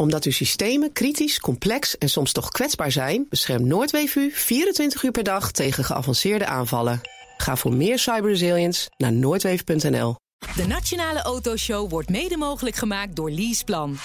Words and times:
Omdat 0.00 0.24
uw 0.24 0.32
systemen 0.32 0.92
kritisch, 0.92 1.40
complex 1.40 1.98
en 1.98 2.08
soms 2.08 2.32
toch 2.32 2.48
kwetsbaar 2.48 2.90
zijn, 2.90 3.26
beschermt 3.28 3.64
Noordweef 3.64 4.16
u 4.16 4.30
24 4.32 5.02
uur 5.02 5.10
per 5.10 5.22
dag 5.22 5.50
tegen 5.50 5.84
geavanceerde 5.84 6.46
aanvallen. 6.46 7.00
Ga 7.36 7.56
voor 7.56 7.74
meer 7.74 7.98
cyberresilience 7.98 8.90
naar 8.96 9.12
noordweef.nl. 9.12 10.16
De 10.56 10.66
Nationale 10.66 11.22
Autoshow 11.22 11.90
wordt 11.90 12.08
mede 12.08 12.36
mogelijk 12.36 12.76
gemaakt 12.76 13.16
door 13.16 13.30
Leaseplan. 13.30 13.98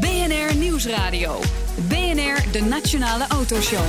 BNR 0.00 0.56
Nieuwsradio. 0.56 1.40
BNR, 1.88 2.52
de 2.52 2.62
Nationale 2.68 3.26
Autoshow. 3.26 3.86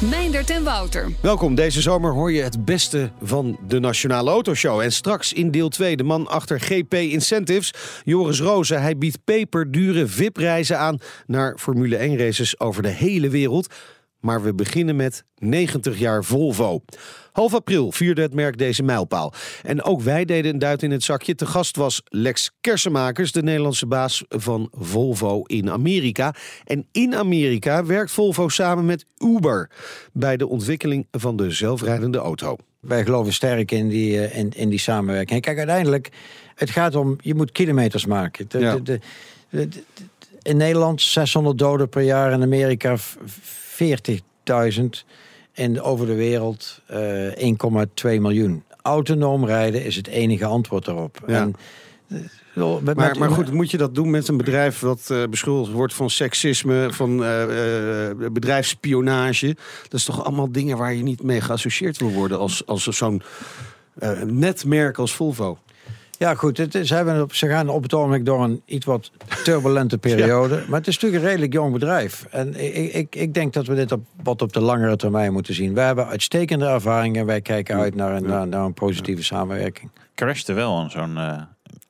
Meindert 0.00 0.50
en 0.50 0.64
Wouter. 0.64 1.12
Welkom, 1.22 1.54
deze 1.54 1.80
zomer 1.80 2.12
hoor 2.12 2.32
je 2.32 2.42
het 2.42 2.64
beste 2.64 3.10
van 3.22 3.58
de 3.68 3.80
Nationale 3.80 4.30
Autoshow. 4.30 4.80
En 4.80 4.92
straks 4.92 5.32
in 5.32 5.50
deel 5.50 5.68
2 5.68 5.96
de 5.96 6.02
man 6.02 6.28
achter 6.28 6.60
GP 6.60 6.94
Incentives, 6.94 7.74
Joris 8.04 8.40
Rozen. 8.40 8.82
Hij 8.82 8.98
biedt 8.98 9.18
peperdure 9.24 10.06
VIP-reizen 10.06 10.78
aan 10.78 10.98
naar 11.26 11.58
Formule 11.58 11.96
1 11.96 12.18
races 12.18 12.60
over 12.60 12.82
de 12.82 12.88
hele 12.88 13.28
wereld. 13.28 13.74
Maar 14.20 14.42
we 14.42 14.54
beginnen 14.54 14.96
met 14.96 15.24
90 15.38 15.98
jaar 15.98 16.24
Volvo. 16.24 16.82
Half 17.32 17.54
april 17.54 17.92
vierde 17.92 18.22
het 18.22 18.34
merk 18.34 18.58
deze 18.58 18.82
mijlpaal. 18.82 19.32
En 19.62 19.82
ook 19.82 20.00
wij 20.00 20.24
deden 20.24 20.52
een 20.52 20.58
duit 20.58 20.82
in 20.82 20.90
het 20.90 21.02
zakje. 21.02 21.34
Te 21.34 21.46
gast 21.46 21.76
was 21.76 22.02
Lex 22.04 22.50
Kersenmakers, 22.60 23.32
de 23.32 23.42
Nederlandse 23.42 23.86
baas 23.86 24.24
van 24.28 24.70
Volvo 24.72 25.42
in 25.42 25.70
Amerika. 25.70 26.34
En 26.64 26.86
in 26.92 27.14
Amerika 27.14 27.84
werkt 27.84 28.10
Volvo 28.10 28.48
samen 28.48 28.84
met 28.84 29.04
Uber 29.18 29.70
bij 30.12 30.36
de 30.36 30.46
ontwikkeling 30.48 31.06
van 31.10 31.36
de 31.36 31.50
zelfrijdende 31.50 32.18
auto. 32.18 32.56
Wij 32.80 33.04
geloven 33.04 33.32
sterk 33.32 33.70
in 33.70 33.88
die, 33.88 34.26
eh, 34.26 34.38
in, 34.38 34.50
in 34.56 34.68
die 34.68 34.78
samenwerking. 34.78 35.40
Kijk, 35.40 35.56
uiteindelijk, 35.58 36.08
het 36.54 36.70
gaat 36.70 36.94
om, 36.94 37.16
je 37.20 37.34
moet 37.34 37.52
kilometers 37.52 38.06
maken. 38.06 38.44
De, 38.48 38.58
Ja. 38.58 38.76
de, 38.76 39.00
in 40.42 40.56
Nederland 40.56 41.02
600 41.02 41.58
doden 41.58 41.88
per 41.88 42.02
jaar, 42.02 42.32
in 42.32 42.42
Amerika 42.42 42.96
40.000. 43.84 45.04
En 45.52 45.80
over 45.82 46.06
de 46.06 46.14
wereld 46.14 46.80
eh 46.86 47.52
1,2 48.14 48.20
miljoen. 48.20 48.62
Autonoom 48.82 49.46
rijden 49.46 49.84
is 49.84 49.96
het 49.96 50.06
enige 50.06 50.44
antwoord 50.44 50.84
daarop. 50.84 51.18
Ja. 51.26 51.40
En, 51.40 51.54
eh, 52.08 52.16
Maar, 52.82 52.94
met- 52.96 53.18
maar 53.18 53.30
goed, 53.30 53.52
moet 53.52 53.70
je 53.70 53.76
dat 53.76 53.94
doen 53.94 54.10
met 54.10 54.28
een 54.28 54.36
bedrijf 54.36 54.80
wat 54.80 55.08
eh, 55.10 55.22
beschuldigd 55.30 55.72
wordt 55.72 55.94
van 55.94 56.10
seksisme, 56.10 56.88
van 56.92 57.24
eh, 57.24 58.08
eh, 58.10 58.16
bedrijfsspionage? 58.32 59.56
Dat 59.82 59.92
is 59.92 60.04
toch 60.04 60.24
allemaal 60.24 60.52
dingen 60.52 60.76
waar 60.76 60.94
je 60.94 61.02
niet 61.02 61.22
mee 61.22 61.40
geassocieerd 61.40 61.98
wil 61.98 62.10
worden 62.10 62.38
als, 62.38 62.66
als 62.66 62.84
zo'n 62.84 63.22
eh, 63.98 64.22
netmerk 64.22 64.98
als 64.98 65.14
Volvo. 65.14 65.58
Ja, 66.20 66.34
goed. 66.34 66.56
Het 66.56 66.74
is, 66.74 66.88
ze, 66.88 66.94
hebben 66.94 67.22
op, 67.22 67.34
ze 67.34 67.48
gaan 67.48 67.68
op 67.68 67.82
het 67.82 67.94
ogenblik 67.94 68.24
door 68.24 68.44
een 68.44 68.62
iets 68.64 68.86
wat 68.86 69.10
turbulente 69.44 69.98
periode. 70.08 70.64
Maar 70.68 70.78
het 70.78 70.88
is 70.88 70.94
natuurlijk 70.94 71.22
een 71.22 71.28
redelijk 71.28 71.52
jong 71.52 71.72
bedrijf. 71.72 72.26
En 72.30 72.64
ik, 72.64 72.92
ik, 72.94 73.14
ik 73.14 73.34
denk 73.34 73.52
dat 73.52 73.66
we 73.66 73.74
dit 73.74 73.92
op, 73.92 74.04
wat 74.22 74.42
op 74.42 74.52
de 74.52 74.60
langere 74.60 74.96
termijn 74.96 75.32
moeten 75.32 75.54
zien. 75.54 75.74
Wij 75.74 75.86
hebben 75.86 76.06
uitstekende 76.06 76.66
ervaringen. 76.66 77.26
Wij 77.26 77.40
kijken 77.40 77.76
uit 77.76 77.94
naar 77.94 78.16
een, 78.16 78.22
naar, 78.26 78.48
naar 78.48 78.64
een 78.64 78.74
positieve 78.74 79.22
samenwerking. 79.24 79.90
crashte 80.14 80.52
wel 80.52 80.78
aan 80.78 80.90
zo'n 80.90 81.16
eh, 81.16 81.42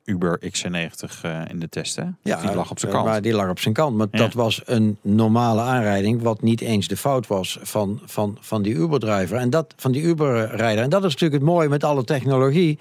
Uber 0.05 0.41
XC90 0.45 1.21
eh, 1.23 1.41
in 1.49 1.59
de 1.59 1.69
test, 1.69 1.97
hè? 1.97 2.05
die 2.23 2.55
lag 2.55 2.71
op 2.71 2.79
zijn 2.79 2.93
eh, 2.93 2.99
kant. 2.99 3.11
Maar 3.11 3.23
die 3.23 3.35
lag 3.35 3.49
op 3.51 3.59
zijn 3.59 3.75
kant. 3.75 3.97
Maar 3.97 4.07
Ja. 4.11 4.19
dat 4.19 4.33
was 4.33 4.63
een 4.65 4.99
normale 5.03 5.61
aanrijding, 5.61 6.23
wat 6.23 6.43
niet 6.43 6.61
eens 6.61 6.89
de 6.89 6.97
fout 6.97 7.27
was 7.27 7.59
van, 7.63 8.01
van, 8.05 8.37
van 8.41 8.63
die 8.63 8.75
Uber-driver. 8.75 9.37
En 9.37 9.51
dat 9.51 9.75
van 9.77 9.93
die 9.93 10.03
Uber-rijder. 10.03 10.85
En 10.85 10.91
dat 10.91 11.05
is 11.05 11.13
natuurlijk 11.13 11.43
het 11.43 11.51
mooie 11.51 11.69
met 11.69 11.85
alle 11.85 12.05
technologie. 12.05 12.79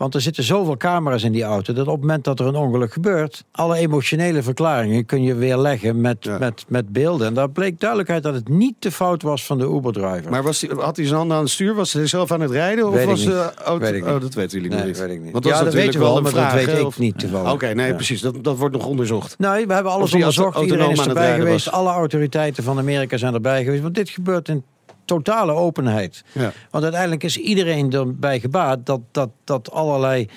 Want 0.00 0.14
er 0.14 0.20
zitten 0.20 0.44
zoveel 0.44 0.76
camera's 0.76 1.22
in 1.22 1.32
die 1.32 1.42
auto. 1.42 1.72
Dat 1.72 1.86
op 1.86 1.92
het 1.92 2.00
moment 2.00 2.24
dat 2.24 2.40
er 2.40 2.46
een 2.46 2.54
ongeluk 2.54 2.92
gebeurt. 2.92 3.44
alle 3.52 3.76
emotionele 3.76 4.42
verklaringen 4.42 5.06
kun 5.06 5.22
je 5.22 5.34
weerleggen 5.34 6.00
met, 6.00 6.16
Ja. 6.20 6.38
met, 6.38 6.64
met 6.68 6.88
beelden. 6.92 7.26
En 7.26 7.34
daar 7.34 7.50
bleek 7.50 7.80
duidelijkheid 7.80 8.22
dat 8.22 8.34
het 8.34 8.48
niet 8.48 8.74
de 8.78 8.90
fout 8.90 9.22
was 9.22 9.46
van 9.46 9.58
de 9.58 9.64
Uber-driver. 9.64 10.30
Maar 10.30 10.42
was 10.42 10.58
die, 10.58 10.70
had 10.74 10.96
hij 10.96 11.04
zijn 11.06 11.18
handen 11.18 11.36
aan 11.36 11.42
het 11.42 11.52
stuur? 11.52 11.74
Was 11.74 11.92
hij 11.92 12.06
zelf 12.06 12.32
aan 12.32 12.40
het 12.40 12.50
rijden? 12.50 12.86
Of 12.86 12.92
Weet 12.92 13.02
ik 13.02 13.08
was 13.08 13.18
niet. 13.20 13.28
de 13.28 13.52
auto... 13.64 13.84
Weet 13.84 13.94
ik 13.94 14.04
niet. 14.04 14.14
Oh, 14.14 14.20
dat 14.20 14.34
weten 14.34 14.60
jullie 14.60 14.76
Nee, 14.76 14.86
niet. 14.86 14.98
weet 14.98 15.10
ik 15.10 15.20
niet. 15.22 15.32
Want 15.32 15.44
Ja, 15.44 15.52
is 15.54 15.60
dat 15.64 15.74
weet 15.74 15.92
je 15.92 15.98
wel, 15.98 16.20
maar 16.22 16.32
dat 16.32 16.52
weet 16.52 16.68
ik 16.78 16.86
of- 16.86 16.98
niet 16.98 17.18
toevallig. 17.18 17.52
Oké, 17.52 17.74
nee, 17.74 17.88
Ja. 17.88 17.94
precies. 17.94 18.20
Dat, 18.20 18.44
dat 18.44 18.56
wordt 18.58 18.74
nog 18.76 18.86
onderzocht. 18.86 19.38
Nee, 19.38 19.66
we 19.66 19.72
hebben 19.74 19.92
alles 19.92 20.12
onderzocht. 20.14 20.60
Iedereen 20.60 20.90
is 20.90 21.06
erbij 21.06 21.36
geweest. 21.38 21.64
was. 21.64 21.74
Alle 21.74 21.90
autoriteiten 21.90 22.62
van 22.64 22.78
Amerika 22.78 23.16
zijn 23.16 23.34
erbij 23.34 23.64
geweest. 23.64 23.82
Want 23.82 23.94
dit 23.94 24.08
gebeurt 24.10 24.48
in 24.48 24.62
totale 25.10 25.52
openheid. 25.52 26.24
Ja. 26.32 26.52
Want 26.70 26.84
uiteindelijk 26.84 27.22
is 27.24 27.36
iedereen 27.36 27.92
erbij 27.92 28.40
gebaat 28.40 28.86
dat, 28.86 29.00
dat, 29.10 29.30
dat 29.44 29.70
allerlei 29.72 30.28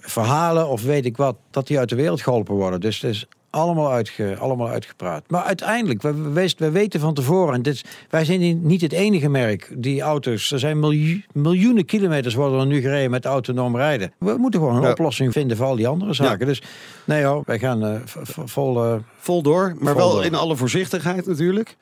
verhalen 0.00 0.68
of 0.68 0.82
weet 0.82 1.04
ik 1.04 1.16
wat, 1.16 1.36
dat 1.50 1.66
die 1.66 1.78
uit 1.78 1.88
de 1.88 1.96
wereld 1.96 2.22
geholpen 2.22 2.54
worden. 2.54 2.80
Dus 2.80 3.00
het 3.00 3.10
is 3.10 3.26
allemaal, 3.50 3.90
uitge, 3.92 4.36
allemaal 4.40 4.68
uitgepraat. 4.68 5.24
Maar 5.28 5.42
uiteindelijk, 5.42 6.02
we, 6.02 6.14
we, 6.32 6.54
we 6.56 6.70
weten 6.70 7.00
van 7.00 7.14
tevoren, 7.14 7.54
en 7.54 7.62
dit, 7.62 7.84
wij 8.10 8.24
zijn 8.24 8.66
niet 8.66 8.80
het 8.80 8.92
enige 8.92 9.28
merk, 9.28 9.72
die 9.76 10.00
auto's, 10.02 10.52
er 10.52 10.58
zijn 10.58 10.80
miljoen, 10.80 11.24
miljoenen 11.32 11.84
kilometers 11.84 12.34
worden 12.34 12.60
er 12.60 12.66
nu 12.66 12.80
gereden 12.80 13.10
met 13.10 13.24
autonoom 13.24 13.76
rijden. 13.76 14.12
We 14.18 14.34
moeten 14.38 14.60
gewoon 14.60 14.76
een 14.76 14.82
Ja. 14.82 14.90
oplossing 14.90 15.32
vinden 15.32 15.56
voor 15.56 15.66
al 15.66 15.76
die 15.76 15.88
andere 15.88 16.14
zaken. 16.14 16.46
Dus 16.46 16.62
nee 17.04 17.24
hoor, 17.24 17.42
wij 17.46 17.58
gaan 17.58 17.84
eh, 17.84 18.00
vol... 18.44 18.84
eh, 18.84 18.94
Vol 19.18 19.42
door, 19.42 19.74
maar 19.78 19.92
Vol 19.92 20.00
wel 20.02 20.12
door. 20.12 20.24
in 20.24 20.34
alle 20.34 20.56
voorzichtigheid 20.56 21.26
natuurlijk. 21.26 21.76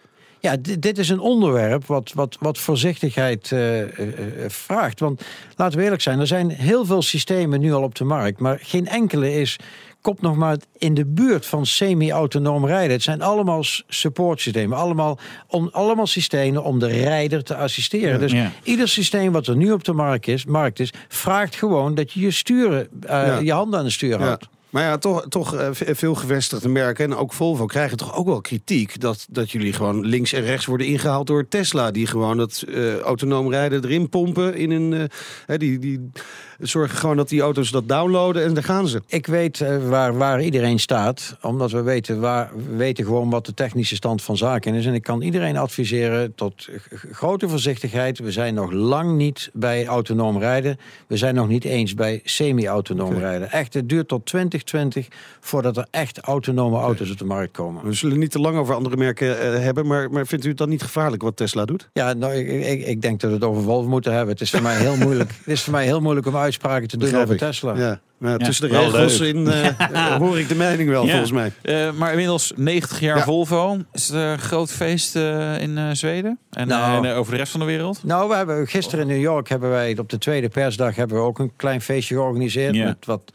Ja, 0.45 0.57
dit, 0.57 0.83
dit 0.83 0.99
is 0.99 1.09
een 1.09 1.21
onderwerp 1.21 1.87
wat, 1.87 2.13
wat, 2.15 2.37
wat 2.41 2.59
voorzichtigheid 2.59 3.53
eh, 3.53 3.81
eh, 3.81 3.89
eh, 3.89 4.51
vraagt. 4.51 5.01
Want 5.01 5.23
laten 5.57 5.79
we 5.79 5.85
eerlijk 5.85 6.03
zijn, 6.03 6.21
er 6.21 6.27
zijn 6.27 6.51
heel 6.51 6.85
veel 6.85 7.03
systemen 7.03 7.61
nu 7.61 7.73
al 7.73 7.83
op 7.83 7.95
de 7.95 8.05
markt, 8.05 8.41
maar 8.41 8.59
geen 8.63 8.87
enkele 8.87 9.35
is. 9.41 9.59
Komt 10.01 10.21
nog 10.21 10.37
maar 10.37 10.57
in 10.79 10.95
de 10.95 11.07
buurt 11.07 11.47
van 11.47 11.67
semi-autonoom 11.67 12.67
rijden. 12.67 12.93
Het 12.93 13.03
zijn 13.03 13.23
allemaal 13.23 13.63
supportsystemen. 13.89 14.79
Allemaal, 14.79 15.19
om, 15.49 15.69
allemaal 15.73 16.07
systemen 16.07 16.65
om 16.65 16.79
de 16.79 16.87
rijder 16.87 17.45
te 17.45 17.57
assisteren. 17.57 18.21
Dus 18.21 18.33
Ja. 18.33 18.51
ieder 18.63 18.89
systeem 18.89 19.33
wat 19.33 19.47
er 19.47 19.57
nu 19.57 19.73
op 19.73 19.85
de 19.85 19.93
markt 19.93 20.29
is, 20.29 20.45
markt 20.45 20.81
is 20.81 20.93
vraagt 21.09 21.57
gewoon 21.57 21.95
dat 21.95 22.13
je 22.13 22.21
je, 22.21 22.31
sturen, 22.31 22.89
Ja. 23.07 23.39
je 23.39 23.53
handen 23.53 23.79
aan 23.79 23.85
het 23.85 23.95
stuur 23.95 24.19
Ja. 24.21 24.39
Maar 24.75 24.83
ja, 24.83 24.99
toch, 24.99 25.27
toch 25.29 25.55
eh, 25.55 25.69
ve- 25.73 25.95
veel 25.95 26.15
gevestigde 26.15 26.69
merken 26.69 27.05
en 27.05 27.17
ook 27.17 27.33
Volvo 27.33 27.67
krijgen 27.67 27.97
toch 27.97 28.15
ook 28.17 28.27
wel 28.27 28.41
kritiek 28.41 29.01
dat, 29.01 29.27
dat 29.31 29.51
jullie 29.51 29.73
gewoon 29.73 30.07
links 30.07 30.33
en 30.33 30.43
rechts 30.43 30.67
worden 30.67 30.87
ingehaald 30.87 31.27
door 31.27 31.49
Tesla, 31.49 31.91
die 31.91 32.07
gewoon 32.07 32.37
dat 32.37 32.65
eh, 32.69 32.99
autonoom 32.99 33.51
rijden 33.51 33.85
erin 33.85 34.09
pompen 34.09 34.55
in 34.55 34.71
een, 34.71 35.09
eh, 35.47 35.59
die, 35.59 35.79
die 35.79 36.11
zorgen 36.59 36.99
gewoon 36.99 37.17
dat 37.17 37.29
die 37.29 37.41
auto's 37.41 37.71
dat 37.71 37.89
downloaden 37.89 38.45
en 38.45 38.55
daar 38.55 38.63
gaan 38.63 38.89
ze. 38.89 39.03
Ik 39.07 39.27
weet 39.27 39.61
eh, 39.61 39.89
waar, 39.89 40.17
waar 40.17 40.43
iedereen 40.43 40.81
staat, 40.81 41.37
omdat 41.43 41.71
we 41.71 41.83
weten, 41.83 42.21
waar, 42.21 42.51
we 42.69 42.77
weten 42.77 43.05
gewoon 43.05 43.31
wat 43.31 43.47
de 43.47 43.55
technische 43.55 43.95
stand 43.95 44.23
van 44.23 44.37
zaken 44.37 44.75
is. 44.75 44.87
En 44.87 44.95
ik 44.95 45.03
kan 45.03 45.23
iedereen 45.23 45.57
adviseren 45.57 46.35
tot 46.35 46.69
grote 47.11 47.49
voorzichtigheid. 47.49 48.19
We 48.19 48.33
zijn 48.33 48.55
nog 48.55 48.73
lang 48.73 49.17
niet 49.17 49.51
bij 49.53 49.87
autonoom 49.87 50.39
rijden. 50.39 50.79
We 51.07 51.17
zijn 51.17 51.35
nog 51.35 51.49
niet 51.49 51.65
eens 51.65 51.95
bij 51.95 52.21
semi-autonoom 52.25 53.19
rijden. 53.19 53.51
Echt, 53.51 53.75
het 53.75 53.89
duurt 53.89 54.09
tot 54.09 54.27
2020 54.27 55.09
voordat 55.41 55.77
er 55.77 55.87
echt 55.91 56.19
autonome 56.19 56.79
auto's 56.79 57.11
op 57.11 57.19
de 57.19 57.25
markt 57.25 57.53
komen. 57.53 57.85
We 57.85 57.93
zullen 57.93 58.19
niet 58.19 58.31
te 58.31 58.39
lang 58.39 58.57
over 58.57 58.75
andere 58.75 58.97
merken 58.97 59.41
eh, 59.41 59.61
hebben, 59.61 59.87
maar, 59.87 60.11
maar 60.11 60.27
vindt 60.27 60.45
u 60.45 60.49
het 60.49 60.59
dan 60.59 60.69
niet 60.69 60.83
gevaarlijk 60.83 61.23
wat 61.23 61.37
Tesla 61.37 61.65
doet? 61.65 61.89
Ja, 61.93 62.13
nou, 62.13 62.35
ik, 62.35 62.65
ik, 62.67 62.87
ik 62.87 63.03
denk 63.03 63.21
dat 63.21 63.31
we 63.31 63.37
het 63.37 63.45
over 63.45 63.63
Volvo 63.63 63.89
moeten 63.89 64.13
hebben. 64.13 64.33
Het 64.33 64.41
is 64.41 64.51
voor 64.51 64.63
mij 64.63 64.77
heel 64.77 64.97
moeilijk, 64.97 65.31
het 65.45 65.47
is 65.47 65.63
voor 65.63 65.73
mij 65.73 65.85
heel 65.85 66.01
moeilijk 66.01 66.27
om 66.27 66.37
uitspraken 66.45 66.89
te 66.89 66.97
doen 66.97 67.15
over. 67.15 67.37
Tesla. 67.37 67.75
Ja, 67.77 68.01
maar 68.19 68.31
Ja, 68.31 68.37
tussen 68.37 68.69
de 68.71 68.79
regels 68.79 69.21
in 69.21 69.49
eh, 69.49 69.67
eh, 69.81 70.17
hoor 70.17 70.39
ik 70.39 70.49
de 70.49 70.55
mening 70.55 70.89
wel, 70.89 71.05
Ja. 71.05 71.11
volgens 71.11 71.33
mij. 71.33 71.53
Eh, 71.63 71.91
maar 71.93 72.11
inmiddels 72.11 72.53
90 72.57 73.01
jaar 73.01 73.17
Ja. 73.17 73.23
Volvo. 73.25 73.79
Is 73.93 74.09
het 74.09 74.17
een 74.17 74.39
groot 74.39 74.71
feest 74.73 75.17
eh, 75.17 75.61
in 75.61 75.79
eh, 75.79 75.85
Zweden? 75.93 76.39
En, 76.51 76.69
Nou. 76.69 77.07
en, 77.07 77.15
over 77.15 77.33
de 77.33 77.39
rest 77.39 77.51
van 77.51 77.61
de 77.61 77.67
wereld? 77.67 78.05
Nou, 78.05 78.29
we 78.29 78.35
hebben 78.35 78.67
gisteren 78.67 79.09
in 79.09 79.15
New 79.15 79.23
York 79.23 79.49
hebben 79.49 79.71
wij 79.71 79.99
op 79.99 80.11
de 80.11 80.19
tweede 80.19 80.49
persdag 80.49 80.95
hebben 80.97 81.17
we 81.17 81.23
ook 81.23 81.39
een 81.39 81.53
klein 81.57 81.81
feestje 81.81 82.15
georganiseerd 82.15 82.75
Ja. 82.75 82.85
met 82.85 83.07
wat 83.07 83.33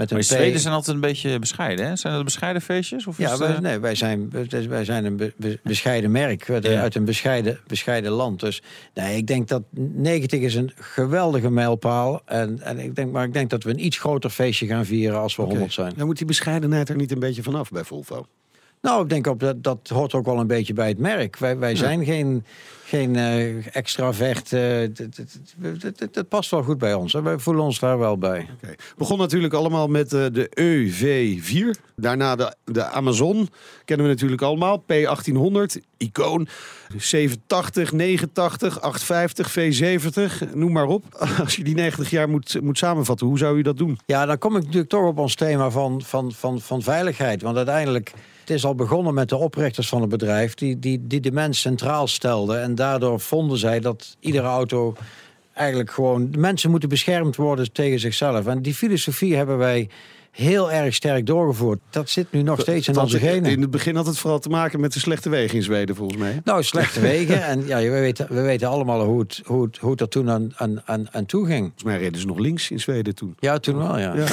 met 0.00 0.10
een 0.10 0.16
Maar 0.16 0.26
P- 0.26 0.28
Zweden 0.28 0.60
zijn 0.60 0.74
altijd 0.74 0.94
een 0.94 1.00
beetje 1.02 1.38
bescheiden, 1.38 1.86
hè? 1.86 1.96
Zijn 1.96 2.14
dat 2.14 2.24
bescheiden 2.24 2.62
feestjes? 2.62 3.06
Of 3.06 3.18
Ja, 3.18 3.38
wij, 3.38 3.48
eh, 3.54 3.58
nee, 3.58 3.78
wij 3.78 3.94
zijn, 3.94 4.32
wij 4.68 4.84
zijn 4.84 5.04
een 5.04 5.16
be- 5.16 5.32
be- 5.36 5.58
bescheiden 5.62 6.10
merk 6.10 6.46
Ja. 6.62 6.80
uit 6.80 6.94
een 6.94 7.04
bescheiden, 7.04 7.60
bescheiden 7.66 8.10
land. 8.10 8.40
Dus 8.40 8.62
nee, 8.94 9.16
ik 9.16 9.26
denk 9.26 9.48
dat 9.48 9.62
90 9.94 10.40
is 10.40 10.54
een 10.54 10.72
geweldige 10.76 11.50
mijlpaal. 11.50 12.22
En, 12.24 12.60
en 12.60 12.78
ik 12.78 12.94
denk, 12.94 13.12
maar 13.12 13.24
ik 13.24 13.32
denk 13.32 13.50
dat 13.50 13.62
we 13.62 13.70
een 13.70 13.84
iets 13.84 13.98
groter 13.98 14.30
feestje 14.30 14.66
gaan 14.66 14.84
vieren 14.84 15.18
als 15.20 15.36
we 15.36 15.42
100 15.42 15.72
zijn. 15.72 15.92
Dan 15.96 16.06
moet 16.06 16.16
die 16.16 16.26
bescheidenheid 16.26 16.88
er 16.88 16.96
niet 16.96 17.10
een 17.12 17.18
beetje 17.18 17.42
vanaf 17.42 17.70
bij 17.70 17.84
Volvo. 17.84 18.26
Nou, 18.82 19.02
ik 19.02 19.08
denk 19.08 19.26
ook 19.26 19.40
dat 19.40 19.62
dat 19.62 19.88
hoort 19.88 20.14
ook 20.14 20.24
wel 20.24 20.38
een 20.38 20.46
beetje 20.46 20.72
bij 20.72 20.88
het 20.88 20.98
merk. 20.98 21.36
Wij, 21.38 21.58
wij 21.58 21.76
zijn 21.76 22.04
geen, 22.04 22.44
geen 22.84 23.16
eh, 23.16 23.76
extravert. 23.76 24.52
eh, 24.52 24.60
het 26.12 26.28
past 26.28 26.50
wel 26.50 26.62
goed 26.62 26.78
bij 26.78 26.94
ons. 26.94 27.14
En 27.14 27.22
wij 27.22 27.38
voelen 27.38 27.64
ons 27.64 27.78
daar 27.78 27.98
wel 27.98 28.18
bij. 28.18 28.48
Oké. 28.54 28.74
Begon 28.96 29.18
natuurlijk 29.18 29.52
allemaal 29.54 29.88
met 29.88 30.12
eh, 30.12 30.24
de 30.32 30.50
EV4. 30.60 31.80
Daarna 31.96 32.36
de, 32.36 32.54
de 32.64 32.84
Amazon. 32.84 33.48
Kennen 33.84 34.06
we 34.06 34.12
natuurlijk 34.12 34.42
allemaal. 34.42 34.84
P1800, 34.92 35.80
icoon. 35.96 36.48
780, 36.96 37.92
89, 37.92 38.80
850, 38.80 39.50
V70. 39.58 40.54
Noem 40.54 40.72
maar 40.72 40.86
op. 40.86 41.04
Als 41.42 41.56
je 41.56 41.64
die 41.64 41.74
90 41.74 42.10
jaar 42.10 42.28
moet, 42.28 42.60
moet 42.62 42.78
samenvatten, 42.78 43.26
hoe 43.26 43.38
zou 43.38 43.56
je 43.56 43.62
dat 43.62 43.76
doen? 43.76 43.98
Ja, 44.06 44.26
dan 44.26 44.38
kom 44.38 44.56
ik 44.56 44.62
natuurlijk 44.62 44.90
toch 44.90 45.06
op 45.06 45.18
ons 45.18 45.34
thema 45.34 45.70
van, 45.70 46.02
van, 46.02 46.32
van, 46.32 46.60
van 46.60 46.82
veiligheid. 46.82 47.42
Want 47.42 47.56
uiteindelijk, 47.56 48.12
het 48.50 48.58
is 48.58 48.64
al 48.64 48.74
begonnen 48.74 49.14
met 49.14 49.28
de 49.28 49.36
oprichters 49.36 49.88
van 49.88 50.00
het 50.00 50.10
bedrijf... 50.10 50.54
die, 50.54 50.78
die, 50.78 51.06
die 51.06 51.20
de 51.20 51.32
mens 51.32 51.60
centraal 51.60 52.06
stelden. 52.06 52.62
En 52.62 52.74
daardoor 52.74 53.20
vonden 53.20 53.58
zij 53.58 53.80
dat 53.80 54.16
iedere 54.20 54.46
auto 54.46 54.94
eigenlijk 55.54 55.90
gewoon... 55.90 56.30
De 56.30 56.38
mensen 56.38 56.70
moeten 56.70 56.88
beschermd 56.88 57.36
worden 57.36 57.72
tegen 57.72 57.98
zichzelf. 58.00 58.46
En 58.46 58.62
die 58.62 58.74
filosofie 58.74 59.36
hebben 59.36 59.58
wij 59.58 59.88
heel 60.30 60.72
erg 60.72 60.94
sterk 60.94 61.26
doorgevoerd. 61.26 61.80
Dat 61.90 62.10
zit 62.10 62.32
nu 62.32 62.42
nog 62.42 62.60
steeds 62.60 62.88
in 62.88 62.98
onze 62.98 63.18
genen. 63.18 63.50
In 63.50 63.60
het 63.60 63.70
begin 63.70 63.96
had 63.96 64.06
het 64.06 64.18
vooral 64.18 64.38
te 64.38 64.48
maken 64.48 64.80
met 64.80 64.92
de 64.92 64.98
slechte 64.98 65.28
wegen 65.28 65.56
in 65.56 65.62
Zweden, 65.62 65.96
volgens 65.96 66.18
mij. 66.18 66.40
Nou, 66.44 66.62
slechte 66.62 67.00
wegen. 67.10 67.44
En 67.44 67.66
ja, 67.66 67.78
we 67.78 67.88
weten, 67.90 68.26
we 68.28 68.40
weten 68.40 68.68
allemaal 68.68 69.04
hoe 69.04 69.20
het, 69.20 69.40
hoe 69.44 69.62
het, 69.64 69.76
hoe 69.78 69.90
het 69.90 70.00
er 70.00 70.08
toen 70.08 70.30
aan, 70.30 70.52
aan, 70.56 70.82
aan, 70.84 71.06
aan 71.12 71.26
toe 71.26 71.46
ging. 71.46 71.60
Volgens 71.60 71.82
mij 71.84 71.98
reden 71.98 72.20
ze 72.20 72.26
nog 72.26 72.38
links 72.38 72.70
in 72.70 72.80
Zweden 72.80 73.14
toen. 73.14 73.36
Ja, 73.38 73.58
toen 73.58 73.76
wel, 73.76 73.98
ja. 73.98 74.14
ja. 74.14 74.26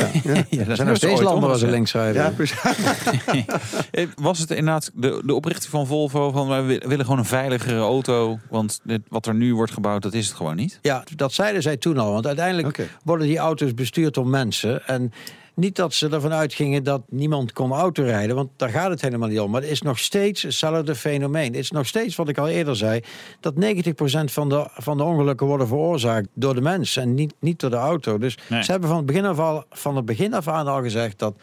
Ja, 0.50 0.66
Er 0.68 0.76
zijn 0.76 0.88
nog 0.88 0.98
steeds 0.98 1.22
landen 1.22 1.50
waar 1.50 1.58
ze 1.58 1.68
links 1.68 1.92
rijden. 1.94 2.22
Ja, 2.22 2.30
precies. 2.30 2.58
Was 4.16 4.40
het 4.40 4.50
inderdaad 4.52 4.92
de, 4.94 5.22
de 5.26 5.34
oprichting 5.34 5.72
van 5.72 5.88
Volvo 5.88 6.32
van 6.32 6.48
wij 6.48 6.64
wi- 6.64 6.82
willen 6.88 7.06
gewoon 7.06 7.20
een 7.20 7.26
veiligere 7.26 7.80
auto, 7.80 8.40
want 8.50 8.80
dit, 8.84 9.02
wat 9.08 9.26
er 9.26 9.36
nu 9.36 9.56
wordt 9.56 9.72
gebouwd, 9.72 10.02
dat 10.02 10.14
is 10.14 10.28
het 10.28 10.36
gewoon 10.36 10.56
niet. 10.56 10.80
Ja, 10.82 11.04
dat 11.16 11.34
zeiden 11.34 11.62
zij 11.62 11.78
toen 11.78 11.98
al. 11.98 12.12
Want 12.12 12.28
uiteindelijk 12.28 12.88
worden 13.04 13.28
die 13.28 13.38
auto's 13.38 13.74
bestuurd 13.74 14.14
door 14.14 14.28
mensen. 14.28 14.88
En 14.88 15.12
niet 15.58 15.76
dat 15.76 15.94
ze 15.94 16.10
ervan 16.10 16.34
uitgingen 16.34 16.84
dat 16.84 17.02
niemand 17.10 17.54
kon 17.54 17.72
autorijden. 17.72 18.36
Want 18.36 18.50
daar 18.56 18.70
gaat 18.70 18.90
het 18.90 19.02
helemaal 19.02 19.28
niet 19.30 19.40
om. 19.40 19.52
Maar 19.52 19.62
het 19.62 19.70
is 19.70 19.82
nog 19.82 20.00
steeds 20.00 20.42
hetzelfde 20.42 20.96
fenomeen. 20.96 21.46
Het 21.46 21.56
is 21.56 21.72
nog 21.72 21.88
steeds 21.88 22.16
wat 22.16 22.30
ik 22.30 22.38
al 22.38 22.48
eerder 22.48 22.76
zei. 22.76 23.02
Dat 23.40 23.54
90% 23.54 23.58
van 24.26 24.50
de, 24.50 24.68
van 24.74 24.98
de 24.98 25.04
ongelukken 25.04 25.48
worden 25.48 25.68
veroorzaakt 25.68 26.28
door 26.34 26.56
de 26.56 26.62
mens. 26.62 26.98
En 26.98 27.14
niet, 27.14 27.34
niet 27.40 27.60
door 27.60 27.70
de 27.70 27.76
auto. 27.76 28.18
Dus 28.18 28.38
Nee. 28.50 28.64
ze 28.64 28.72
hebben 28.72 28.90
van 28.90 28.98
het, 28.98 29.06
begin 29.06 29.26
af 29.26 29.40
al, 29.40 29.64
van 29.70 29.96
het 29.96 30.06
begin 30.06 30.34
af 30.34 30.48
aan 30.48 30.68
al 30.68 30.82
gezegd 30.82 31.20
dat 31.20 31.36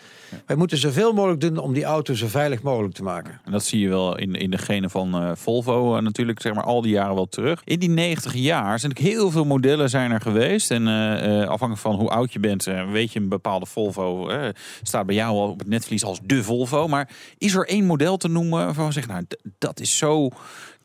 wij 0.46 0.56
moeten 0.56 0.78
zoveel 0.78 1.12
mogelijk 1.12 1.40
doen 1.40 1.58
om 1.58 1.72
die 1.72 1.84
auto 1.84 2.14
zo 2.14 2.26
veilig 2.26 2.62
mogelijk 2.62 2.94
te 2.94 3.02
maken. 3.02 3.40
En 3.44 3.52
dat 3.52 3.64
zie 3.64 3.80
je 3.80 3.88
wel 3.88 4.18
in, 4.18 4.34
in 4.34 4.50
de 4.50 4.58
genen 4.58 4.90
van 4.90 5.14
eh, 5.14 5.30
Volvo 5.34 5.96
eh, 5.96 6.02
natuurlijk, 6.02 6.40
zeg 6.40 6.54
maar, 6.54 6.64
al 6.64 6.82
die 6.82 6.92
jaren 6.92 7.14
wel 7.14 7.28
terug. 7.28 7.62
In 7.64 7.78
die 7.78 7.90
90 7.90 8.34
jaar 8.34 8.78
zijn 8.78 8.92
er 8.94 9.02
heel 9.02 9.30
veel 9.30 9.44
modellen 9.44 9.90
zijn 9.90 10.10
er 10.10 10.20
geweest. 10.20 10.70
En 10.70 10.88
eh, 10.88 11.40
afhankelijk 11.40 11.78
van 11.78 11.94
hoe 11.94 12.08
oud 12.08 12.32
je 12.32 12.38
bent, 12.38 12.64
weet 12.90 13.12
je 13.12 13.20
een 13.20 13.28
bepaalde 13.28 13.66
Volvo. 13.66 14.03
Eh, 14.04 14.48
staat 14.82 15.06
bij 15.06 15.14
jou 15.14 15.36
al 15.36 15.50
op 15.50 15.58
het 15.58 15.68
netvlies 15.68 16.04
als 16.04 16.20
de 16.22 16.42
Volvo. 16.42 16.88
Maar 16.88 17.10
is 17.38 17.54
er 17.54 17.68
één 17.68 17.84
model 17.84 18.16
te 18.16 18.28
noemen 18.28 18.64
waarvan 18.64 18.86
we 18.86 18.92
zeggen, 18.92 19.12
nou, 19.12 19.24
dat 19.58 19.80
is 19.80 19.96
zo 19.96 20.30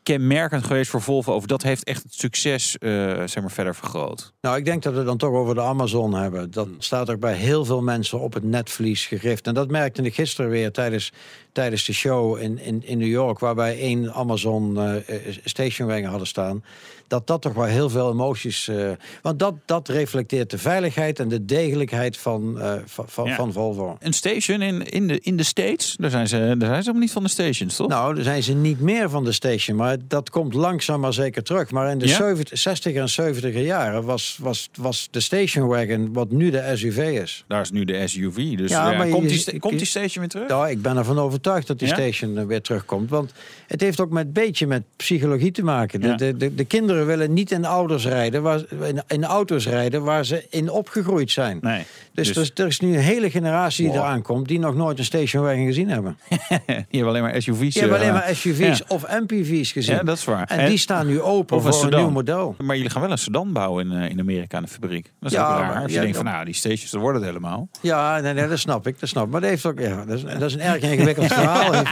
kenmerkend 0.02 0.64
geweest 0.64 0.90
voor 0.90 1.02
Volvo. 1.02 1.32
Of 1.32 1.46
dat 1.46 1.62
heeft 1.62 1.84
echt 1.84 2.02
het 2.02 2.14
succes 2.14 2.78
eh, 2.78 2.90
zeg 3.24 3.40
maar, 3.40 3.50
verder 3.50 3.74
vergroot. 3.74 4.32
Nou, 4.40 4.56
ik 4.56 4.64
denk 4.64 4.82
dat 4.82 4.92
we 4.92 4.98
het 4.98 5.08
dan 5.08 5.16
toch 5.16 5.32
over 5.32 5.54
de 5.54 5.60
Amazon 5.60 6.14
hebben. 6.14 6.50
Dat 6.50 6.68
staat 6.78 7.10
ook 7.10 7.20
bij 7.20 7.34
heel 7.34 7.64
veel 7.64 7.82
mensen 7.82 8.20
op 8.20 8.32
het 8.32 8.44
netvlies 8.44 9.06
gegrift. 9.06 9.46
En 9.46 9.54
dat 9.54 9.70
merkte 9.70 10.02
ik 10.02 10.14
gisteren 10.14 10.50
weer 10.50 10.72
tijdens, 10.72 11.12
tijdens 11.52 11.84
de 11.84 11.92
show 11.92 12.38
in, 12.38 12.58
in, 12.58 12.82
in 12.84 12.98
New 12.98 13.08
York... 13.08 13.38
waar 13.38 13.54
wij 13.54 13.78
één 13.78 14.12
Amazon 14.12 14.78
eh, 14.78 15.16
stationwagen 15.44 16.08
hadden 16.08 16.26
staan. 16.26 16.64
Dat 17.10 17.26
dat 17.26 17.40
toch 17.42 17.52
wel 17.52 17.64
heel 17.64 17.90
veel 17.90 18.10
emoties... 18.10 18.68
eh, 18.68 18.90
want 19.22 19.38
dat, 19.38 19.54
dat 19.64 19.88
reflecteert 19.88 20.50
de 20.50 20.58
veiligheid 20.58 21.18
en 21.18 21.28
de 21.28 21.44
degelijkheid 21.44 22.16
van, 22.16 22.60
eh, 22.60 22.72
van, 22.84 23.04
van, 23.08 23.26
Ja. 23.26 23.34
van 23.34 23.52
Volvo. 23.52 23.96
Een 24.00 24.12
station 24.12 24.62
in, 24.62 24.82
in, 24.86 25.06
de, 25.08 25.18
in 25.20 25.36
de 25.36 25.42
States, 25.42 25.96
daar 25.98 26.10
zijn, 26.10 26.28
ze, 26.28 26.36
daar 26.36 26.46
zijn 26.48 26.58
ze 26.68 26.74
helemaal 26.74 27.00
niet 27.00 27.10
van 27.12 27.22
de 27.22 27.28
stations, 27.28 27.76
toch? 27.76 27.88
Nou, 27.88 28.14
dan 28.14 28.24
zijn 28.24 28.42
ze 28.42 28.52
niet 28.52 28.80
meer 28.80 29.10
van 29.10 29.24
de 29.24 29.32
station, 29.32 29.76
maar 29.76 29.96
dat 30.08 30.30
komt 30.30 30.54
langzaam 30.54 31.00
maar 31.00 31.12
zeker 31.12 31.42
terug. 31.42 31.70
Maar 31.70 31.90
in 31.90 31.98
de 31.98 32.06
Ja? 32.06 32.16
70, 32.16 32.58
60 32.58 32.94
en 32.94 33.08
70 33.08 33.54
jaren 33.54 34.04
was, 34.04 34.36
was, 34.40 34.70
was 34.78 35.08
de 35.10 35.20
station 35.20 35.66
wagon 35.68 36.12
wat 36.12 36.30
nu 36.30 36.50
de 36.50 36.72
SUV 36.74 37.18
is. 37.22 37.44
Daar 37.48 37.60
is 37.60 37.70
nu 37.70 37.84
de 37.84 38.08
SUV. 38.08 38.56
Dus 38.56 38.70
Ja, 38.70 38.92
maar 38.92 39.06
je- 39.06 39.12
komt, 39.12 39.28
die, 39.28 39.58
komt 39.58 39.78
die 39.78 39.86
station 39.86 40.18
weer 40.20 40.28
terug? 40.28 40.48
Ja, 40.48 40.68
ik 40.68 40.82
ben 40.82 40.96
ervan 40.96 41.18
overtuigd 41.18 41.66
dat 41.66 41.78
die 41.78 41.88
station 41.88 42.38
eh, 42.38 42.44
weer 42.44 42.62
terugkomt. 42.62 43.10
Want 43.10 43.32
het 43.66 43.80
heeft 43.80 44.00
ook 44.00 44.10
met 44.10 44.26
een 44.26 44.32
beetje 44.32 44.66
met 44.66 44.82
psychologie 44.96 45.50
te 45.50 45.62
maken. 45.62 46.00
De, 46.00 46.14
de, 46.14 46.36
de, 46.36 46.54
de 46.54 46.64
kinderen 46.64 46.99
willen 47.04 47.32
niet 47.32 47.50
in 47.50 47.64
ouders 47.64 48.06
rijden, 48.06 48.42
waar, 48.42 48.60
in, 48.82 49.02
in 49.08 49.24
auto's 49.24 49.66
rijden 49.66 50.02
waar 50.02 50.24
ze 50.24 50.46
in 50.50 50.70
opgegroeid 50.70 51.30
zijn. 51.30 51.58
Nee. 51.60 51.84
Dus, 52.24 52.32
Dus- 52.34 52.50
er 52.54 52.66
is- 52.66 52.80
nu 52.80 52.94
een 52.94 53.00
hele 53.02 53.30
generatie 53.30 53.84
die 53.84 53.92
Wow. 53.94 54.02
eraan 54.04 54.22
komt 54.22 54.48
die 54.48 54.58
nog 54.58 54.74
nooit 54.74 54.98
een 54.98 55.04
station 55.04 55.42
wagon 55.44 55.66
gezien 55.66 55.88
hebben. 55.88 56.18
Die 56.66 57.00
hebben 57.00 57.08
alleen 57.08 57.22
maar 57.22 57.42
SUV's. 57.42 57.72
Die 57.72 57.82
hebben 57.82 58.00
eh, 58.00 58.08
alleen 58.08 58.20
maar 58.20 58.34
SUV's 58.34 58.78
ja. 58.78 58.84
of 58.88 59.04
MPV's 59.08 59.72
gezien. 59.72 59.94
Ja, 59.94 60.02
dat 60.02 60.16
is 60.16 60.24
waar. 60.24 60.46
En, 60.48 60.58
En- 60.58 60.68
die 60.68 60.78
staan 60.78 61.06
nu 61.06 61.20
open 61.20 61.56
of 61.56 61.62
voor 61.62 61.92
een 61.92 61.98
nieuw 61.98 62.10
model. 62.10 62.54
Maar 62.62 62.76
jullie 62.76 62.90
gaan 62.90 63.02
wel 63.02 63.10
een 63.10 63.18
sedan 63.18 63.52
bouwen 63.52 63.90
in, 63.90 64.02
eh, 64.02 64.10
in 64.10 64.20
Amerika 64.20 64.56
in 64.56 64.62
de 64.62 64.68
fabriek. 64.70 65.12
Dat 65.20 65.30
is 65.30 65.36
Ja, 65.36 65.44
ook 65.44 65.50
raar. 65.58 65.66
maar- 65.66 65.82
Als 65.82 65.90
je 65.90 65.96
ja, 65.96 66.00
denkt 66.00 66.16
van 66.16 66.24
nou, 66.26 66.44
die 66.44 66.54
stations, 66.54 66.90
dat 66.90 67.00
wordt 67.00 67.16
het 67.18 67.26
helemaal. 67.26 67.68
Ja, 67.80 68.20
nee, 68.20 68.32
nee, 68.32 68.48
dat 68.48 68.58
snap 68.58 68.86
ik. 68.86 69.00
Dat 69.00 69.08
snap 69.08 69.24
ik. 69.24 69.30
Maar 69.30 69.40
dat, 69.40 69.50
heeft 69.50 69.66
ook, 69.66 69.78
ja, 69.80 70.04
dat, 70.04 70.16
is, 70.16 70.22
dat 70.22 70.42
is 70.42 70.54
een 70.54 70.60
erg 70.60 70.82
ingewikkeld 70.82 71.26
verhaal. 71.32 71.72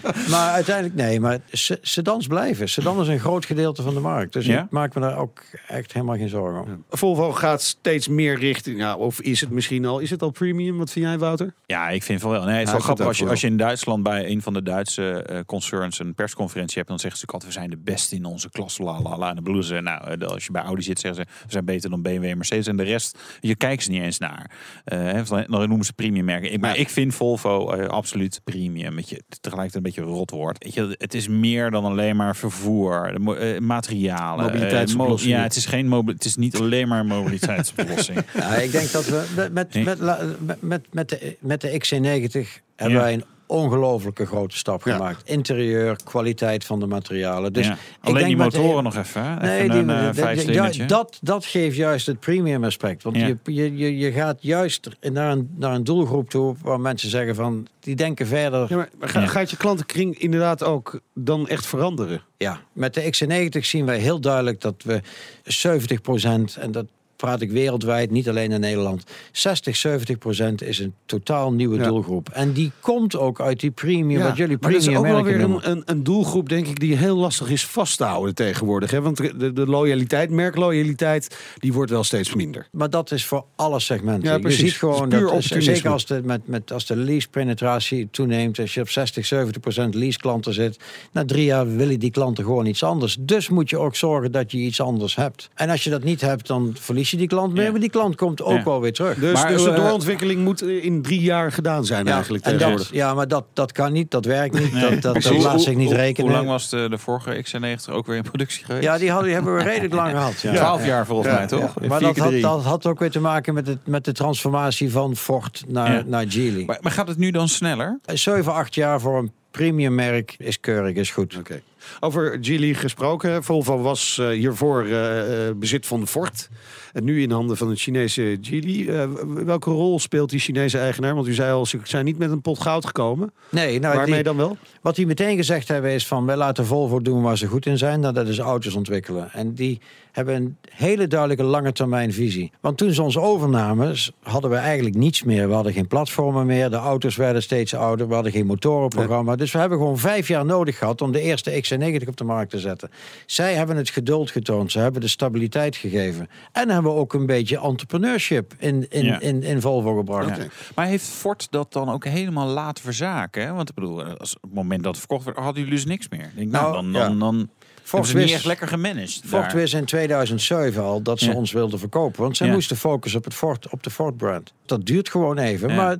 maar 0.30 0.50
uiteindelijk, 0.52 0.94
nee, 0.96 1.20
maar 1.20 1.38
se- 1.50 1.78
sedans 1.82 2.26
blijven. 2.26 2.68
Sedan 2.68 3.00
is 3.00 3.08
een 3.08 3.18
groot 3.18 3.44
gedeelte 3.44 3.82
van 3.82 3.94
de 3.94 4.00
markt. 4.00 4.32
Dus 4.32 4.46
Ja? 4.46 4.62
ik 4.62 4.70
maak 4.70 4.94
me 4.94 5.00
daar 5.00 5.18
ook 5.18 5.42
echt 5.68 5.92
helemaal 5.92 6.16
geen 6.16 6.28
zorgen 6.28 6.62
om. 6.62 6.84
Volvo 6.90 7.32
gaat 7.32 7.62
steeds 7.62 8.08
meer 8.08 8.38
richting, 8.38 8.78
ja, 8.78 8.96
of 8.96 9.20
is 9.20 9.40
het 9.40 9.50
misschien 9.60 9.84
al, 9.84 9.98
is 9.98 10.10
het 10.10 10.22
al 10.22 10.30
premium? 10.30 10.78
Wat 10.78 10.90
vind 10.90 11.04
jij, 11.06 11.18
Wouter? 11.18 11.54
Ja, 11.66 11.88
ik 11.88 12.02
vind 12.02 12.20
van 12.20 12.30
wel. 12.30 12.44
Nee, 12.44 12.54
het 12.58 12.66
is 12.66 12.72
wel 12.72 12.80
grappig. 12.80 13.06
Als 13.06 13.18
je, 13.18 13.24
ook 13.24 13.30
als 13.30 13.40
je 13.40 13.46
in 13.46 13.56
Duitsland 13.56 14.02
bij 14.02 14.30
een 14.30 14.42
van 14.42 14.52
de 14.52 14.62
Duitse 14.62 15.22
eh, 15.22 15.40
concerns 15.46 15.98
een 15.98 16.14
persconferentie 16.14 16.76
hebt, 16.76 16.88
dan 16.88 16.98
zeggen 16.98 17.20
ze 17.20 17.26
altijd: 17.26 17.52
we 17.52 17.58
zijn 17.58 17.70
de 17.70 17.78
beste 17.78 18.14
in 18.16 18.24
onze 18.24 18.50
klas. 18.50 18.78
La 18.78 19.00
la 19.02 19.18
la. 19.18 19.28
En 19.28 19.34
bedoelen 19.34 19.64
ze, 19.64 19.80
nou, 19.80 20.10
eh, 20.20 20.28
als 20.28 20.44
je 20.44 20.52
bij 20.52 20.62
Audi 20.62 20.82
zit, 20.82 21.00
zeggen 21.00 21.24
ze: 21.24 21.30
we 21.46 21.52
zijn 21.52 21.64
beter 21.64 21.90
dan 21.90 22.02
BMW 22.02 22.24
en 22.24 22.36
Mercedes. 22.36 22.66
En 22.66 22.76
de 22.76 22.82
rest, 22.82 23.18
je 23.40 23.56
kijkt 23.56 23.82
ze 23.82 23.90
niet 23.90 24.02
eens 24.02 24.18
naar. 24.18 24.50
Eh, 24.84 24.98
hè, 24.98 25.22
dan 25.22 25.44
dan 25.48 25.68
noemen 25.68 25.86
ze 25.86 25.92
premium 25.92 26.24
merken. 26.24 26.52
Ik, 26.52 26.60
maar 26.60 26.74
Ja. 26.74 26.80
ik 26.80 26.88
vind 26.88 27.14
Volvo 27.14 27.70
eh, 27.70 27.86
absoluut 27.88 28.40
premium. 28.44 28.94
Weet 28.94 29.08
je, 29.08 29.22
tegelijkertijd 29.40 29.74
een 29.74 29.82
beetje 29.82 30.00
een 30.10 30.16
rot. 30.16 30.30
Weet 30.58 30.74
je, 30.74 30.94
het 30.98 31.14
is 31.14 31.28
meer 31.28 31.70
dan 31.70 31.84
alleen 31.84 32.16
maar 32.16 32.36
vervoer, 32.36 33.20
materialen. 33.62 34.44
eh, 34.44 34.52
Mobiliteitsoplossingen. 34.52 35.34
mo- 35.36 35.40
ja, 35.42 35.46
het 35.48 35.56
is 35.56 35.66
geen 35.66 35.86
mobil, 35.88 36.14
het 36.14 36.24
is 36.24 36.36
niet 36.36 36.56
alleen 36.56 36.88
maar 36.88 37.00
een 37.00 37.06
mobiliteitsoplossing. 37.06 38.18
Ja, 38.40 38.54
ik 38.54 38.72
denk 38.72 38.90
dat 38.90 39.06
we 39.06 39.39
met, 39.52 39.74
met, 39.84 40.00
Nee. 40.00 40.56
met, 40.60 40.86
met, 40.92 41.08
de, 41.08 41.36
met 41.40 41.60
de 41.60 41.68
XC90 41.68 42.62
hebben 42.76 42.96
Ja. 42.96 43.02
wij 43.02 43.12
een 43.12 43.24
ongelofelijke 43.46 44.26
grote 44.26 44.56
stap 44.56 44.84
Ja. 44.84 44.94
gemaakt. 44.96 45.28
Interieur, 45.28 45.96
kwaliteit 46.04 46.64
van 46.64 46.80
de 46.80 46.86
materialen. 46.86 47.52
Dus 47.52 47.66
Ja. 47.66 47.72
ik 47.72 47.78
Alleen 48.00 48.14
denk 48.14 48.26
die 48.26 48.36
met 48.36 48.50
de- 48.52 48.58
motoren 48.58 48.84
nog 48.84 48.96
even. 48.96 49.38
Nee, 49.40 49.56
Even 49.58 49.70
die, 49.70 49.80
een 49.80 49.90
eh, 49.90 50.76
dat- 50.76 50.88
dat, 50.88 51.18
dat 51.22 51.44
geeft 51.44 51.76
juist 51.76 52.06
het 52.06 52.20
premium 52.20 52.64
aspect. 52.64 53.02
Want 53.02 53.16
Ja. 53.16 53.26
je, 53.26 53.36
je, 53.44 53.76
je, 53.76 53.98
je 53.98 54.12
gaat 54.12 54.36
juist 54.40 54.88
naar 55.12 55.32
een, 55.32 55.50
naar 55.56 55.74
een 55.74 55.84
doelgroep 55.84 56.30
toe 56.30 56.54
waar 56.62 56.80
mensen 56.80 57.10
zeggen 57.10 57.34
van 57.34 57.66
die 57.80 57.96
denken 57.96 58.26
verder. 58.26 58.66
Ja, 58.68 58.76
maar 58.98 59.08
ga- 59.08 59.20
Ja. 59.20 59.26
gaat 59.26 59.50
je 59.50 59.56
klantenkring 59.56 60.18
inderdaad 60.18 60.64
ook 60.64 61.00
dan 61.14 61.48
echt 61.48 61.66
veranderen? 61.66 62.22
Ja, 62.36 62.60
met 62.72 62.94
de 62.94 63.02
XC90 63.10 63.64
zien 63.66 63.84
wij 63.86 63.98
heel 63.98 64.20
duidelijk 64.20 64.60
dat 64.60 64.74
we 64.84 65.00
70% 65.44 66.56
en 66.58 66.72
dat 66.72 66.86
praat 67.20 67.40
ik 67.40 67.50
wereldwijd, 67.50 68.10
niet 68.10 68.28
alleen 68.28 68.52
in 68.52 68.60
Nederland. 68.60 69.04
60, 69.32 69.76
70% 69.76 70.54
is 70.64 70.78
een 70.78 70.94
totaal 71.06 71.52
nieuwe 71.52 71.76
Ja. 71.76 71.86
doelgroep. 71.86 72.28
En 72.28 72.52
die 72.52 72.72
komt 72.80 73.16
ook 73.16 73.40
uit 73.40 73.60
die 73.60 73.70
premium, 73.70 74.22
wat 74.22 74.36
jullie 74.36 74.56
maar 74.60 74.70
dat 74.70 74.80
is 74.80 74.86
premium 74.86 75.06
ook 75.06 75.12
wel 75.12 75.22
merken 75.22 75.48
weer 75.48 75.56
een, 75.64 75.70
een, 75.70 75.82
een 75.86 76.02
doelgroep, 76.02 76.48
denk 76.48 76.66
ik, 76.66 76.80
die 76.80 76.96
heel 76.96 77.16
lastig 77.16 77.50
is 77.50 77.66
vast 77.66 77.96
te 77.96 78.04
houden 78.04 78.34
tegenwoordig. 78.34 78.90
Hè? 78.90 79.00
Want 79.00 79.16
de, 79.16 79.52
de 79.52 79.66
loyaliteit, 79.66 80.30
merkloyaliteit, 80.30 81.36
die 81.58 81.72
wordt 81.72 81.90
wel 81.90 82.04
steeds 82.04 82.34
minder. 82.34 82.68
Maar 82.72 82.90
dat 82.90 83.10
is 83.10 83.26
voor 83.26 83.44
alle 83.56 83.80
segmenten. 83.80 84.30
Ja, 84.30 84.48
je 84.48 84.50
ziet 84.50 84.72
gewoon 84.72 85.08
puur 85.08 85.20
dat, 85.20 85.30
opportunisme. 85.30 85.74
zeker 85.74 85.90
als 85.90 86.06
de, 86.06 86.20
met, 86.24 86.46
met, 86.46 86.72
als 86.72 86.86
de 86.86 86.96
lease-penetratie 86.96 88.08
toeneemt, 88.10 88.58
als 88.58 88.74
je 88.74 88.80
op 88.80 88.88
60, 88.90 89.26
70 89.26 89.60
procent 89.62 89.94
lease-klanten 89.94 90.54
zit, 90.54 90.78
na 91.12 91.24
drie 91.24 91.44
jaar 91.44 91.76
willen 91.76 91.98
die 91.98 92.10
klanten 92.10 92.44
gewoon 92.44 92.66
iets 92.66 92.82
anders. 92.82 93.16
Dus 93.20 93.48
moet 93.48 93.70
je 93.70 93.78
ook 93.78 93.96
zorgen 93.96 94.32
dat 94.32 94.52
je 94.52 94.58
iets 94.58 94.80
anders 94.80 95.16
hebt. 95.16 95.48
En 95.54 95.70
als 95.70 95.84
je 95.84 95.90
dat 95.90 96.04
niet 96.04 96.20
hebt, 96.20 96.46
dan 96.46 96.76
verlies 96.78 97.09
je 97.10 97.16
die 97.16 97.26
klant 97.26 97.54
mee, 97.54 97.64
Ja. 97.64 97.70
maar 97.70 97.80
die 97.80 97.90
klant 97.90 98.16
komt 98.16 98.42
ook 98.42 98.56
Ja. 98.56 98.64
wel 98.64 98.80
weer 98.80 98.92
terug. 98.92 99.14
Dus, 99.18 99.32
Maar, 99.32 99.48
dus 99.48 99.62
de 99.62 99.70
eh, 99.70 99.76
doorontwikkeling 99.76 100.40
moet 100.44 100.62
in 100.62 101.02
drie 101.02 101.20
jaar 101.20 101.52
gedaan 101.52 101.84
zijn 101.84 102.08
eigenlijk 102.08 102.44
dat, 102.44 102.52
tegenwoordig. 102.52 102.92
ja, 102.92 103.14
maar 103.14 103.28
dat, 103.28 103.44
dat 103.52 103.72
kan 103.72 103.92
niet, 103.92 104.10
dat 104.10 104.24
werkt 104.24 104.58
niet, 104.58 104.80
dat, 105.02 105.02
dat, 105.22 105.30
laat 105.42 105.62
zich 105.62 105.74
niet 105.74 105.92
rekenen. 105.92 106.28
Hoe 106.30 106.36
lang 106.38 106.48
was 106.50 106.68
de, 106.68 106.86
de 106.90 106.98
vorige 106.98 107.44
XC90 107.44 107.92
ook 107.92 108.06
weer 108.06 108.16
in 108.16 108.22
productie 108.22 108.64
geweest? 108.64 108.84
Ja, 108.84 108.98
die, 108.98 109.08
hadden, 109.08 109.24
die 109.26 109.34
hebben 109.34 109.56
we 109.56 109.62
redelijk 109.62 109.94
lang 109.94 110.10
gehad. 110.16 110.40
Ja. 110.40 110.52
12 110.54 110.80
Ja. 110.80 110.86
jaar 110.86 111.06
volgens 111.06 111.28
Ja, 111.28 111.34
mij, 111.34 111.46
toch? 111.46 111.80
Maar 111.88 112.00
dat 112.00 112.16
had, 112.16 112.40
dat 112.40 112.62
had 112.64 112.86
ook 112.86 112.98
weer 112.98 113.10
te 113.10 113.20
maken 113.20 113.54
met, 113.54 113.66
het, 113.66 113.78
met 113.86 114.04
de 114.04 114.12
transformatie 114.12 114.90
van 114.90 115.16
Ford 115.16 115.64
naar, 115.68 115.92
Ja. 115.92 116.02
naar 116.06 116.24
Geely. 116.28 116.64
Maar, 116.64 116.78
maar 116.80 116.92
gaat 116.92 117.08
het 117.08 117.18
nu 117.18 117.30
dan 117.30 117.48
sneller? 117.48 117.98
Eh, 118.04 118.16
7, 118.16 118.52
8 118.52 118.74
jaar 118.74 119.00
voor 119.00 119.18
een 119.18 119.32
premium 119.50 119.94
merk, 119.94 120.34
is 120.38 120.60
keurig, 120.60 120.96
is 120.96 121.10
goed. 121.10 121.36
Oké. 121.38 121.60
Over 122.00 122.38
Geely 122.40 122.74
gesproken. 122.74 123.44
Volvo 123.44 123.78
was 123.78 124.18
eh, 124.18 124.28
hiervoor 124.28 124.84
eh, 124.84 125.48
eh, 125.48 125.56
bezit 125.56 125.86
van 125.86 126.06
Ford. 126.06 126.48
En 126.92 127.04
nu 127.04 127.22
in 127.22 127.30
handen 127.30 127.56
van 127.56 127.68
het 127.68 127.80
Chinese 127.80 128.38
Geely. 128.40 129.08
Welke 129.44 129.70
rol 129.70 129.98
speelt 129.98 130.30
die 130.30 130.40
Chinese 130.40 130.78
eigenaar? 130.78 131.14
Want 131.14 131.26
u 131.26 131.32
zei 131.34 131.52
al, 131.52 131.66
ze 131.66 131.78
zijn 131.84 132.04
niet 132.04 132.18
met 132.18 132.30
een 132.30 132.40
pot 132.40 132.60
goud 132.60 132.86
gekomen. 132.86 133.32
Nee, 133.48 133.78
nou, 133.80 133.96
Waarmee 133.96 134.14
die- 134.14 134.22
dan 134.22 134.36
wel? 134.36 134.56
Wat 134.80 134.94
die 134.94 135.06
meteen 135.06 135.36
gezegd 135.36 135.68
hebben 135.68 135.90
is 135.90 136.06
van... 136.06 136.26
wij 136.26 136.36
laten 136.36 136.66
Volvo 136.66 137.00
doen 137.00 137.22
waar 137.22 137.38
ze 137.38 137.46
goed 137.46 137.66
in 137.66 137.78
zijn. 137.78 138.00
Nou, 138.00 138.14
dat 138.14 138.28
is 138.28 138.38
auto's 138.38 138.74
ontwikkelen. 138.74 139.32
En 139.32 139.54
die 139.54 139.80
hebben 140.12 140.34
een 140.34 140.56
hele 140.70 141.06
duidelijke 141.06 141.42
lange 141.44 141.72
termijn 141.72 142.12
visie. 142.12 142.52
Want 142.60 142.78
toen 142.78 142.92
ze 142.92 143.02
ons 143.02 143.18
overnamen, 143.18 143.96
hadden 144.22 144.50
we 144.50 144.56
eigenlijk 144.56 144.96
niets 144.96 145.22
meer. 145.22 145.48
We 145.48 145.54
hadden 145.54 145.72
geen 145.72 145.86
platformen 145.86 146.46
meer. 146.46 146.70
De 146.70 146.76
auto's 146.76 147.16
werden 147.16 147.42
steeds 147.42 147.74
ouder. 147.74 148.08
We 148.08 148.14
hadden 148.14 148.32
geen 148.32 148.46
motorenprogramma. 148.46 149.36
Dus 149.36 149.52
we 149.52 149.58
hebben 149.58 149.78
gewoon 149.78 149.98
vijf 149.98 150.28
jaar 150.28 150.44
nodig 150.44 150.78
gehad... 150.78 151.02
om 151.02 151.12
de 151.12 151.20
eerste 151.20 151.62
XC90 151.62 152.08
op 152.08 152.16
de 152.16 152.24
markt 152.24 152.50
te 152.50 152.58
zetten. 152.58 152.90
Zij 153.26 153.54
hebben 153.54 153.76
het 153.76 153.90
geduld 153.90 154.30
getoond. 154.30 154.72
Ze 154.72 154.78
hebben 154.78 155.00
de 155.00 155.08
stabiliteit 155.08 155.76
gegeven. 155.76 156.28
En 156.52 156.68
hebben 156.68 156.94
ook 156.94 157.12
een 157.12 157.26
beetje 157.26 157.60
entrepreneurship 157.60 158.54
in, 158.58 158.86
in, 158.90 159.04
Ja. 159.04 159.20
in, 159.20 159.42
in 159.42 159.60
Volvo 159.60 159.96
gebracht. 159.96 160.36
Ja. 160.36 160.46
Maar 160.74 160.86
heeft 160.86 161.04
Ford 161.04 161.46
dat 161.50 161.72
dan 161.72 161.88
ook 161.88 162.04
helemaal 162.04 162.46
laten 162.46 162.84
verzaken? 162.84 163.42
Hè? 163.42 163.52
Want 163.52 163.68
ik 163.68 163.74
bedoel, 163.74 164.02
als 164.02 164.36
op 164.36 164.42
het 164.42 164.54
moment 164.54 164.82
dat 164.82 164.90
het 164.90 164.98
verkocht 164.98 165.24
werd, 165.24 165.36
hadden 165.36 165.62
jullie 165.62 165.76
dus 165.76 165.84
niks 165.86 166.08
meer. 166.08 166.30
Denk, 166.36 166.50
nou, 166.50 166.70
Nou, 166.70 166.82
dan, 166.82 166.92
dan, 166.92 167.12
ja. 167.12 167.18
dan 167.18 167.48
Ze 167.90 168.16
niet 168.16 168.30
echt 168.32 168.44
lekker 168.44 168.68
gemanaged. 168.68 169.20
Ford 169.26 169.42
daar. 169.42 169.54
wist 169.54 169.74
in 169.74 169.84
2007 169.84 170.82
al 170.82 171.02
dat 171.02 171.18
ze 171.18 171.26
Ja. 171.30 171.34
ons 171.34 171.52
wilden 171.52 171.78
verkopen. 171.78 172.22
Want 172.22 172.36
zij 172.36 172.46
Ja. 172.46 172.52
moesten 172.52 172.76
focussen 172.76 173.18
op, 173.18 173.24
het 173.24 173.34
Ford, 173.34 173.68
op 173.68 173.82
de 173.82 173.90
Ford-brand. 173.90 174.52
Dat 174.66 174.86
duurt 174.86 175.08
gewoon 175.08 175.38
even. 175.38 175.68
Ja. 175.68 175.74
Maar 175.74 175.96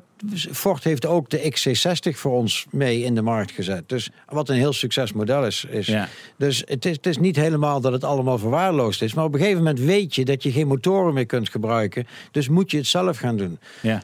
Ford 0.52 0.85
heeft 0.85 1.06
ook 1.06 1.30
de 1.30 1.50
XC60 1.50 2.18
voor 2.18 2.32
ons 2.32 2.66
mee 2.70 3.02
in 3.02 3.14
de 3.14 3.23
markt 3.23 3.50
gezet. 3.50 3.88
Dus 3.88 4.11
wat 4.28 4.49
een 4.49 4.56
heel 4.56 4.73
succesmodel 4.73 5.47
is. 5.47 5.64
is. 5.70 5.92
Dus 6.37 6.62
het 6.66 6.85
is, 6.85 6.97
het 6.97 7.06
is 7.06 7.18
niet 7.18 7.37
helemaal 7.37 7.80
dat 7.80 7.92
het 7.92 8.04
allemaal 8.04 8.38
verwaarloosd 8.38 9.02
is. 9.02 9.14
Maar 9.14 9.25
op 9.25 9.32
een 9.35 9.38
gegeven 9.40 9.59
moment 9.62 9.80
weet 9.80 10.14
je 10.14 10.25
dat 10.25 10.42
je 10.42 10.52
geen 10.52 10.66
motoren 10.66 11.14
meer 11.14 11.26
kunt 11.26 11.49
gebruiken. 11.49 12.06
Dus 12.30 12.49
moet 12.49 12.70
je 12.70 12.76
het 12.76 12.87
zelf 12.87 13.18
gaan 13.18 13.37
doen. 13.37 13.59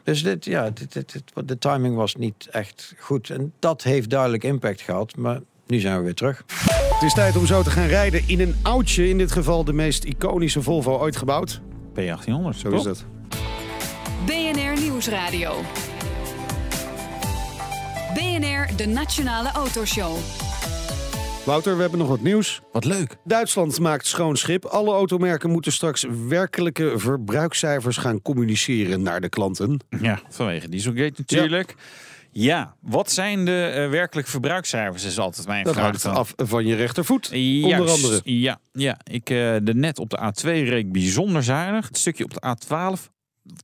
Dus 0.05 0.23
dit, 0.23 0.45
ja, 0.45 0.71
dit- 0.71 1.23
de 1.45 1.59
timing 1.59 1.97
was 1.97 2.15
niet 2.15 2.49
echt 2.51 2.95
goed. 2.99 3.31
En 3.31 3.53
dat 3.59 3.83
heeft 3.83 4.11
duidelijk 4.11 4.45
impact 4.45 4.81
gehad. 4.81 5.17
Maar 5.17 5.41
nu 5.67 5.79
zijn 5.79 5.97
we 5.99 6.03
weer 6.05 6.15
terug. 6.15 6.45
Het 6.97 7.05
is 7.05 7.15
tijd 7.15 7.37
om 7.37 7.47
zo 7.47 7.63
te 7.63 7.71
gaan 7.71 7.87
rijden 7.87 8.23
in 8.27 8.41
een 8.41 8.55
oudje. 8.63 9.09
In 9.09 9.19
dit 9.19 9.33
geval 9.33 9.65
de 9.65 9.73
meest 9.73 10.05
iconische 10.05 10.63
Volvo 10.63 10.99
ooit 10.99 11.17
gebouwd. 11.17 11.61
P1800. 11.95 12.57
Zo 12.57 12.69
is 12.71 12.83
dat. 12.83 13.05
BNR 14.27 14.81
Nieuwsradio. 14.81 15.55
BNR, 18.15 18.77
de 18.77 18.87
Nationale 18.87 19.51
Autoshow. 19.53 20.17
Wouter, 21.45 21.75
we 21.75 21.81
hebben 21.81 21.99
nog 21.99 22.09
wat 22.09 22.21
nieuws. 22.21 22.61
Wat 22.73 22.85
leuk. 22.85 23.17
Duitsland 23.25 23.81
maakt 23.81 24.07
schoon 24.07 24.37
schip. 24.37 24.65
Alle 24.65 24.95
automerken 24.95 25.51
moeten 25.51 25.73
straks 25.73 26.07
werkelijke 26.29 26.93
verbruikscijfers 26.97 27.97
gaan 27.97 28.23
communiceren 28.23 29.03
naar 29.03 29.21
de 29.21 29.29
klanten. 29.29 29.81
Ja, 30.01 30.21
vanwege 30.29 30.69
Dieselgate 30.69 31.15
natuurlijk. 31.17 31.75
Ja, 31.77 31.85
wat 32.81 33.11
zijn 33.13 33.45
de 33.45 33.63
eh, 33.65 33.91
werkelijke 33.91 34.31
verbruikscijfers? 34.31 35.05
Is 35.05 35.19
altijd 35.19 35.47
mijn 35.47 35.65
Dat 35.65 35.73
vraag. 35.73 35.85
hangt 35.85 36.03
dan. 36.03 36.15
af 36.15 36.33
van 36.37 36.67
je 36.67 36.75
rechtervoet. 36.75 37.29
Juist, 37.33 37.65
Onder 37.81 37.91
andere. 37.91 38.21
Ja, 38.25 38.59
ja. 38.73 38.99
ik 39.11 39.31
eh 39.31 39.57
de 39.63 39.75
net 39.75 39.99
op 39.99 40.11
de 40.11 40.19
A2 40.19 40.45
reed 40.45 40.93
bijzonder 40.93 41.43
zuinig. 41.43 41.89
Het 41.89 41.99
stukje 41.99 42.25
op 42.25 42.35
de 42.35 42.57
A12 42.57 43.15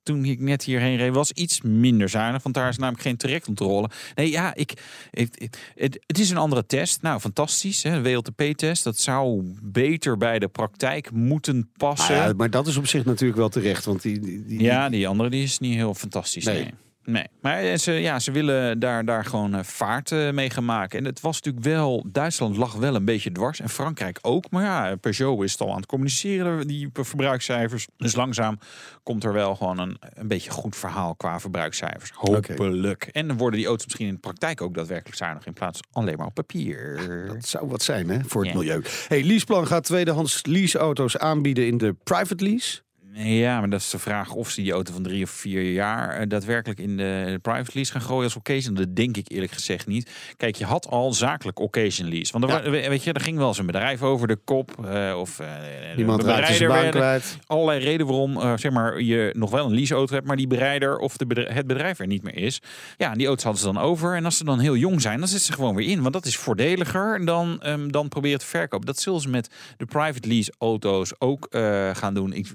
toen 0.02 0.24
ik 0.24 0.40
net 0.40 0.64
hierheen 0.64 0.96
reed, 0.96 1.14
was 1.14 1.32
iets 1.32 1.60
minder 1.60 2.08
zuinig. 2.08 2.42
Want 2.42 2.54
daar 2.54 2.68
is 2.68 2.76
namelijk 2.78 3.02
geen 3.02 3.16
trajectcontrole. 3.16 3.90
Nee, 4.14 4.30
ja, 4.30 4.54
ik, 4.54 4.72
ik, 5.10 5.50
het, 5.74 6.04
het 6.06 6.18
is 6.18 6.30
een 6.30 6.36
andere 6.36 6.66
test. 6.66 7.02
Nou, 7.02 7.20
fantastisch. 7.20 7.82
Hè? 7.82 8.02
De 8.02 8.10
WLTP-test. 8.10 8.84
Dat 8.84 8.98
zou 8.98 9.42
beter 9.62 10.16
bij 10.16 10.38
de 10.38 10.48
praktijk 10.48 11.10
moeten 11.10 11.70
passen. 11.76 12.20
Ah 12.20 12.26
ja, 12.26 12.32
maar 12.36 12.50
dat 12.50 12.66
is 12.66 12.76
op 12.76 12.86
zich 12.86 13.04
natuurlijk 13.04 13.38
wel 13.38 13.48
terecht. 13.48 13.84
Want 13.84 14.02
die, 14.02 14.18
die, 14.20 14.44
die- 14.44 14.62
Ja, 14.62 14.88
die 14.88 15.08
andere 15.08 15.30
die 15.30 15.42
is 15.42 15.58
niet 15.58 15.74
heel 15.74 15.94
fantastisch. 15.94 16.44
Nee. 16.44 16.62
Nee. 16.62 16.70
Nee. 17.04 17.26
Maar 17.40 17.58
eh, 17.58 17.76
ze, 17.76 17.92
ja, 17.92 18.18
ze 18.18 18.30
willen 18.30 18.78
daar, 18.78 19.04
daar 19.04 19.24
gewoon 19.24 19.54
eh, 19.54 19.62
vaart 19.62 20.12
eh, 20.12 20.30
mee 20.30 20.50
gaan 20.50 20.64
maken. 20.64 20.98
En 20.98 21.04
het 21.04 21.20
was 21.20 21.40
natuurlijk 21.40 21.64
wel... 21.64 22.06
Duitsland 22.12 22.56
lag 22.56 22.74
wel 22.74 22.94
een 22.94 23.04
beetje 23.04 23.32
dwars. 23.32 23.60
En 23.60 23.68
Frankrijk 23.68 24.18
ook. 24.22 24.50
Maar 24.50 24.62
ja, 24.62 24.96
Peugeot 24.96 25.42
is 25.42 25.52
het 25.52 25.60
al 25.60 25.70
aan 25.70 25.76
het 25.76 25.86
communiceren, 25.86 26.66
die 26.66 26.90
verbruikscijfers. 26.92 27.86
Dus 27.96 28.14
langzaam 28.14 28.58
komt 29.02 29.24
er 29.24 29.32
wel 29.32 29.56
gewoon 29.56 29.78
een, 29.78 29.96
een 30.14 30.28
beetje 30.28 30.50
goed 30.50 30.76
verhaal 30.76 31.14
qua 31.14 31.40
verbruikscijfers. 31.40 32.10
Hopelijk. 32.14 33.06
En 33.06 33.26
dan 33.28 33.36
worden 33.36 33.58
die 33.58 33.68
auto's 33.68 33.84
misschien 33.84 34.06
in 34.06 34.14
de 34.14 34.20
praktijk 34.20 34.60
ook 34.60 34.74
daadwerkelijk 34.74 35.16
zuinig... 35.16 35.46
in 35.46 35.52
plaats 35.52 35.80
alleen 35.92 36.16
maar 36.16 36.26
op 36.26 36.34
papier. 36.34 37.00
Dat 37.26 37.46
zou 37.46 37.68
wat 37.68 37.82
zijn 37.82 38.08
hè, 38.08 38.18
voor 38.26 38.44
het 38.44 38.54
milieu. 38.54 38.82
Hey, 39.08 39.24
Leaseplan 39.24 39.66
gaat 39.66 39.84
tweedehands 39.84 40.46
leaseauto's 40.46 41.16
aanbieden 41.16 41.66
in 41.66 41.78
de 41.78 41.94
private 42.04 42.44
lease. 42.44 42.80
Ja, 43.14 43.58
maar 43.60 43.70
dat 43.70 43.80
is 43.80 43.90
de 43.90 43.98
vraag 43.98 44.32
of 44.32 44.50
ze 44.50 44.62
die 44.62 44.72
auto 44.72 44.92
van 44.92 45.02
drie 45.02 45.22
of 45.22 45.30
vier 45.30 45.72
jaar 45.72 46.10
eh, 46.16 46.28
daadwerkelijk 46.28 46.80
in 46.80 46.96
de, 46.96 47.38
private 47.42 47.70
lease 47.74 47.92
gaan 47.92 48.00
gooien 48.00 48.24
als 48.24 48.36
occasion. 48.36 48.74
Dat 48.74 48.96
denk 48.96 49.16
ik 49.16 49.28
eerlijk 49.30 49.52
gezegd 49.52 49.86
niet. 49.86 50.10
Kijk, 50.36 50.56
je 50.56 50.64
had 50.64 50.86
al 50.88 51.12
zakelijk 51.12 51.58
occasion 51.58 52.08
lease. 52.08 52.32
Want 52.32 52.44
er, 52.44 52.72
Ja. 52.82 52.88
weet 52.88 53.04
je, 53.04 53.12
er 53.12 53.20
ging 53.20 53.38
wel 53.38 53.48
eens 53.48 53.58
een 53.58 53.66
bedrijf 53.66 54.02
over 54.02 54.28
de 54.28 54.36
kop. 54.44 54.84
eh, 54.86 55.16
of 55.18 55.38
eh, 55.40 55.48
Iemand 55.96 56.20
de 56.20 56.26
raakt 56.26 56.54
zijn 56.56 56.68
baan 56.68 56.90
kwijt. 56.90 57.38
Allerlei 57.46 57.84
redenen 57.84 58.06
waarom 58.06 58.58
zeg 58.58 58.72
maar, 58.72 59.00
je 59.00 59.30
nog 59.36 59.50
wel 59.50 59.66
een 59.66 59.74
leaseauto 59.74 60.14
hebt, 60.14 60.26
maar 60.26 60.36
die 60.36 60.46
bereider 60.46 60.98
of 60.98 61.16
de 61.16 61.26
bedrijf, 61.26 61.54
het 61.54 61.66
bedrijf 61.66 61.98
er 61.98 62.06
niet 62.06 62.22
meer 62.22 62.36
is. 62.36 62.60
Ja, 62.96 63.14
die 63.14 63.26
auto's 63.26 63.44
hadden 63.44 63.62
ze 63.62 63.72
dan 63.72 63.82
over. 63.82 64.16
En 64.16 64.24
als 64.24 64.36
ze 64.36 64.44
dan 64.44 64.58
heel 64.58 64.76
jong 64.76 65.00
zijn, 65.00 65.18
dan 65.18 65.28
zitten 65.28 65.46
ze 65.46 65.52
gewoon 65.52 65.74
weer 65.74 65.88
in. 65.88 66.00
Want 66.00 66.12
dat 66.14 66.26
is 66.26 66.36
voordeliger 66.36 67.24
dan, 67.24 67.60
ehm, 67.60 67.88
dan 67.88 68.08
proberen 68.08 68.38
te 68.38 68.46
verkopen. 68.46 68.86
Dat 68.86 68.98
zullen 69.00 69.20
ze 69.20 69.28
met 69.28 69.48
de 69.76 69.84
private 69.84 70.28
lease 70.28 70.52
auto's 70.58 71.12
ook 71.18 71.46
gaan 71.92 72.14
doen. 72.14 72.32
Ik, 72.32 72.46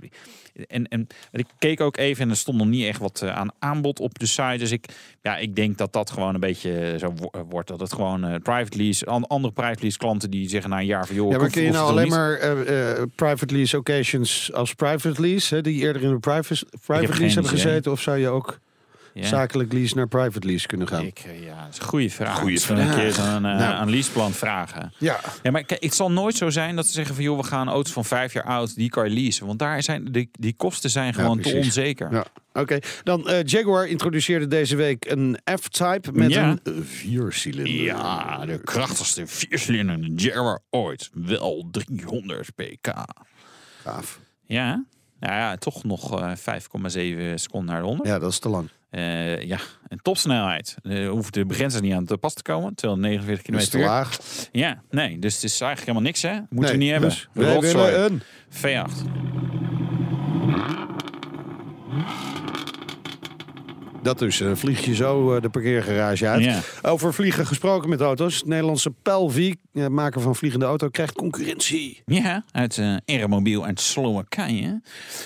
en, 0.68 0.88
en 0.88 1.08
ik 1.32 1.46
keek 1.60 1.82
ook 1.82 1.98
even 1.98 2.24
en 2.24 2.30
er 2.30 2.36
stond 2.38 2.58
nog 2.58 2.68
niet 2.68 2.86
echt 2.86 3.00
wat 3.00 3.22
eh, 3.22 3.36
aan 3.36 3.50
aanbod 3.60 4.00
op 4.00 4.20
de 4.20 4.26
site. 4.26 4.56
Dus 4.58 4.72
ik, 4.72 4.86
ja, 5.22 5.38
ik 5.38 5.56
denk 5.56 5.78
dat 5.78 5.94
dat 5.94 6.10
gewoon 6.12 6.34
een 6.34 6.40
beetje 6.40 6.96
zo 7.00 7.14
wo- 7.16 7.30
eh, 7.32 7.42
wordt. 7.50 7.68
Dat 7.68 7.80
het 7.80 7.94
gewoon 7.94 8.24
eh, 8.24 8.36
private 8.44 8.78
lease, 8.78 9.06
an- 9.06 9.28
andere 9.28 9.54
private 9.54 9.82
lease 9.82 9.98
klanten 9.98 10.30
die 10.32 10.50
zeggen 10.50 10.70
na 10.70 10.80
een 10.80 10.86
jaar 10.86 11.06
van 11.08 11.16
joh, 11.16 11.32
Ja, 11.32 11.38
maar 11.38 11.50
kun 11.50 11.64
je 11.64 11.72
nou 11.72 11.90
alleen 11.90 12.10
maar 12.10 12.34
eh, 12.34 12.92
eh, 12.92 13.04
private 13.16 13.54
lease 13.56 13.78
occasions 13.78 14.54
als 14.54 14.74
private 14.74 15.22
lease, 15.22 15.56
hè, 15.56 15.62
die 15.62 15.82
eerder 15.82 16.02
in 16.02 16.10
de 16.10 16.20
private, 16.20 16.66
private 16.86 17.08
lease 17.20 17.34
hebben 17.34 17.44
idee. 17.52 17.64
gezeten, 17.64 17.92
of 17.92 18.02
zou 18.02 18.18
je 18.18 18.28
ook. 18.30 18.60
Zakelijk 19.26 19.74
lease 19.74 19.96
naar 19.96 20.08
private 20.08 20.48
lease 20.48 20.68
kunnen 20.68 20.88
gaan? 20.88 21.04
Ik, 21.06 21.20
eh, 21.26 21.44
ja, 21.44 21.64
dat 21.66 21.74
is 21.74 21.80
een 21.80 21.86
goede 21.86 22.10
vraag. 22.10 22.38
Goeie 22.40 22.54
een 22.56 22.62
vraag. 22.62 22.96
keer 22.96 23.20
aan, 23.20 23.46
eh, 23.46 23.58
Nou. 23.58 23.74
aan 23.74 23.90
leaseplan 23.90 24.32
vragen. 24.34 24.94
Ja, 24.98 25.20
Ja, 25.44 25.52
maar 25.52 25.64
kijk, 25.64 25.84
het 25.84 25.94
zal 25.96 26.12
nooit 26.12 26.36
zo 26.36 26.50
zijn 26.50 26.76
dat 26.76 26.86
ze 26.86 26.92
zeggen 26.92 27.16
van 27.16 27.24
joh, 27.24 27.38
we 27.38 27.44
gaan 27.44 27.68
auto's 27.70 27.94
van 27.94 28.06
vijf 28.06 28.34
jaar 28.34 28.44
oud, 28.44 28.76
die 28.76 28.90
kan 28.90 29.10
je 29.10 29.16
leasen. 29.22 29.46
Want 29.46 29.60
daar 29.60 29.84
zijn 29.84 30.12
die, 30.12 30.30
die 30.32 30.54
kosten 30.58 30.90
zijn 30.90 31.14
gewoon 31.14 31.40
te 31.40 31.56
onzeker. 31.56 32.12
ja. 32.12 32.26
oké. 32.54 32.80
Dan 33.04 33.28
eh, 33.30 33.44
Jaguar 33.44 33.88
introduceerde 33.88 34.48
deze 34.48 34.76
week 34.76 35.06
een 35.12 35.38
F-Type 35.60 36.12
met 36.14 36.32
Ja. 36.32 36.58
een 36.64 36.84
viercilinder. 36.86 37.74
Ja, 37.84 38.46
de 38.46 38.58
krachtigste 38.64 39.28
viercilinder 39.28 40.00
Jaguar 40.16 40.60
ooit. 40.70 41.10
Wel 41.14 41.68
300 41.72 42.56
pk. 42.56 42.94
Gaaf. 43.84 44.20
Ja, 44.48 44.86
nou 45.20 45.34
ja, 45.34 45.56
toch 45.56 45.84
nog 45.84 46.20
eh, 46.22 46.32
5,7 46.36 47.34
seconden 47.36 47.70
naar 47.74 47.82
de 47.82 47.88
100. 47.88 48.10
Ja, 48.10 48.20
dat 48.20 48.32
is 48.32 48.40
te 48.40 48.50
lang. 48.50 48.70
Eh, 48.90 49.42
ja, 49.44 49.58
en 49.88 50.00
topsnelheid. 50.02 50.76
Uh, 50.84 51.10
hoeft 51.10 51.34
de 51.34 51.46
begrenzer 51.46 51.82
niet 51.82 51.94
aan 51.94 52.06
te 52.06 52.18
pas 52.18 52.34
te 52.34 52.42
komen. 52.42 52.76
249 52.76 53.52
Dat 53.54 53.62
is 53.62 53.70
km 53.70 53.72
te 53.72 53.78
per 53.78 53.88
laag. 53.88 54.18
Ja, 54.52 54.82
nee, 54.90 55.20
dus 55.20 55.34
het 55.34 55.44
is 55.44 55.62
eigenlijk 55.62 55.80
helemaal 55.80 56.02
niks 56.02 56.22
hè. 56.22 56.34
Moeten 56.50 56.50
we 56.58 56.66
Nee, 56.66 56.78
niet 56.78 56.92
hebben. 56.92 57.10
dus 57.10 57.28
wij 57.34 57.54
Rotzooi. 57.54 57.92
willen 57.92 58.12
een... 58.12 58.22
V8. 58.50 59.06
Dat 64.08 64.20
dus, 64.20 64.42
eh, 64.42 64.52
vlieg 64.54 64.86
je 64.86 64.96
zo 64.96 65.36
eh, 65.36 65.42
de 65.42 65.50
parkeergarage 65.50 66.28
uit. 66.28 66.44
Ja. 66.44 66.60
Over 66.82 67.14
vliegen 67.14 67.46
gesproken 67.46 67.90
met 67.90 68.02
auto's. 68.02 68.36
Het 68.36 68.46
Nederlandse 68.46 68.92
Pelvi, 69.02 69.56
eh, 69.74 69.88
maker 69.88 70.22
van 70.22 70.36
vliegende 70.36 70.66
auto, 70.66 70.90
krijgt 70.90 71.14
concurrentie. 71.14 72.02
Ja, 72.06 72.44
uit 72.52 72.78
eh 72.78 72.96
Aeromobiel 73.06 73.66
uit 73.66 73.80
Slowakije. 73.82 74.82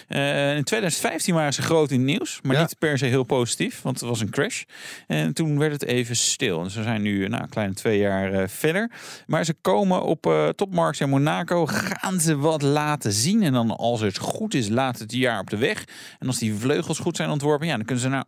Eh, 0.08 0.56
in 0.56 0.64
2015 0.64 1.34
waren 1.34 1.54
ze 1.54 1.62
groot 1.62 1.92
in 1.92 1.98
het 1.98 2.06
nieuws, 2.08 2.40
maar 2.42 2.56
Ja. 2.56 2.62
niet 2.62 2.76
per 2.80 2.98
se 2.98 3.06
heel 3.06 3.24
positief, 3.24 3.82
want 3.82 4.00
het 4.00 4.10
was 4.10 4.22
een 4.22 4.30
crash. 4.30 4.64
En 5.08 5.34
toen 5.34 5.58
werd 5.60 5.72
het 5.72 5.86
even 5.86 6.16
stil. 6.16 6.64
Dus 6.64 6.76
we 6.76 6.84
zijn 6.84 7.02
nu 7.02 7.28
nou, 7.28 7.44
een 7.44 7.50
kleine 7.50 7.74
twee 7.74 8.00
jaar 8.00 8.50
verder. 8.50 8.92
Maar 9.28 9.46
ze 9.46 9.54
komen 9.62 10.04
op 10.04 10.26
eh 10.26 10.48
topmarkt 10.48 11.00
in 11.00 11.10
Monaco, 11.10 11.66
gaan 11.66 12.20
ze 12.20 12.38
wat 12.38 12.62
laten 12.62 13.12
zien. 13.12 13.44
En 13.44 13.54
dan 13.54 13.78
als 13.78 14.02
het 14.02 14.18
goed 14.18 14.54
is, 14.54 14.70
laat 14.70 15.00
het 15.00 15.12
jaar 15.14 15.40
op 15.40 15.50
de 15.50 15.58
weg. 15.58 15.84
En 16.20 16.28
als 16.28 16.38
die 16.38 16.54
vleugels 16.56 17.00
goed 17.00 17.16
zijn 17.16 17.30
ontworpen, 17.30 17.68
ja, 17.68 17.76
dan 17.76 17.86
kunnen 17.86 18.04
ze 18.04 18.10
naar 18.10 18.26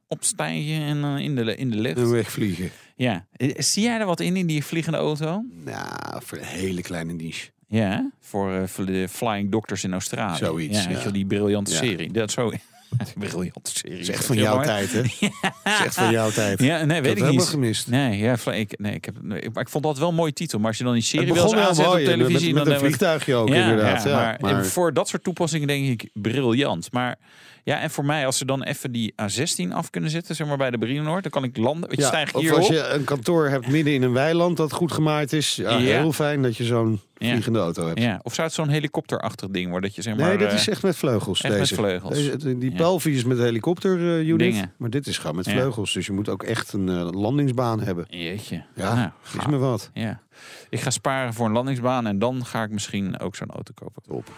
en 0.51 1.03
eh, 1.03 1.17
in, 1.17 1.35
de, 1.35 1.55
in 1.55 1.69
de. 1.71 1.89
En 1.89 2.09
wegvliegen. 2.11 2.69
Ja. 2.95 3.25
Eh, 3.31 3.49
Zie 3.57 3.83
jij 3.83 3.99
er 3.99 4.05
wat 4.05 4.19
in, 4.19 4.35
in 4.35 4.47
die 4.47 4.63
vliegende 4.63 4.97
auto? 4.97 5.43
Nou, 5.65 6.21
voor 6.23 6.37
een 6.37 6.43
hele 6.43 6.81
kleine 6.81 7.13
niche. 7.13 7.49
Ja, 7.67 8.11
voor, 8.19 8.53
eh, 8.53 8.67
voor 8.67 8.85
de 8.85 9.07
Flying 9.09 9.51
Doctors 9.51 9.83
in 9.83 9.91
Australië. 9.93 10.37
Zoiets, 10.37 10.83
Ja, 10.83 10.89
weet 10.89 11.03
je 11.03 11.11
die 11.11 11.25
briljante 11.25 11.71
Ja. 11.71 11.77
serie. 11.77 12.11
Dat 12.11 12.31
zo. 12.31 12.51
Briljante 13.17 13.71
serie. 13.73 14.11
Echt 14.11 14.25
van 14.25 14.35
jouw 14.35 14.61
tijd, 14.61 14.91
hè? 14.91 15.01
Echt 15.85 15.95
van 15.95 16.11
jouw 16.11 16.29
tijd. 16.31 16.61
Ja, 16.61 16.85
nee, 16.85 17.01
weet 17.01 17.17
heb 17.17 17.27
ik 17.27 17.31
niet. 17.31 17.43
gemist. 17.43 17.87
Nee, 17.87 18.17
ja, 18.17 18.35
ik, 18.51 18.79
nee, 18.79 18.93
ik 18.93 19.05
heb, 19.05 19.15
nee, 19.21 19.49
maar 19.53 19.63
ik 19.63 19.69
vond 19.69 19.83
dat 19.83 19.97
wel 19.97 20.09
een 20.09 20.15
mooie 20.15 20.33
titel. 20.33 20.59
Maar 20.59 20.67
als 20.67 20.77
je 20.77 20.83
dan 20.83 20.93
die 20.93 21.01
serie 21.01 21.25
Het 21.27 21.35
wel 21.35 21.43
eens 21.43 21.53
begon 21.53 21.63
heel 21.63 21.69
aanzet 21.69 21.87
op 21.87 22.17
televisie... 22.17 22.53
met, 22.53 22.55
met 22.55 22.65
dan 22.65 22.73
een 22.73 22.79
vliegtuigje 22.79 23.35
ook 23.35 23.49
ja, 23.49 23.55
inderdaad. 23.55 24.03
ja, 24.03 24.09
Ja, 24.09 24.37
maar, 24.39 24.65
voor 24.65 24.93
dat 24.93 25.07
soort 25.07 25.23
toepassingen 25.23 25.67
denk 25.67 26.01
ik 26.01 26.09
briljant. 26.13 26.91
Maar 26.91 27.17
ja, 27.63 27.79
en 27.79 27.89
voor 27.89 28.05
mij, 28.05 28.25
als 28.25 28.37
ze 28.37 28.45
dan 28.45 28.63
even 28.63 28.91
die 28.91 29.13
A16 29.21 29.71
af 29.71 29.89
kunnen 29.89 30.09
zetten, 30.09 30.35
zeg 30.35 30.47
maar 30.47 30.57
bij 30.57 30.71
de 30.71 30.77
Brienenoord, 30.77 31.23
dan 31.23 31.31
kan 31.31 31.43
ik 31.43 31.57
landen. 31.57 31.89
Weet 31.89 31.97
je, 31.97 32.03
Ja, 32.03 32.07
stijg 32.07 32.29
ik 32.29 32.35
of 32.35 32.41
hier 32.41 32.55
als 32.55 32.65
op. 32.65 32.71
je 32.73 32.87
een 32.87 33.03
kantoor 33.03 33.49
hebt 33.49 33.67
midden 33.67 33.93
in 33.93 34.01
een 34.01 34.13
weiland 34.13 34.57
dat 34.57 34.71
goed 34.71 34.91
gemaaid 34.91 35.33
is. 35.33 35.55
Ja, 35.55 35.69
Ja. 35.69 35.77
Heel 35.77 36.11
fijn 36.11 36.41
dat 36.41 36.57
je 36.57 36.63
zo'n. 36.63 37.01
Vliegende 37.31 37.59
auto 37.59 37.87
hebt. 37.87 37.99
Ja, 37.99 38.19
of 38.23 38.33
zou 38.33 38.47
het 38.47 38.55
zo'n 38.55 38.67
helikopterachtig 38.69 39.49
ding 39.49 39.69
worden? 39.69 39.81
Dat 39.89 39.95
je 39.95 40.01
zeg 40.01 40.15
maar, 40.15 40.27
nee, 40.27 40.37
dat 40.37 40.47
eh, 40.49 40.53
is 40.55 40.67
echt 40.67 40.83
met 40.83 40.95
vleugels. 40.95 41.41
echt 41.41 41.49
met 41.49 41.59
deze. 41.61 41.75
vleugels. 41.75 42.13
Deze, 42.15 42.57
die 42.57 42.71
Ja. 42.71 42.77
Palvi 42.77 43.15
is 43.15 43.23
met 43.23 43.37
helikopter 43.37 43.97
eh, 43.97 44.27
unit. 44.27 44.39
Dingen. 44.39 44.71
Maar 44.77 44.89
dit 44.89 45.07
is 45.07 45.17
gewoon 45.17 45.35
met 45.35 45.45
Ja. 45.45 45.51
vleugels. 45.51 45.93
Dus 45.93 46.05
je 46.05 46.11
moet 46.11 46.29
ook 46.29 46.43
echt 46.43 46.73
een 46.73 46.89
eh, 46.89 47.09
landingsbaan 47.11 47.79
hebben. 47.81 48.05
Jeetje. 48.09 48.63
Ja, 48.75 48.95
Nou, 48.95 49.09
is 49.39 49.45
me 49.45 49.57
wat. 49.57 49.89
Ja. 49.93 50.21
Ik 50.69 50.79
ga 50.81 50.89
sparen 50.89 51.33
voor 51.33 51.45
een 51.45 51.51
landingsbaan 51.51 52.07
en 52.07 52.19
dan 52.19 52.45
ga 52.45 52.63
ik 52.63 52.69
misschien 52.71 53.19
ook 53.19 53.35
zo'n 53.35 53.49
auto 53.51 53.71
kopen. 53.75 54.01
Top. 54.07 54.31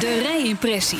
De 0.00 0.20
rijimpressie. 0.22 0.98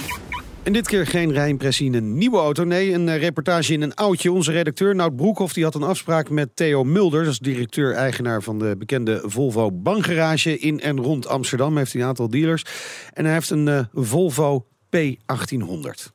En 0.66 0.72
dit 0.72 0.88
keer 0.88 1.06
geen 1.06 1.32
rijimpressie 1.32 1.86
in 1.86 1.94
een 1.94 2.18
nieuwe 2.18 2.38
auto. 2.38 2.64
Nee, 2.64 2.92
een 2.92 3.08
eh, 3.08 3.18
reportage 3.18 3.72
in 3.72 3.82
een 3.82 3.94
oudje. 3.94 4.32
Onze 4.32 4.52
redacteur 4.52 4.94
Nout 4.94 5.16
Broekhoff 5.16 5.52
die 5.52 5.64
had 5.64 5.74
een 5.74 5.82
afspraak 5.82 6.30
met 6.30 6.56
Theo 6.56 6.84
Mulder. 6.84 7.24
Dat 7.24 7.32
is 7.32 7.38
directeur-eigenaar 7.38 8.42
van 8.42 8.58
de 8.58 8.74
bekende 8.78 9.22
Volvo 9.24 9.72
Bankgarage 9.72 10.58
in 10.58 10.80
en 10.80 11.00
rond 11.00 11.28
Amsterdam. 11.28 11.70
Hij 11.70 11.78
heeft 11.78 11.94
een 11.94 12.02
aantal 12.02 12.30
dealers. 12.30 12.64
En 13.12 13.24
hij 13.24 13.34
heeft 13.34 13.50
een 13.50 13.68
eh, 13.68 13.80
Volvo 13.92 14.66
P1800. 14.96 16.12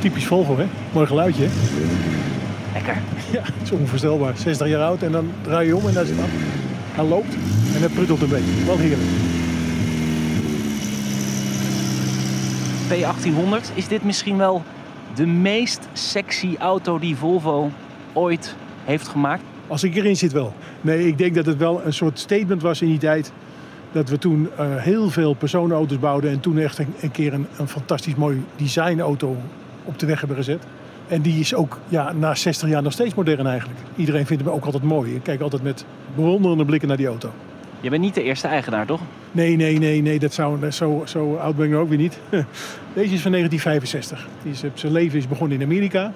Typisch 0.00 0.26
Volvo, 0.26 0.56
hè? 0.56 0.66
Mooi 0.92 1.06
geluidje, 1.06 1.44
hè? 1.48 1.50
Lekker. 2.72 3.02
Ja, 3.32 3.42
het 3.42 3.62
is 3.62 3.70
onvoorstelbaar. 3.70 4.36
60 4.36 4.68
jaar 4.68 4.82
oud 4.82 5.02
en 5.02 5.12
dan 5.12 5.30
draai 5.42 5.66
je 5.66 5.76
om 5.76 5.86
en 5.86 5.94
daar 5.94 6.06
zit 6.06 6.16
hij. 6.16 6.28
Hij 6.92 7.04
loopt 7.04 7.34
en 7.74 7.80
hij 7.80 7.88
pruttelt 7.88 8.22
een 8.22 8.28
beetje. 8.28 8.64
Wel 8.66 8.78
heerlijk. 8.78 9.41
P1800, 12.92 13.74
is 13.74 13.88
dit 13.88 14.04
misschien 14.04 14.36
wel 14.36 14.62
de 15.14 15.26
meest 15.26 15.88
sexy 15.92 16.56
auto 16.58 16.98
die 16.98 17.16
Volvo 17.16 17.70
ooit 18.12 18.56
heeft 18.84 19.08
gemaakt? 19.08 19.42
Als 19.66 19.84
ik 19.84 19.94
erin 19.94 20.16
zit 20.16 20.32
wel. 20.32 20.54
Nee, 20.80 21.06
ik 21.06 21.18
denk 21.18 21.34
dat 21.34 21.46
het 21.46 21.56
wel 21.56 21.84
een 21.84 21.92
soort 21.92 22.18
statement 22.18 22.62
was 22.62 22.82
in 22.82 22.88
die 22.88 22.98
tijd. 22.98 23.32
Dat 23.92 24.08
we 24.08 24.18
toen 24.18 24.48
eh, 24.56 24.76
heel 24.76 25.10
veel 25.10 25.34
personenauto's 25.34 25.98
bouwden. 25.98 26.30
En 26.30 26.40
toen 26.40 26.58
echt 26.58 26.78
een, 26.78 26.94
een 27.00 27.10
keer 27.10 27.32
een, 27.32 27.46
een 27.58 27.68
fantastisch 27.68 28.14
mooi 28.14 28.44
designauto 28.56 29.36
op 29.84 29.98
de 29.98 30.06
weg 30.06 30.18
hebben 30.18 30.36
gezet. 30.36 30.62
En 31.08 31.22
die 31.22 31.40
is 31.40 31.54
ook 31.54 31.78
ja, 31.88 32.12
na 32.12 32.34
60 32.34 32.68
jaar 32.68 32.82
nog 32.82 32.92
steeds 32.92 33.14
modern 33.14 33.46
eigenlijk. 33.46 33.80
Iedereen 33.96 34.26
vindt 34.26 34.44
hem 34.44 34.52
ook 34.52 34.64
altijd 34.64 34.82
mooi. 34.82 35.14
Ik 35.14 35.22
kijk 35.22 35.40
altijd 35.40 35.62
met 35.62 35.84
bewonderende 36.14 36.64
blikken 36.64 36.88
naar 36.88 36.96
die 36.96 37.06
auto. 37.06 37.30
Je 37.82 37.90
bent 37.90 38.02
niet 38.02 38.14
de 38.14 38.22
eerste 38.22 38.48
eigenaar, 38.48 38.86
toch? 38.86 39.00
Nee, 39.32 39.56
nee, 39.56 39.78
nee, 39.78 40.02
nee, 40.02 40.18
dat 40.18 40.32
zou, 40.32 40.70
zo, 40.70 41.02
zo 41.06 41.34
oud 41.36 41.56
ben 41.56 41.68
ik 41.68 41.74
ook 41.74 41.88
weer 41.88 41.98
niet. 41.98 42.18
Deze 42.94 43.14
is 43.14 43.22
van 43.22 43.30
1965. 43.30 44.28
Die 44.42 44.52
is, 44.52 44.62
zijn 44.74 44.92
leven 44.92 45.18
is 45.18 45.28
begonnen 45.28 45.60
in 45.60 45.64
Amerika. 45.64 46.12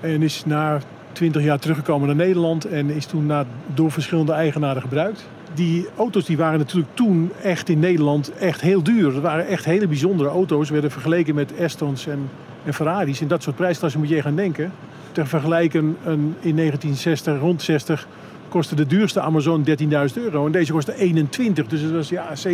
En 0.00 0.22
is 0.22 0.44
na 0.46 0.80
20 1.12 1.42
jaar 1.42 1.58
teruggekomen 1.58 2.06
naar 2.06 2.16
Nederland. 2.16 2.64
En 2.64 2.90
is 2.90 3.06
toen 3.06 3.26
na, 3.26 3.44
door 3.66 3.90
verschillende 3.90 4.32
eigenaren 4.32 4.82
gebruikt. 4.82 5.28
Die 5.54 5.86
auto's 5.96 6.24
die 6.24 6.36
waren 6.36 6.58
natuurlijk 6.58 6.94
toen 6.94 7.32
echt 7.42 7.68
in 7.68 7.78
Nederland 7.78 8.32
echt 8.32 8.60
heel 8.60 8.82
duur. 8.82 9.12
Dat 9.12 9.22
waren 9.22 9.46
echt 9.46 9.64
hele 9.64 9.86
bijzondere 9.86 10.28
auto's. 10.28 10.70
Werden 10.70 10.90
vergeleken 10.90 11.34
met 11.34 11.52
Astons 11.60 12.06
en, 12.06 12.28
Ferraris. 12.72 13.20
In 13.20 13.28
dat 13.28 13.42
soort 13.42 13.56
prijsklassen 13.56 14.00
moet 14.00 14.08
je 14.08 14.22
gaan 14.22 14.36
denken. 14.36 14.72
Ter 15.12 15.26
vergelijking 15.26 15.94
een, 16.04 16.34
in 16.40 16.56
1960, 16.56 17.40
rond 17.40 17.62
60, 17.62 18.08
kostte 18.54 18.74
de 18.74 18.86
duurste 18.86 19.20
Amazon 19.20 19.64
13.000 19.68 19.74
euro. 20.14 20.46
En 20.46 20.52
deze 20.52 20.72
kostte 20.72 20.96
21. 20.96 21.66
Dus 21.66 21.82
dat 21.82 21.90
was 21.90 22.08
ja, 22.08 22.26
7.000, 22.48 22.50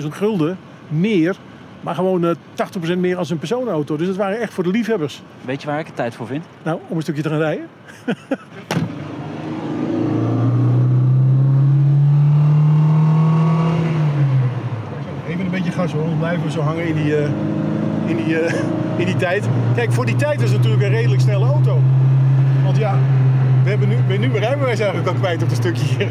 8.000 0.00 0.08
gulden 0.08 0.58
meer. 0.88 1.36
Maar 1.80 1.94
gewoon 1.94 2.24
eh 2.24 2.34
80% 2.94 2.98
meer 2.98 3.16
als 3.16 3.30
een 3.30 3.38
personenauto. 3.38 3.96
Dus 3.96 4.06
dat 4.06 4.16
waren 4.16 4.40
echt 4.40 4.52
voor 4.52 4.64
de 4.64 4.70
liefhebbers. 4.70 5.22
Weet 5.44 5.62
je 5.62 5.66
waar 5.66 5.78
ik 5.78 5.86
het 5.86 5.96
tijd 5.96 6.14
voor 6.14 6.26
vind? 6.26 6.44
Nou, 6.62 6.78
om 6.88 6.96
een 6.96 7.02
stukje 7.02 7.22
te 7.22 7.28
gaan 7.28 7.38
rijden. 7.38 7.66
Even 15.28 15.44
een 15.44 15.50
beetje 15.50 15.70
gas 15.72 15.92
hoor, 15.92 16.04
dan 16.04 16.18
blijven 16.18 16.44
we 16.44 16.50
zo 16.50 16.60
hangen 16.60 16.86
in 16.86 16.94
die, 16.94 17.16
eh, 17.16 17.30
in, 18.06 18.16
die, 18.16 18.38
eh, 18.38 18.62
in 19.00 19.06
die 19.06 19.16
tijd. 19.16 19.48
Kijk, 19.74 19.92
voor 19.92 20.06
die 20.06 20.16
tijd 20.16 20.40
was 20.40 20.50
het 20.50 20.58
natuurlijk 20.58 20.82
een 20.82 20.94
redelijk 20.94 21.20
snelle 21.20 21.46
auto. 21.46 21.80
Want 22.64 22.76
ja, 22.76 22.98
we 23.64 23.70
hebben 23.70 23.88
nu, 23.88 23.96
ben 24.08 24.20
nu 24.20 24.28
mijn 24.28 24.42
rijbewijs 24.42 24.78
eigenlijk 24.78 25.08
al 25.08 25.14
kwijt 25.14 25.42
op 25.42 25.50
een 25.50 25.56
stukje 25.56 26.06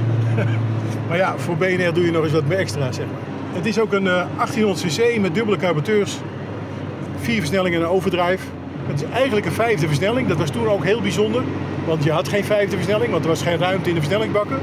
maar 1.07 1.17
ja, 1.17 1.37
voor 1.37 1.57
BNR 1.57 1.93
doe 1.93 2.05
je 2.05 2.11
nog 2.11 2.23
eens 2.23 2.33
wat 2.33 2.45
meer 2.45 2.57
extra, 2.57 2.91
zeg 2.91 3.05
maar. 3.05 3.33
Het 3.53 3.65
is 3.65 3.79
ook 3.79 3.93
een 3.93 4.07
eh, 4.07 4.25
1800 4.37 4.85
cc 4.85 5.19
met 5.19 5.35
dubbele 5.35 5.57
carburateurs. 5.57 6.17
Vier 7.19 7.37
versnellingen 7.37 7.79
en 7.79 7.85
een 7.85 7.91
overdrive. 7.91 8.45
Het 8.85 9.01
is 9.01 9.09
eigenlijk 9.09 9.45
een 9.45 9.51
vijfde 9.51 9.87
versnelling. 9.87 10.27
Dat 10.27 10.37
was 10.37 10.49
toen 10.49 10.67
ook 10.67 10.83
heel 10.83 11.01
bijzonder. 11.01 11.43
Want 11.85 12.03
je 12.03 12.11
had 12.11 12.27
geen 12.27 12.43
vijfde 12.43 12.75
versnelling, 12.75 13.11
want 13.11 13.23
er 13.23 13.29
was 13.29 13.41
geen 13.41 13.57
ruimte 13.57 13.89
in 13.89 13.95
de 13.95 14.01
versnellingsbakken. 14.01 14.59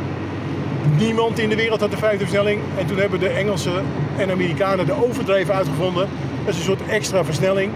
Niemand 0.99 1.39
in 1.39 1.49
de 1.49 1.57
wereld 1.57 1.81
had 1.81 1.91
de 1.91 1.97
vijfde 1.97 2.19
versnelling. 2.19 2.61
En 2.79 2.87
toen 2.87 2.99
hebben 2.99 3.21
de 3.21 3.29
Engelsen 3.29 3.85
en 4.17 4.31
Amerikanen 4.31 4.87
de 4.87 5.05
overdrive 5.05 5.53
uitgevonden. 5.53 6.09
Dat 6.45 6.55
is 6.55 6.59
een 6.59 6.67
soort 6.67 6.89
extra 6.89 7.25
versnelling 7.25 7.73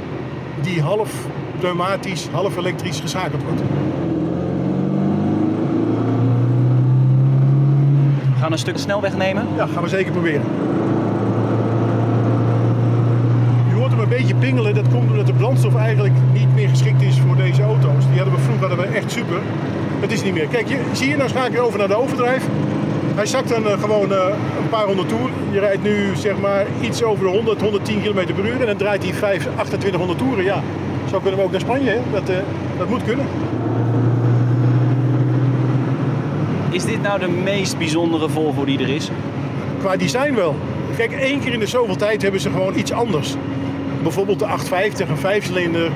die 0.60 0.82
half 0.82 1.12
pneumatisch, 1.58 2.28
half 2.32 2.56
elektrisch 2.56 3.00
geschakeld 3.00 3.42
wordt. 3.42 3.60
Gaan 8.44 8.52
een 8.52 8.58
stuk 8.58 8.78
snelweg 8.78 9.16
nemen. 9.16 9.46
Ja, 9.56 9.66
gaan 9.66 9.82
we 9.82 9.88
zeker 9.88 10.12
proberen. 10.12 10.42
Je 13.68 13.74
hoort 13.74 13.90
hem 13.90 14.00
een 14.00 14.08
beetje 14.08 14.34
pingelen. 14.34 14.74
Dat 14.74 14.88
komt 14.88 15.10
omdat 15.10 15.26
de 15.26 15.32
brandstof 15.32 15.76
eigenlijk 15.76 16.14
niet 16.32 16.54
meer 16.54 16.68
geschikt 16.68 17.02
is 17.02 17.20
voor 17.20 17.36
deze 17.36 17.62
auto's. 17.62 18.06
Die 18.08 18.16
hadden 18.16 18.34
we 18.34 18.40
vroeger 18.40 18.68
hadden 18.68 18.86
we 18.86 18.96
echt 18.96 19.12
super. 19.12 19.38
Het 20.00 20.12
is 20.12 20.22
niet 20.22 20.34
meer. 20.34 20.46
Kijk, 20.46 20.68
je, 20.68 20.80
zie 20.92 21.08
je, 21.08 21.16
nou 21.16 21.28
schakel 21.28 21.52
je 21.52 21.60
over 21.60 21.78
naar 21.78 21.88
de 21.88 21.94
overdrijf. 21.96 22.46
Hij 23.14 23.26
zakt 23.26 23.48
dan 23.48 23.66
eh, 23.66 23.80
gewoon 23.80 24.12
eh, 24.12 24.26
een 24.60 24.68
paar 24.68 24.86
honderd 24.86 25.08
toer. 25.08 25.30
Je 25.50 25.60
rijdt 25.60 25.82
nu 25.82 26.16
zeg 26.16 26.38
maar 26.38 26.66
iets 26.80 27.02
over 27.02 27.24
de 27.24 27.30
100, 27.30 27.60
110 27.60 28.02
km 28.02 28.34
per 28.34 28.46
uur. 28.46 28.60
En 28.60 28.66
dan 28.66 28.76
draait 28.76 29.02
hij 29.02 29.12
5, 29.12 29.42
2800 29.42 30.18
toeren. 30.18 30.44
Ja, 30.44 30.62
zo 31.10 31.18
kunnen 31.20 31.38
we 31.38 31.44
ook 31.44 31.50
naar 31.50 31.60
Spanje. 31.60 31.98
Dat, 32.12 32.28
eh, 32.28 32.36
dat 32.78 32.88
moet 32.88 33.04
kunnen. 33.04 33.26
Is 36.84 36.90
dit 36.90 37.02
nou 37.02 37.18
de 37.18 37.28
meest 37.28 37.78
bijzondere 37.78 38.28
Volvo 38.28 38.64
die 38.64 38.78
er 38.78 38.88
is? 38.88 39.10
Qua 39.78 39.96
design 39.96 40.34
wel. 40.34 40.56
Kijk, 40.96 41.12
één 41.12 41.40
keer 41.40 41.52
in 41.52 41.58
de 41.58 41.66
zoveel 41.66 41.96
tijd 41.96 42.22
hebben 42.22 42.40
ze 42.40 42.50
gewoon 42.50 42.78
iets 42.78 42.92
anders. 42.92 43.34
Bijvoorbeeld 44.02 44.38
de 44.38 44.44
850, 44.44 45.08
een 45.08 45.16
vijfcilinder, 45.16 45.90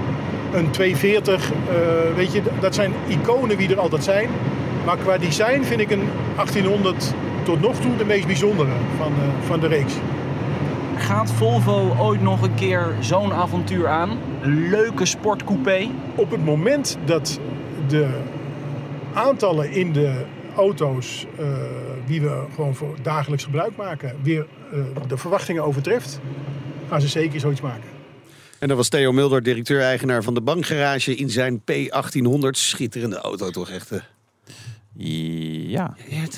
een 0.52 0.70
240. 0.70 1.50
eh, 1.50 2.14
weet 2.16 2.32
je, 2.32 2.42
dat 2.60 2.74
zijn 2.74 2.92
iconen 3.08 3.56
wie 3.56 3.68
er 3.68 3.80
altijd 3.80 4.04
zijn. 4.04 4.28
Maar 4.84 4.96
qua 4.96 5.18
design 5.18 5.62
vind 5.62 5.80
ik 5.80 5.90
een 5.90 6.08
1800 6.36 7.14
tot 7.42 7.60
nog 7.60 7.76
toe 7.76 7.96
de 7.96 8.04
meest 8.04 8.26
bijzondere 8.26 8.72
van, 8.96 9.12
eh, 9.12 9.46
van 9.46 9.60
de 9.60 9.66
reeks. 9.66 9.92
Gaat 10.96 11.32
Volvo 11.32 11.94
ooit 11.98 12.22
nog 12.22 12.42
een 12.42 12.54
keer 12.54 12.94
zo'n 13.00 13.32
avontuur 13.32 13.88
aan? 13.88 14.10
Een 14.40 14.68
leuke 14.68 15.04
sportcoupé? 15.04 15.88
Op 16.14 16.30
het 16.30 16.44
moment 16.44 16.98
dat 17.04 17.40
de 17.88 18.08
aantallen 19.12 19.70
in 19.72 19.92
de 19.92 20.24
auto's 20.58 21.26
eh, 21.38 21.46
die 22.06 22.20
we 22.20 22.44
gewoon 22.54 22.74
voor 22.74 22.96
dagelijks 23.02 23.44
gebruik 23.44 23.76
maken, 23.76 24.16
weer 24.22 24.46
eh, 24.72 24.80
de 25.08 25.16
verwachtingen 25.16 25.64
overtreft, 25.64 26.20
gaan 26.88 27.00
ze 27.00 27.08
zeker 27.08 27.40
zoiets 27.40 27.60
maken. 27.60 27.88
En 28.58 28.68
dat 28.68 28.76
was 28.76 28.88
Theo 28.88 29.12
Mulder, 29.12 29.42
directeur-eigenaar 29.42 30.22
van 30.22 30.34
de 30.34 30.40
bankgarage 30.40 31.14
in 31.14 31.30
zijn 31.30 31.60
P1800. 31.60 32.50
Schitterende 32.50 33.16
auto 33.16 33.50
toch 33.50 33.70
echt. 33.70 33.90
Eh. 34.98 35.70
Ja. 35.70 35.94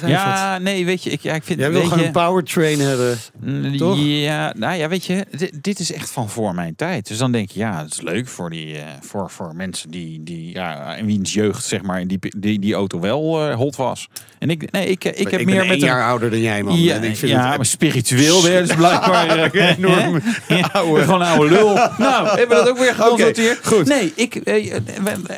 Ja, 0.07 0.59
nee, 0.59 0.85
weet 0.85 1.03
je, 1.03 1.11
ik, 1.11 1.21
ja, 1.21 1.35
ik 1.35 1.43
vind... 1.45 1.59
Jij 1.59 1.71
wil 1.71 1.83
gewoon 1.83 1.99
je, 1.99 2.05
een 2.05 2.13
powertrain 2.13 2.81
hebben. 2.81 3.19
Mm, 3.41 3.77
Toch? 3.77 3.97
Ja, 4.01 4.53
nou 4.57 4.75
ja, 4.77 4.89
weet 4.89 5.05
je, 5.05 5.27
dit, 5.37 5.63
dit 5.63 5.79
is 5.79 5.93
echt 5.93 6.11
van 6.11 6.29
voor 6.31 6.55
mijn 6.55 6.77
tijd. 6.77 7.09
Dus 7.09 7.19
dan 7.19 7.33
denk 7.33 7.51
je, 7.51 7.59
ja, 7.59 7.83
het 7.83 7.93
is 7.93 8.01
leuk 8.01 8.29
voor, 8.29 8.51
die, 8.51 8.77
eh, 8.79 8.85
voor, 9.01 9.31
voor 9.31 9.55
mensen 9.55 9.91
die, 9.91 10.23
die, 10.23 10.53
ja, 10.55 10.95
in 10.97 11.07
wiens 11.07 11.33
jeugd, 11.33 11.65
zeg 11.65 11.83
maar, 11.83 12.07
die, 12.07 12.19
die, 12.39 12.59
die 12.59 12.75
auto 12.75 13.01
wel 13.01 13.49
eh, 13.49 13.55
hot 13.55 13.77
was. 13.77 14.09
En 14.39 14.51
ik, 14.51 14.71
nee, 14.71 14.87
ik, 14.87 15.05
ik 15.05 15.31
heb 15.31 15.41
ik 15.41 15.47
meer 15.47 15.67
met 15.67 15.71
een- 15.71 15.79
jaar 15.79 16.05
ouder 16.05 16.31
dan 16.31 16.41
jij, 16.41 16.63
man. 16.63 16.81
Ja, 16.83 16.95
en 16.95 17.03
ik 17.05 17.17
vind 17.17 17.33
ja 17.33 17.47
het 17.49 17.57
maar 17.57 17.67
spiritueel 17.67 18.47
je 18.49 18.59
dus 18.67 18.75
blijkbaar 18.75 19.29
eh, 19.53 19.77
enorm 19.79 20.21
hè? 20.47 20.63
oude. 20.73 21.03
Gewoon 21.03 21.23
oude 21.23 21.51
lul. 21.55 21.69
Nou, 21.99 22.29
hebben 22.29 22.49
we 22.49 22.55
dat 22.55 22.69
ook 22.69 22.79
weer 22.79 22.95
geconstateerd? 22.95 23.59
Oké, 23.59 23.67
goed. 23.69 23.87
Nee, 23.87 24.13
ik, 24.17 24.35
eh, 24.35 24.75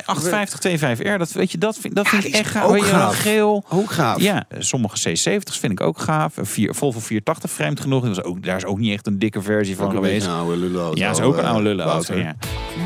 5825R, 0.07 1.17
dat 1.17 1.31
weet 1.31 1.51
je, 1.51 1.57
dat 1.57 1.77
vind, 1.77 1.95
dat 1.95 2.07
vind 2.07 2.25
ik 2.25 2.33
echt 2.33 2.61
ook 2.63 2.85
gaaf. 2.85 3.12
Gaaf. 3.13 3.21
geel. 3.23 3.63
Ook 3.69 3.91
gaaf. 3.91 4.21
Ja, 4.21 4.43
sommige 4.59 5.09
C70's 5.09 5.57
vind 5.59 5.71
ik 5.71 5.81
ook 5.81 5.99
gaaf. 5.99 6.37
Een 6.37 6.45
vier, 6.45 6.73
Volvo 6.75 6.99
480 6.99 7.51
vreemd 7.51 7.79
genoeg. 7.79 8.01
Dat 8.03 8.17
is 8.17 8.23
ook, 8.23 8.43
daar 8.43 8.57
is 8.57 8.65
ook 8.65 8.77
niet 8.79 8.93
echt 8.93 9.07
een 9.07 9.19
dikke 9.19 9.41
versie 9.41 9.75
van 9.75 9.85
Ook 9.85 9.93
geweest. 9.93 10.25
een 10.25 10.31
oude 10.33 10.57
lullenauto, 10.57 10.97
Ja, 10.99 11.09
is 11.11 11.21
ook 11.21 11.37
een 11.37 11.43
eh, 11.43 11.49
oude 11.49 11.63
lullenauto. 11.63 12.15
Ja. 12.17 12.35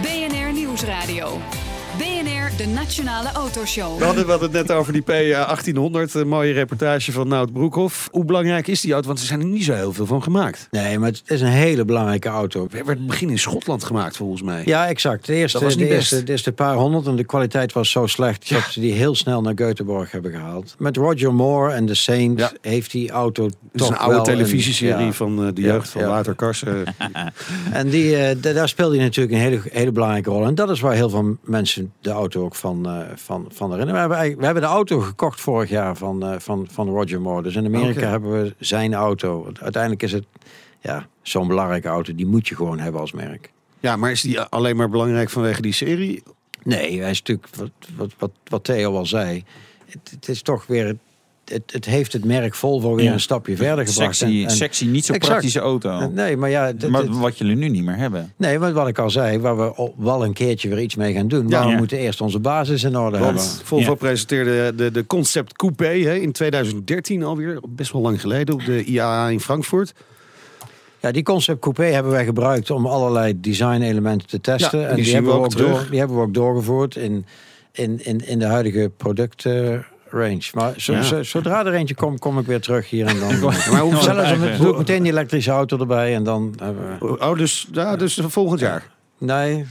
BNR 0.02 0.54
Nieuwsradio. 0.54 1.40
De 2.58 2.66
Nationale 2.68 3.32
Autoshow. 3.32 3.98
We 3.98 4.06
hadden, 4.06 4.26
we 4.26 4.32
hadden 4.32 4.52
het 4.52 4.68
net 4.68 4.78
over 4.78 4.94
die 4.94 5.02
P1800. 5.02 6.12
Een 6.14 6.28
mooie 6.28 6.54
reportage 6.54 7.12
van 7.12 7.28
Nout 7.28 7.54
Broekhoff. 7.54 8.08
Hoe 8.12 8.26
belangrijk 8.26 8.68
is 8.68 8.82
die 8.82 8.94
auto? 8.94 9.08
Want 9.08 9.20
er 9.20 9.26
zijn 9.26 9.40
er 9.40 9.46
niet 9.46 9.64
zo 9.64 9.74
heel 9.74 9.94
veel 9.94 10.06
van 10.06 10.24
gemaakt. 10.24 10.68
Nee, 10.72 11.00
maar 11.00 11.10
het 11.10 11.22
is 11.26 11.42
een 11.42 11.48
hele 11.48 11.86
belangrijke 11.86 12.28
auto. 12.30 12.68
Het 12.72 12.86
werd 12.86 13.08
begin 13.08 13.30
in 13.30 13.40
Schotland 13.40 13.84
gemaakt, 13.84 14.18
volgens 14.18 14.42
mij. 14.42 14.62
Ja, 14.66 14.88
exact. 14.88 15.26
De 15.26 15.34
eerste, 15.34 15.58
Dat 15.60 15.68
was 15.68 15.76
niet 15.78 15.88
de 15.88 15.94
best. 15.96 16.12
eerste, 16.12 16.26
de 16.26 16.32
eerste 16.32 16.52
paar 16.52 16.76
honderd 16.76 17.08
en 17.08 17.16
de 17.16 17.24
kwaliteit 17.24 17.74
was 17.74 17.92
zo 17.92 18.08
slecht 18.08 18.50
dat 18.50 18.64
ze 18.70 18.80
die 18.80 18.94
heel 18.94 19.16
snel 19.16 19.42
naar 19.42 19.54
Göteborg 19.56 20.12
hebben 20.12 20.32
gehaald. 20.32 20.76
Met 20.78 20.98
Roger 20.98 21.34
Moore 21.34 21.74
en 21.74 21.86
de 21.86 21.96
Saints 21.96 22.42
Ja. 22.42 22.52
heeft 22.62 22.92
die 22.92 23.12
auto 23.12 23.44
Het 23.46 23.56
is 23.82 23.88
een 23.88 23.98
oude 23.98 24.16
wel 24.16 24.24
televisieserie 24.24 25.06
ja. 25.06 25.12
van 25.12 25.46
eh, 25.48 25.54
de 25.54 25.62
Ja, 25.62 25.68
jeugd 25.68 25.90
van 25.90 26.02
ja. 26.02 26.08
Wouter 26.08 26.36
Karsen. 26.36 26.84
En 27.72 27.90
die, 27.90 28.16
eh, 28.18 28.36
da- 28.42 28.54
daar 28.54 28.70
speelde 28.70 28.96
hij 28.96 29.04
natuurlijk 29.06 29.36
een 29.36 29.42
hele, 29.42 29.60
hele 29.72 29.92
belangrijke 29.92 30.30
rol. 30.30 30.46
En 30.46 30.56
dat 30.56 30.70
is 30.70 30.80
waar 30.80 30.94
heel 30.94 31.10
veel 31.10 31.38
mensen 31.44 31.94
de 32.02 32.10
auto 32.10 32.47
ook 32.48 32.56
van, 32.56 32.90
eh, 32.90 33.16
van, 33.16 33.46
van 33.50 33.72
herinneren. 33.72 34.10
We 34.10 34.16
hebben, 34.16 34.38
we 34.38 34.46
hebben 34.46 34.64
de 34.64 34.70
auto 34.70 35.00
gekocht 35.00 35.42
vorig 35.42 35.70
jaar 35.70 35.96
van, 35.96 36.26
eh, 36.26 36.40
van, 36.40 36.68
van 36.72 36.90
Roger 36.90 37.22
Moore. 37.22 37.44
Dus 37.44 37.56
in 37.56 37.66
Amerika 37.66 38.10
hebben 38.10 38.32
we 38.32 38.56
zijn 38.60 38.94
auto. 38.94 39.52
Uiteindelijk 39.62 40.04
is 40.04 40.12
het 40.12 40.26
ja, 40.80 41.08
zo'n 41.22 41.48
belangrijke 41.48 41.88
auto. 41.88 42.16
Die 42.16 42.26
moet 42.26 42.48
je 42.48 42.56
gewoon 42.56 42.80
hebben 42.80 43.02
als 43.02 43.12
merk. 43.12 43.52
Ja, 43.80 43.96
maar 43.96 44.12
is 44.12 44.22
die 44.22 44.40
alleen 44.40 44.76
maar 44.76 44.90
belangrijk 44.90 45.30
vanwege 45.30 45.62
die 45.62 45.74
serie? 45.74 46.24
Nee, 46.64 47.02
hij 47.02 47.10
is 47.10 47.22
natuurlijk, 47.22 47.48
wat, 47.56 47.72
wat, 47.96 48.14
wat, 48.18 48.32
wat 48.44 48.64
Theo 48.64 48.96
al 48.96 49.06
zei, 49.06 49.44
het, 49.86 50.12
het 50.12 50.28
is 50.28 50.42
toch 50.42 50.66
weer, 50.66 50.98
het, 51.52 51.64
het 51.72 51.86
heeft 51.86 52.14
het 52.14 52.26
merk 52.26 52.56
Volvo 52.56 52.96
weer 52.96 53.06
Ja. 53.06 53.14
een 53.14 53.20
stapje 53.20 53.56
verder 53.56 53.88
gebracht. 53.88 54.16
Sexy, 54.16 54.38
En- 54.42 54.50
en- 54.50 54.56
sexy, 54.56 54.86
niet 54.86 55.06
zo 55.06 55.14
Exact. 55.14 55.32
praktische 55.32 55.60
auto. 55.60 56.10
Nee, 56.10 56.38
maar 56.38 56.50
ja, 56.50 56.72
dit- 56.74 56.90
maar 56.90 57.08
wat 57.20 57.38
jullie 57.38 57.56
nu 57.56 57.70
niet 57.70 57.84
meer 57.84 57.96
hebben. 57.98 58.34
nee, 58.38 58.60
maar 58.60 58.74
wat 58.74 58.88
ik 58.88 59.00
al 59.00 59.10
zei, 59.10 59.40
waar 59.40 59.58
we 59.58 59.92
wel 59.98 60.24
een 60.24 60.34
keertje 60.34 60.70
weer 60.70 60.80
iets 60.82 60.96
mee 60.96 61.14
gaan 61.14 61.28
doen. 61.28 61.44
Maar 61.44 61.52
Ja. 61.60 61.66
we 61.66 61.72
Ja. 61.72 61.78
moeten 61.78 61.98
eerst 61.98 62.22
onze 62.22 62.40
basis 62.40 62.84
in 62.84 62.98
orde 62.98 63.18
hebben. 63.18 63.36
Want 63.36 63.62
Volvo 63.64 63.90
Ja. 63.92 63.96
presenteerde 63.96 64.76
de, 64.76 64.92
de 64.92 65.06
Concept 65.08 65.54
Coupé 65.54 65.88
hè, 65.88 66.14
in 66.16 66.32
2013 66.32 67.24
alweer. 67.24 67.60
Best 67.70 67.92
wel 67.92 68.02
lang 68.02 68.22
geleden 68.22 68.54
op 68.56 68.66
de 68.66 68.84
IAA 68.84 69.30
in 69.30 69.40
Frankfurt. 69.40 69.94
Ja, 71.02 71.12
die 71.12 71.24
concept 71.24 71.60
coupé 71.60 71.84
hebben 71.84 72.12
wij 72.12 72.26
gebruikt 72.26 72.72
om 72.72 72.86
allerlei 72.86 73.40
design 73.42 73.82
elementen 73.82 74.28
te 74.28 74.42
testen. 74.42 74.80
Ja, 74.80 74.86
die 74.88 74.96
en 74.98 75.04
die, 75.04 75.14
hebben 75.14 75.32
we 75.32 75.38
ook 75.38 75.46
ook 75.46 75.58
door, 75.58 75.88
die 75.90 76.00
hebben 76.00 76.18
we 76.18 76.24
ook 76.24 76.34
doorgevoerd 76.34 76.96
in, 76.96 77.26
in, 77.72 78.06
in, 78.06 78.28
in 78.28 78.40
de 78.40 78.46
huidige 78.46 78.92
productrange. 80.10 80.50
maar 80.54 80.74
zo, 80.78 80.94
Ja. 80.94 81.02
zo- 81.02 81.24
zodra 81.24 81.66
er 81.66 81.74
eentje 81.74 81.96
komt, 81.96 82.20
kom 82.20 82.40
ik 82.40 82.46
weer 82.46 82.62
terug 82.62 82.90
hier 82.90 83.06
en 83.06 83.20
dan. 83.20 83.40
Maar 83.72 83.80
hoe, 83.80 83.96
Zelfs 84.02 84.58
doe 84.58 84.72
ik 84.72 84.78
meteen 84.78 85.04
die 85.04 85.12
elektrische 85.12 85.52
auto 85.52 85.78
erbij 85.80 86.16
en 86.16 86.24
dan 86.24 86.54
hebben 86.62 86.98
we. 87.00 87.20
oh, 87.20 87.38
dus, 87.38 87.68
ja, 87.72 87.96
dus 87.96 88.20
volgend 88.28 88.60
jaar. 88.60 88.84
Nee, 89.20 89.66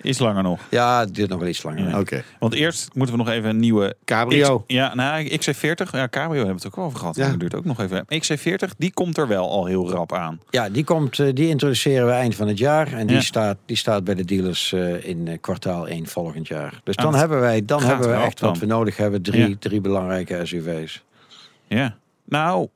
Is 0.00 0.18
langer 0.18 0.42
nog. 0.42 0.60
ja, 0.70 1.00
het 1.00 1.14
duurt 1.14 1.28
nog 1.28 1.38
wel 1.38 1.48
iets 1.48 1.62
langer. 1.62 1.88
Ja. 1.88 1.98
Oké. 2.00 2.22
Want 2.38 2.54
eerst 2.54 2.90
moeten 2.94 3.16
we 3.16 3.22
nog 3.24 3.32
even 3.32 3.50
een 3.50 3.58
nieuwe... 3.58 3.96
Cabrio. 4.04 4.58
X- 4.58 4.64
ja, 4.66 4.94
nou, 4.94 5.28
XC40. 5.28 5.90
Ja, 5.90 6.08
Cabrio 6.08 6.44
hebben 6.44 6.46
we 6.46 6.52
het 6.52 6.66
ook 6.66 6.76
al 6.76 6.84
over 6.84 6.98
gehad. 6.98 7.16
Ja. 7.16 7.28
Dat 7.30 7.40
duurt 7.40 7.54
ook 7.54 7.64
nog 7.64 7.80
even. 7.80 8.04
XC40, 8.04 8.68
die 8.78 8.92
komt 8.92 9.18
er 9.18 9.28
wel 9.28 9.50
al 9.50 9.66
heel 9.66 9.90
rap 9.90 10.12
aan. 10.12 10.40
Ja, 10.50 10.68
die, 10.68 10.84
komt, 10.84 11.18
eh, 11.18 11.28
die 11.34 11.48
introduceren 11.48 12.06
we 12.06 12.12
eind 12.12 12.34
van 12.34 12.48
het 12.48 12.58
jaar. 12.58 12.92
En 12.92 13.06
die, 13.06 13.16
Ja. 13.16 13.22
staat, 13.22 13.56
die 13.66 13.76
staat 13.76 14.04
bij 14.04 14.14
de 14.14 14.24
dealers 14.24 14.72
eh, 14.72 15.04
in 15.08 15.28
eh, 15.28 15.38
kwartaal 15.40 15.88
1 15.88 16.06
volgend 16.06 16.48
jaar. 16.48 16.80
Dus 16.84 16.96
Ah, 16.96 17.04
dan 17.04 17.14
hebben 17.14 17.40
wij 17.40 17.64
dan 17.64 17.82
hebben 17.82 18.08
we 18.08 18.14
echt 18.14 18.40
wat 18.40 18.58
we 18.58 18.66
nodig 18.66 18.96
hebben. 18.96 19.22
Drie, 19.22 19.48
Ja. 19.48 19.54
drie 19.58 19.80
belangrijke 19.80 20.40
SUV's. 20.46 21.02
Ja. 21.66 21.96
Nou, 22.24 22.68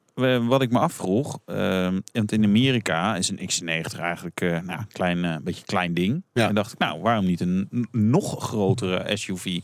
wat 0.49 0.63
ik 0.63 0.71
me 0.71 0.79
afvroeg, 0.79 1.39
ehm, 1.47 2.01
want 2.13 2.33
in 2.33 2.45
Amerika 2.45 3.17
is 3.17 3.29
een 3.29 3.39
XC90 3.39 3.99
eigenlijk 4.01 4.41
eh 4.41 4.51
nou, 4.51 4.79
een 4.79 4.87
klein, 4.93 5.25
eh, 5.25 5.37
beetje 5.43 5.65
klein 5.65 5.95
ding. 5.95 6.23
Ja. 6.33 6.49
En 6.49 6.55
dacht 6.55 6.73
ik, 6.73 6.79
nou, 6.79 7.01
waarom 7.01 7.27
niet 7.27 7.41
een 7.41 7.69
nog 7.93 8.43
grotere 8.45 9.17
SUV? 9.17 9.59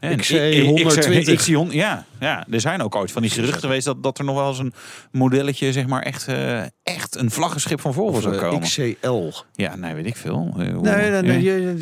En 0.00 0.18
XC120. 0.18 1.34
XC100, 1.34 1.72
ja, 1.72 2.04
ja, 2.20 2.46
er 2.50 2.60
zijn 2.60 2.82
ook 2.82 2.94
ooit 2.94 3.12
van 3.12 3.22
die 3.22 3.30
geruchten 3.30 3.60
geweest 3.60 3.84
dat, 3.84 4.02
dat 4.02 4.18
er 4.18 4.24
nog 4.24 4.36
wel 4.36 4.48
eens 4.48 4.58
een 4.58 4.72
modelletje, 5.12 5.72
zeg 5.72 5.86
maar, 5.86 6.02
echt, 6.02 6.28
eh, 6.28 6.62
echt 6.82 7.16
een 7.16 7.30
vlaggenschip 7.30 7.80
van 7.80 7.92
Volvo 7.94 8.20
zou 8.20 8.36
komen. 8.36 8.60
XCL. 8.60 9.30
Ja, 9.52 9.76
nee, 9.76 9.94
weet 9.94 10.06
ik 10.06 10.16
veel. 10.16 10.52
Nee, 10.56 10.72
nee, 10.72 11.22
nee, 11.22 11.42
ja. 11.42 11.54
je, 11.54 11.76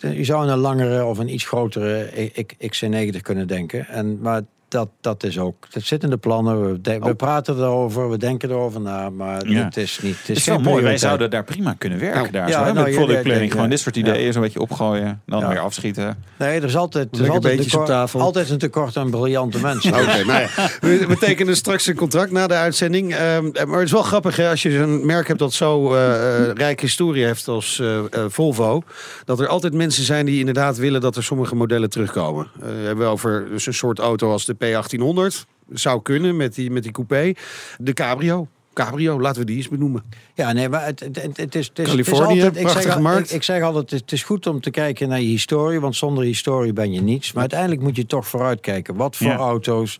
je- 0.00 0.16
je 0.16 0.24
zou 0.24 0.48
een 0.48 0.58
langere 0.58 1.04
of 1.04 1.18
een 1.18 1.32
iets 1.34 1.44
grotere 1.46 2.10
XC90 2.58 3.20
kunnen 3.20 3.46
denken. 3.48 3.88
En, 3.88 4.20
maar 4.20 4.42
dat, 4.68 4.88
dat 5.00 5.24
is 5.24 5.38
ook, 5.38 5.66
dat 5.70 5.82
zit 5.82 6.02
in 6.02 6.10
de 6.10 6.16
plannen. 6.16 6.70
We, 6.72 6.80
de- 6.80 6.98
we 6.98 7.04
Oh. 7.08 7.16
praten 7.16 7.56
erover, 7.56 8.10
we 8.10 8.18
denken 8.18 8.50
erover 8.50 8.80
na, 8.80 9.10
maar 9.10 9.48
Ja. 9.48 9.64
het 9.64 9.76
is 9.76 9.98
niet. 10.02 10.12
Het 10.18 10.22
is, 10.22 10.28
Het 10.28 10.36
is 10.36 10.44
geen 10.44 10.62
wel 10.62 10.72
mooi. 10.72 10.82
Wij 10.84 10.98
zouden 10.98 11.30
daar 11.30 11.44
prima 11.44 11.74
kunnen 11.78 11.98
werken. 11.98 12.18
Nou, 12.20 12.30
daar 12.32 12.48
ja, 12.48 12.66
zo, 12.66 12.72
nou, 12.72 12.86
met 12.86 12.94
product 12.94 13.22
planning. 13.22 13.52
Gewoon 13.52 13.68
dit 13.70 13.80
soort 13.80 13.96
ideeën. 13.96 14.32
Zo'n 14.32 14.42
beetje 14.42 14.60
opgooien. 14.60 15.22
Dan 15.26 15.40
Ja. 15.40 15.48
weer 15.48 15.58
afschieten. 15.58 16.22
Nee, 16.38 16.58
er 16.60 16.64
is 16.64 16.76
altijd, 16.76 17.08
er 17.16 17.22
is 17.24 17.28
altijd, 17.28 17.52
een 17.58 17.64
op 17.64 17.66
tekort, 17.68 17.86
tafel. 17.86 18.20
altijd 18.20 18.50
een 18.50 18.58
tekort 18.58 18.96
aan 18.96 19.10
briljante 19.10 19.60
mensen. 19.60 19.92
Oké, 20.02 20.24
nou 20.24 20.46
we, 20.80 21.06
we 21.06 21.16
tekenen 21.18 21.56
straks 21.56 21.86
een 21.86 21.96
contract 21.96 22.30
na 22.30 22.46
de 22.46 22.54
uitzending. 22.54 23.14
Ehm, 23.14 23.44
maar 23.52 23.76
het 23.78 23.86
is 23.86 23.92
wel 23.92 24.02
grappig 24.02 24.36
hè, 24.36 24.48
als 24.50 24.62
je 24.62 24.78
een 24.78 25.06
merk 25.06 25.26
hebt 25.26 25.38
dat 25.38 25.52
zo 25.52 25.94
eh, 25.94 26.14
eh, 26.48 26.50
rijke 26.54 26.84
historie 26.84 27.24
heeft 27.24 27.48
als 27.48 27.78
eh, 27.80 27.98
Volvo. 28.28 28.82
Dat 29.24 29.40
er 29.40 29.46
altijd 29.48 29.74
mensen 29.74 30.04
zijn 30.04 30.26
die 30.26 30.38
inderdaad 30.38 30.76
willen 30.76 31.00
dat 31.00 31.16
er 31.16 31.22
sommige 31.24 31.54
modellen 31.54 31.90
terugkomen. 31.90 32.46
Eh, 32.60 32.66
we 32.68 32.86
hebben 32.86 33.06
over 33.08 33.46
dus 33.48 33.66
een 33.66 33.74
soort 33.74 33.98
auto 33.98 34.30
als 34.30 34.44
de 34.44 34.54
P1800. 34.64 35.46
Zou 35.72 36.02
kunnen 36.02 36.36
met 36.36 36.54
die, 36.54 36.70
met 36.70 36.82
die 36.82 36.92
coupé. 36.92 37.32
De 37.78 37.92
Cabrio. 37.92 38.48
Cabrio, 38.72 39.20
laten 39.20 39.40
we 39.40 39.46
die 39.46 39.56
eens 39.56 39.68
benoemen. 39.68 40.02
Ja, 40.34 40.52
nee, 40.52 40.68
maar 40.68 40.84
het, 40.84 41.00
het, 41.00 41.16
is, 41.16 41.36
het 41.36 41.54
is, 41.54 41.72
Californië, 41.72 42.40
het 42.40 42.56
is 42.56 42.64
altijd, 42.64 42.84
ik 42.84 42.90
zeg, 42.92 43.00
markt. 43.00 43.28
Ik, 43.28 43.36
ik 43.36 43.42
zeg 43.42 43.62
altijd, 43.62 43.90
het 43.90 44.12
is 44.12 44.22
goed 44.22 44.46
om 44.46 44.60
te 44.60 44.70
kijken 44.70 45.08
naar 45.08 45.20
je 45.20 45.26
historie, 45.26 45.80
want 45.80 45.96
zonder 45.96 46.24
historie 46.24 46.72
ben 46.72 46.92
je 46.92 47.00
niets. 47.00 47.32
Maar 47.32 47.40
uiteindelijk 47.40 47.80
moet 47.80 47.96
je 47.96 48.06
toch 48.06 48.26
vooruitkijken. 48.26 48.96
Wat 48.96 49.16
voor 49.16 49.26
Ja. 49.26 49.36
auto's 49.36 49.98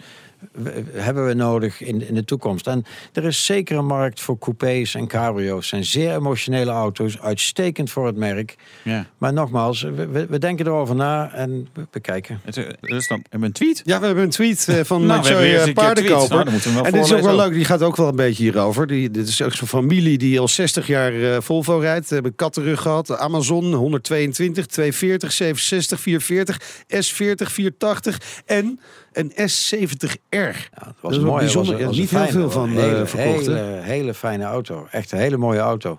hebben 0.93 1.27
we 1.27 1.35
nodig 1.35 1.81
in, 1.81 2.09
in 2.09 2.15
de 2.15 2.25
toekomst? 2.25 2.67
En 2.67 2.85
er 3.13 3.25
is 3.25 3.45
zeker 3.45 3.77
een 3.79 3.87
markt 3.87 4.21
voor 4.21 4.39
coupés 4.39 4.95
en 4.95 5.07
cabrio's. 5.07 5.57
Het 5.57 5.65
zijn 5.65 5.85
zeer 5.85 6.15
emotionele 6.15 6.71
auto's, 6.71 7.21
uitstekend 7.21 7.91
voor 7.91 8.07
het 8.07 8.17
merk. 8.17 8.57
Ja. 8.83 9.07
Maar 9.19 9.33
nogmaals, 9.33 9.83
we, 9.83 10.07
we, 10.07 10.27
we 10.27 10.39
denken 10.39 10.67
erover 10.67 10.95
na 10.95 11.33
en 11.33 11.69
we, 11.73 11.87
we 11.91 12.01
kijken. 12.01 12.41
Het, 12.45 12.55
dus 12.81 13.09
dan 13.09 13.19
hebben 13.23 13.41
we 13.41 13.47
een 13.47 13.53
tweet. 13.53 13.83
Ja, 13.85 14.01
we 14.01 14.07
hebben 14.07 14.25
een 14.25 14.31
tweet 14.31 14.69
eh, 14.69 14.81
van 14.85 15.07
Nou, 15.07 15.23
we 15.23 15.29
Mathieu 15.29 15.55
eh. 15.55 15.75
Paardenkoper. 15.75 16.45
Nou, 16.45 16.61
we 16.63 16.83
en 16.83 16.93
dit 16.93 17.05
is 17.05 17.13
ook 17.13 17.21
wel 17.21 17.37
leuk, 17.37 17.53
die 17.53 17.65
gaat 17.65 17.83
ook 17.83 17.97
wel 17.97 18.09
een 18.09 18.17
beetje 18.17 18.43
hierover. 18.43 18.87
Die, 18.87 19.11
dit 19.11 19.29
is 19.29 19.43
ook 19.43 19.53
zo'n 19.53 19.69
familie 19.69 20.19
die 20.19 20.41
al 20.41 20.49
60 20.49 20.87
jaar 20.87 21.15
eh, 21.15 21.41
Volvo 21.41 21.79
rijdt. 21.79 22.09
Ze 22.09 22.15
hebben 22.15 22.35
kattenrug 22.35 22.81
gehad. 22.81 23.19
Amazon 23.19 23.75
122, 23.75 24.67
240, 24.67 25.33
67, 25.33 26.01
440, 26.01 26.61
S40, 26.87 27.53
480 27.53 28.43
en 28.47 28.81
een 29.17 29.31
S70R. 29.31 30.27
Ja, 30.31 30.53
Dat 30.85 30.95
was 31.01 31.19
mooi. 31.19 31.39
bijzonder. 31.39 31.75
Was, 31.77 31.85
was 31.85 31.97
niet 31.97 32.13
een 32.13 32.19
heel 32.21 32.31
veel 32.31 32.51
van, 32.51 32.71
een 32.71 32.77
eh, 32.77 32.83
hele, 32.83 33.07
verkocht? 33.07 33.47
Hele, 33.47 33.79
hele 33.83 34.15
fijne 34.15 34.45
auto. 34.45 34.87
Echt 34.91 35.13
een 35.13 35.19
hele 35.19 35.37
mooie 35.37 35.59
auto. 35.59 35.99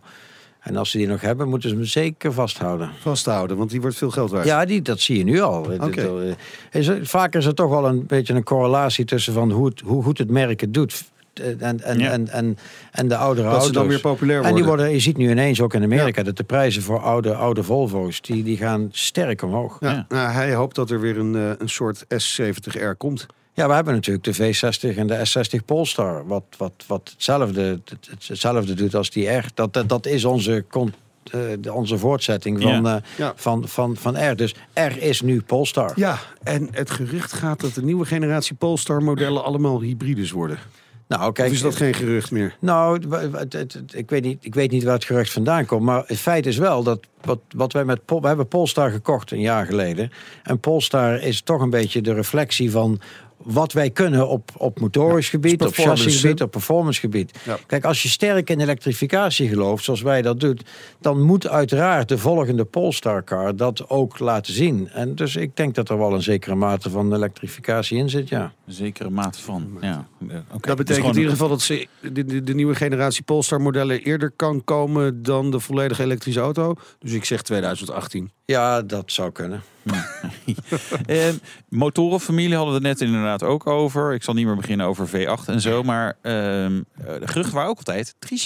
En 0.59 0.75
als 0.75 0.91
ze 0.91 0.97
die 0.97 1.07
nog 1.07 1.21
hebben, 1.21 1.49
moeten 1.49 1.69
ze 1.69 1.75
hem 1.75 1.85
zeker 1.85 2.33
vasthouden. 2.33 2.89
Vasthouden, 3.01 3.57
want 3.57 3.69
die 3.69 3.81
wordt 3.81 3.97
veel 3.97 4.11
geld 4.11 4.31
waard. 4.31 4.45
Ja, 4.45 4.65
die, 4.65 4.81
dat 4.81 4.99
zie 4.99 5.17
je 5.17 5.23
nu 5.23 5.41
al. 5.41 5.71
Eh, 5.71 6.31
Is 6.71 6.91
vaak 7.01 7.35
is 7.35 7.45
er 7.45 7.53
toch 7.53 7.69
wel 7.69 7.85
een 7.87 8.05
beetje 8.05 8.33
een 8.33 8.43
correlatie 8.43 9.05
tussen 9.05 9.33
van 9.33 9.51
hoe, 9.51 9.65
het, 9.65 9.79
hoe 9.79 10.03
goed 10.03 10.17
het 10.17 10.29
merk 10.29 10.61
het 10.61 10.73
doet. 10.73 11.03
Eh, 11.39 11.67
En, 11.67 11.83
en, 11.83 11.99
Ja. 11.99 12.11
en, 12.11 12.27
en, 12.29 12.57
en 12.91 13.07
de 13.07 13.15
oudere 13.17 13.43
dat 13.47 13.51
auto's. 13.51 13.67
ze 13.67 13.73
dan 13.79 13.87
weer 13.87 13.99
populair 13.99 14.37
worden. 14.37 14.49
En 14.49 14.55
die 14.61 14.65
worden, 14.67 14.91
je 14.91 14.99
ziet 14.99 15.17
nu 15.17 15.29
ineens 15.29 15.61
ook 15.61 15.73
in 15.73 15.83
Amerika 15.83 16.23
dat 16.23 16.37
de 16.37 16.43
prijzen 16.43 16.81
voor 16.81 16.99
oude, 17.01 17.35
oude 17.35 17.63
Volvo's, 17.63 18.21
die, 18.21 18.43
die 18.43 18.57
gaan 18.57 18.89
sterk 18.91 19.41
omhoog. 19.41 19.77
Ja, 19.79 19.91
Ja. 19.91 20.05
Nou, 20.09 20.31
hij 20.31 20.53
hoopt 20.53 20.75
dat 20.75 20.89
er 20.89 20.99
weer 20.99 21.17
een, 21.17 21.35
eh, 21.35 21.49
een 21.57 21.69
soort 21.69 22.05
S70R 22.07 22.97
komt. 22.97 23.25
Ja, 23.53 23.67
we 23.67 23.73
hebben 23.73 23.93
natuurlijk 23.93 24.23
de 24.25 24.33
V60 24.35 24.97
en 24.97 25.07
de 25.07 25.17
S60 25.59 25.65
Polestar. 25.65 26.27
Wat, 26.27 26.43
wat, 26.57 26.71
wat 26.87 27.09
hetzelfde, 27.13 27.61
het- 27.61 27.89
het- 28.09 28.27
hetzelfde 28.27 28.73
doet 28.73 28.95
als 28.95 29.09
die 29.09 29.27
R. 29.29 29.45
Dat, 29.53 29.73
dat, 29.73 29.89
dat 29.89 30.05
is 30.05 30.25
onze, 30.25 30.65
con- 30.69 30.93
eh, 31.31 31.39
de- 31.59 31.73
onze 31.73 31.97
voortzetting 31.97 32.61
van, 32.61 32.83
Ja. 32.83 32.95
eh, 32.95 33.01
Ja. 33.17 33.33
van, 33.35 33.67
van, 33.67 33.95
van 33.95 34.29
R. 34.31 34.35
Dus 34.35 34.55
R 34.73 34.97
is 35.01 35.21
nu 35.21 35.41
Polestar. 35.41 35.91
Ja, 35.95 36.17
en 36.43 36.67
het 36.71 36.91
gerucht 36.91 37.33
gaat 37.33 37.59
dat 37.61 37.73
de 37.73 37.83
nieuwe 37.83 38.05
generatie 38.05 38.55
Polestar-modellen 38.55 39.43
allemaal 39.43 39.81
hybrides 39.81 40.31
worden. 40.31 40.57
Nou, 41.07 41.31
kijk, 41.31 41.47
of 41.47 41.53
is 41.53 41.61
dat 41.61 41.75
geen 41.75 41.93
gerucht 41.93 42.31
meer? 42.31 42.55
Nou, 42.59 43.01
ik 43.93 44.09
weet, 44.09 44.23
niet, 44.23 44.45
ik 44.45 44.55
weet 44.55 44.71
niet 44.71 44.83
waar 44.83 44.93
het 44.93 45.05
gerucht 45.05 45.31
vandaan 45.31 45.65
komt. 45.65 45.83
Maar 45.83 46.03
het 46.05 46.17
feit 46.19 46.45
is 46.45 46.57
wel 46.57 46.83
dat 46.83 46.99
wat, 47.21 47.39
wat 47.55 47.73
wij 47.73 47.85
met 47.85 48.05
Pol- 48.05 48.21
we 48.21 48.27
hebben 48.27 48.47
Polestar 48.47 48.91
gekocht 48.91 49.31
een 49.31 49.39
jaar 49.39 49.65
geleden. 49.65 50.11
En 50.43 50.59
Polestar 50.59 51.21
is 51.21 51.41
toch 51.41 51.61
een 51.61 51.69
beetje 51.69 52.01
de 52.01 52.13
reflectie 52.13 52.71
van 52.71 52.99
wat 53.47 53.73
wij 53.73 53.89
kunnen 53.89 54.27
op, 54.27 54.51
op 54.57 54.79
motorisch 54.79 55.29
gebied, 55.29 55.51
op 55.51 55.57
performance, 55.57 56.03
chassisgebied, 56.03 56.41
op 56.41 56.51
performance 56.51 56.99
gebied. 56.99 57.39
Ja. 57.45 57.57
Kijk, 57.65 57.85
als 57.85 58.03
je 58.03 58.09
sterk 58.09 58.49
in 58.49 58.59
elektrificatie 58.59 59.47
gelooft, 59.47 59.83
zoals 59.83 60.01
wij 60.01 60.21
dat 60.21 60.39
doen, 60.39 60.59
dan 60.99 61.21
moet 61.21 61.47
uiteraard 61.47 62.09
de 62.09 62.17
volgende 62.17 62.65
Polestar 62.65 63.23
car 63.23 63.55
dat 63.55 63.89
ook 63.89 64.19
laten 64.19 64.53
zien. 64.53 64.89
En 64.89 65.15
dus 65.15 65.35
ik 65.35 65.55
denk 65.55 65.75
dat 65.75 65.89
er 65.89 65.97
wel 65.97 66.13
een 66.13 66.21
zekere 66.21 66.55
mate 66.55 66.89
van 66.89 67.13
elektrificatie 67.13 67.97
in 67.97 68.09
zit, 68.09 68.29
ja. 68.29 68.53
Een 68.67 68.73
zekere 68.73 69.09
mate 69.09 69.41
van. 69.41 69.77
Ja. 69.81 70.07
Oké. 70.51 70.67
Dat 70.67 70.77
betekent 70.77 71.05
in 71.05 71.15
ieder 71.15 71.31
geval 71.31 71.49
dat 71.49 71.61
ze 71.61 71.87
de, 72.01 72.25
de, 72.25 72.43
de 72.43 72.53
nieuwe 72.53 72.75
generatie 72.75 73.23
Polestar 73.23 73.61
modellen 73.61 74.03
eerder 74.03 74.31
kan 74.35 74.63
komen 74.63 75.23
dan 75.23 75.51
de 75.51 75.59
volledige 75.59 76.03
elektrische 76.03 76.39
auto. 76.39 76.75
Dus 76.99 77.11
ik 77.11 77.25
zeg 77.25 77.41
2018. 77.41 78.31
Ja, 78.45 78.81
dat 78.81 79.11
zou 79.11 79.31
kunnen. 79.31 79.61
Eh, 81.05 81.29
motorenfamilie 81.69 82.55
hadden 82.55 82.81
we 82.81 82.87
het 82.87 82.99
net 82.99 83.07
inderdaad 83.07 83.43
ook 83.43 83.67
over. 83.67 84.13
Ik 84.13 84.23
zal 84.23 84.33
niet 84.33 84.45
meer 84.45 84.55
beginnen 84.55 84.85
over 84.85 85.07
V8 85.07 85.45
en 85.45 85.61
zo. 85.61 85.83
Maar 85.83 86.17
ehm, 86.21 86.81
eh, 86.97 87.13
de 87.19 87.27
geruchten 87.27 87.53
waren 87.53 87.69
ook 87.69 87.77
altijd 87.77 88.15
drie 88.19 88.39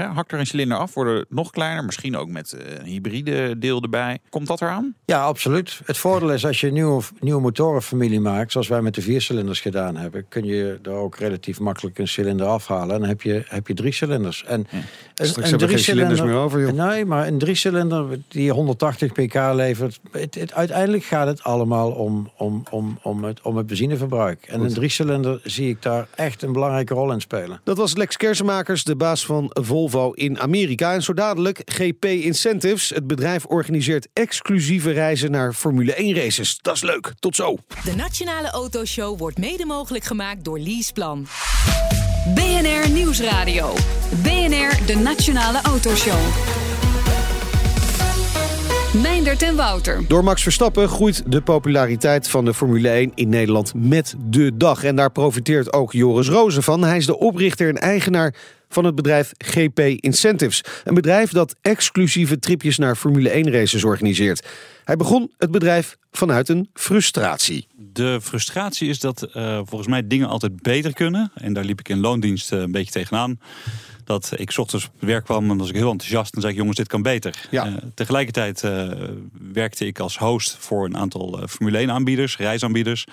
cilinders. 0.00 0.08
Ja, 0.08 0.12
hak 0.22 0.32
er 0.32 0.38
een 0.38 0.46
cilinder 0.46 0.78
af, 0.78 0.94
worden 0.94 1.26
nog 1.28 1.50
kleiner. 1.50 1.84
Misschien 1.84 2.16
ook 2.16 2.28
met 2.28 2.52
eh, 2.52 2.74
een 2.78 2.84
hybride 2.84 3.58
deel 3.58 3.82
erbij. 3.82 4.18
Komt 4.28 4.46
dat 4.46 4.60
eraan? 4.60 4.94
Ja, 5.04 5.22
absoluut. 5.22 5.80
Het 5.84 5.96
voordeel 5.98 6.32
is 6.32 6.46
als 6.46 6.60
je 6.60 6.66
een 6.66 6.72
nieuwe, 6.72 7.02
nieuwe 7.20 7.40
motorenfamilie 7.40 8.20
maakt, 8.20 8.52
zoals 8.52 8.68
wij 8.68 8.82
met 8.82 8.94
de 8.94 9.02
viercilinders 9.02 9.60
gedaan 9.60 9.96
hebben, 9.96 10.24
kun 10.28 10.44
je 10.44 10.78
er 10.82 10.90
ook 10.92 11.16
relatief 11.16 11.60
makkelijk 11.60 11.98
een 11.98 12.08
cilinder 12.08 12.46
afhalen. 12.46 12.94
En 12.94 13.00
dan 13.00 13.08
heb 13.08 13.22
je, 13.22 13.44
heb 13.48 13.66
je 13.66 13.74
drie 13.74 13.92
cilinders. 13.92 14.44
En 14.44 14.66
een, 15.14 15.26
we 15.58 15.68
geen 15.68 15.78
cilinders 15.78 16.20
meer 16.22 16.34
over, 16.34 16.60
joh. 16.60 16.72
Nee, 16.88 17.04
maar 17.04 17.26
een 17.26 17.38
drie 17.38 17.54
cilinder 17.54 18.18
die 18.28 18.50
180 18.52 19.12
pk 19.12 19.34
levert, 19.54 20.00
het, 20.10 20.34
het- 20.34 20.54
uiteindelijk 20.54 21.04
gaat 21.04 21.26
het 21.26 21.42
allemaal 21.42 21.90
om, 21.90 22.30
om, 22.36 22.62
om, 22.70 22.98
om, 23.02 23.24
het, 23.24 23.40
om 23.40 23.56
het 23.56 23.66
benzineverbruik. 23.66 24.44
En 24.46 24.60
een 24.60 24.72
drie 24.74 24.88
cilinder 24.88 25.40
zie 25.44 25.68
ik 25.68 25.82
daar 25.82 26.08
echt 26.14 26.42
een 26.42 26.52
belangrijke 26.52 26.94
rol 26.94 27.12
in 27.12 27.20
spelen. 27.20 27.60
Dat 27.64 27.76
was 27.76 27.96
Lex 27.96 28.16
Kersenmakers, 28.16 28.84
de 28.84 28.96
baas 28.96 29.26
van 29.26 29.50
Volvo 29.52 29.89
in 30.14 30.40
Amerika. 30.40 30.94
En 30.94 31.02
zo 31.02 31.14
dadelijk 31.14 31.62
GP 31.64 32.04
Incentives. 32.04 32.88
Het 32.88 33.06
bedrijf 33.06 33.44
organiseert 33.44 34.08
exclusieve 34.12 34.90
reizen 34.90 35.30
naar 35.30 35.52
Formule 35.52 35.94
1 35.94 36.14
races. 36.14 36.58
Dat 36.62 36.74
is 36.74 36.82
leuk. 36.82 37.12
Tot 37.18 37.36
zo. 37.36 37.56
De 37.84 37.94
Nationale 37.96 38.50
Autoshow 38.50 39.18
wordt 39.18 39.38
mede 39.38 39.66
mogelijk 39.66 40.04
gemaakt 40.04 40.44
door 40.44 40.58
Leaseplan. 40.58 41.26
BNR 42.34 42.90
Nieuwsradio. 42.90 43.74
BNR, 44.22 44.86
de 44.86 45.00
Nationale 45.02 45.60
Autoshow. 45.62 46.18
Meindert 49.02 49.42
en 49.42 49.56
Wouter. 49.56 50.04
Door 50.08 50.24
Max 50.24 50.42
Verstappen 50.42 50.88
groeit 50.88 51.22
de 51.26 51.42
populariteit 51.42 52.28
van 52.28 52.44
de 52.44 52.54
Formule 52.54 52.88
1 52.88 53.12
in 53.14 53.28
Nederland 53.28 53.72
met 53.74 54.14
de 54.18 54.56
dag. 54.56 54.84
En 54.84 54.96
daar 54.96 55.10
profiteert 55.10 55.72
ook 55.72 55.92
Joris 55.92 56.28
Rozen 56.28 56.62
van. 56.62 56.84
Hij 56.84 56.96
is 56.96 57.06
de 57.06 57.18
oprichter 57.18 57.68
en 57.68 57.76
eigenaar 57.76 58.34
van 58.70 58.84
het 58.84 58.94
bedrijf 58.94 59.32
GP 59.38 59.78
Incentives. 59.78 60.64
Een 60.84 60.94
bedrijf 60.94 61.30
dat 61.30 61.56
exclusieve 61.60 62.38
tripjes 62.38 62.78
naar 62.78 62.96
Formule 62.96 63.30
1 63.30 63.50
races 63.50 63.84
organiseert. 63.84 64.46
Hij 64.84 64.96
begon 64.96 65.30
het 65.38 65.50
bedrijf 65.50 65.96
vanuit 66.12 66.48
een 66.48 66.70
frustratie. 66.74 67.66
De 67.76 68.18
frustratie 68.22 68.88
is 68.88 68.98
dat 69.00 69.22
eh, 69.22 69.56
volgens 69.56 69.86
mij 69.86 70.06
dingen 70.06 70.28
altijd 70.28 70.62
beter 70.62 70.92
kunnen. 70.92 71.30
En 71.34 71.52
daar 71.52 71.64
liep 71.64 71.80
ik 71.80 71.88
in 71.88 72.00
loondienst 72.00 72.52
eh, 72.52 72.58
een 72.58 72.72
beetje 72.72 72.92
tegenaan. 72.92 73.40
Dat 74.04 74.32
ik 74.36 74.50
's 74.50 74.58
ochtends 74.58 74.86
op 74.86 74.92
het 74.92 75.08
werk 75.08 75.24
kwam 75.24 75.50
en 75.50 75.56
was 75.56 75.68
ik 75.68 75.74
heel 75.74 75.90
enthousiast. 75.90 76.34
En 76.34 76.40
zei 76.40 76.52
ik, 76.52 76.58
jongens, 76.58 76.76
dit 76.76 76.88
kan 76.88 77.02
beter. 77.02 77.34
Ja. 77.50 77.66
Eh, 77.66 77.72
tegelijkertijd 77.94 78.60
werkte 79.52 79.86
ik 79.86 79.98
als 79.98 80.18
host 80.18 80.56
voor 80.58 80.84
een 80.84 80.96
aantal 80.96 81.42
Formule 81.48 81.78
1 81.78 81.90
aanbieders, 81.90 82.36
reisaanbieders. 82.36 83.06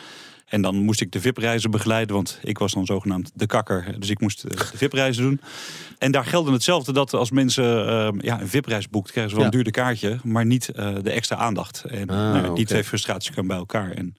En 0.48 0.62
dan 0.62 0.76
moest 0.76 1.02
ik 1.02 1.12
de 1.12 1.22
VIP-reizen 1.22 1.72
begeleiden, 1.72 2.16
want 2.16 2.40
ik 2.44 2.58
was 2.58 2.74
dan 2.74 2.86
zogenaamd 2.86 3.32
de 3.34 3.46
kakker. 3.46 3.96
Dus 4.00 4.10
ik 4.10 4.20
moest 4.22 4.44
eh, 4.44 4.58
de 4.72 4.78
VIP-reizen 4.78 5.24
doen. 5.24 5.42
En 5.98 6.12
daar 6.12 6.26
geldt 6.26 6.50
hetzelfde 6.50 6.94
dat 6.94 7.14
als 7.14 7.32
mensen 7.32 7.88
eh, 7.88 8.10
ja, 8.20 8.42
een 8.42 8.48
VIP-reis 8.48 8.90
boekt, 8.90 9.12
krijgen 9.12 9.30
ze 9.32 9.38
wel 9.38 9.46
Ja. 9.46 9.52
een 9.52 9.64
duurder 9.64 9.84
kaartje, 9.84 10.20
maar 10.24 10.46
niet 10.46 10.70
eh, 10.70 10.96
de 11.02 11.12
extra 11.12 11.36
aandacht. 11.36 11.84
En 11.90 12.10
Ah, 12.10 12.16
nou 12.34 12.56
die 12.56 12.66
twee 12.66 12.84
frustraties 12.84 13.30
komen 13.30 13.48
bij 13.48 13.58
elkaar. 13.58 13.92
En 13.92 14.16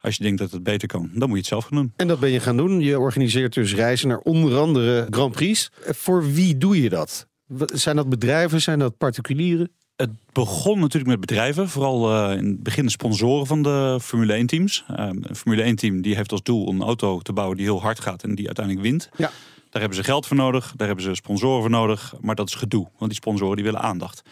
als 0.00 0.16
je 0.16 0.22
denkt 0.22 0.38
dat 0.38 0.50
het 0.50 0.62
beter 0.62 0.88
kan, 0.88 1.10
dan 1.12 1.20
moet 1.28 1.30
je 1.30 1.36
het 1.36 1.46
zelf 1.46 1.64
gaan 1.64 1.76
doen. 1.78 1.92
En 1.96 2.06
dat 2.08 2.20
ben 2.20 2.30
je 2.30 2.40
gaan 2.40 2.56
doen. 2.56 2.80
Je 2.80 2.98
organiseert 2.98 3.54
dus 3.54 3.74
reizen 3.74 4.08
naar 4.08 4.18
onder 4.18 4.58
andere 4.58 5.06
Grand 5.10 5.32
Prix. 5.32 5.70
Eh, 5.86 5.92
Voor 5.94 6.32
wie 6.32 6.58
doe 6.58 6.82
je 6.82 6.88
dat? 6.88 7.26
Zijn 7.66 7.96
dat 7.96 8.08
bedrijven? 8.08 8.60
Zijn 8.62 8.78
dat 8.78 8.96
particulieren? 8.96 9.70
Het 9.96 10.10
begon 10.32 10.78
natuurlijk 10.78 11.10
met 11.10 11.20
bedrijven, 11.20 11.68
vooral 11.68 12.14
eh, 12.14 12.36
in 12.36 12.46
het 12.46 12.62
begin 12.62 12.84
de 12.84 12.90
sponsoren 12.90 13.46
van 13.46 13.62
de 13.62 13.98
Formule 14.02 14.32
1 14.32 14.46
teams. 14.46 14.84
Eh, 14.88 15.06
een 15.06 15.36
Formule 15.36 15.62
1 15.62 15.76
team 15.76 16.02
die 16.02 16.16
heeft 16.16 16.32
als 16.32 16.42
doel 16.42 16.64
om 16.64 16.80
een 16.80 16.86
auto 16.86 17.20
te 17.20 17.32
bouwen 17.32 17.56
die 17.56 17.66
heel 17.66 17.80
hard 17.80 18.00
gaat 18.00 18.22
en 18.22 18.34
die 18.34 18.46
uiteindelijk 18.46 18.86
wint. 18.86 19.08
Ja. 19.16 19.30
Daar 19.70 19.82
hebben 19.82 19.94
ze 19.94 20.04
geld 20.04 20.26
voor 20.26 20.36
nodig, 20.36 20.72
daar 20.76 20.86
hebben 20.86 21.04
ze 21.04 21.14
sponsoren 21.14 21.60
voor 21.60 21.70
nodig, 21.70 22.14
maar 22.20 22.34
dat 22.34 22.48
is 22.48 22.54
gedoe, 22.54 22.88
want 22.98 23.10
die 23.10 23.20
sponsoren 23.20 23.56
die 23.56 23.64
willen 23.64 23.80
aandacht. 23.80 24.22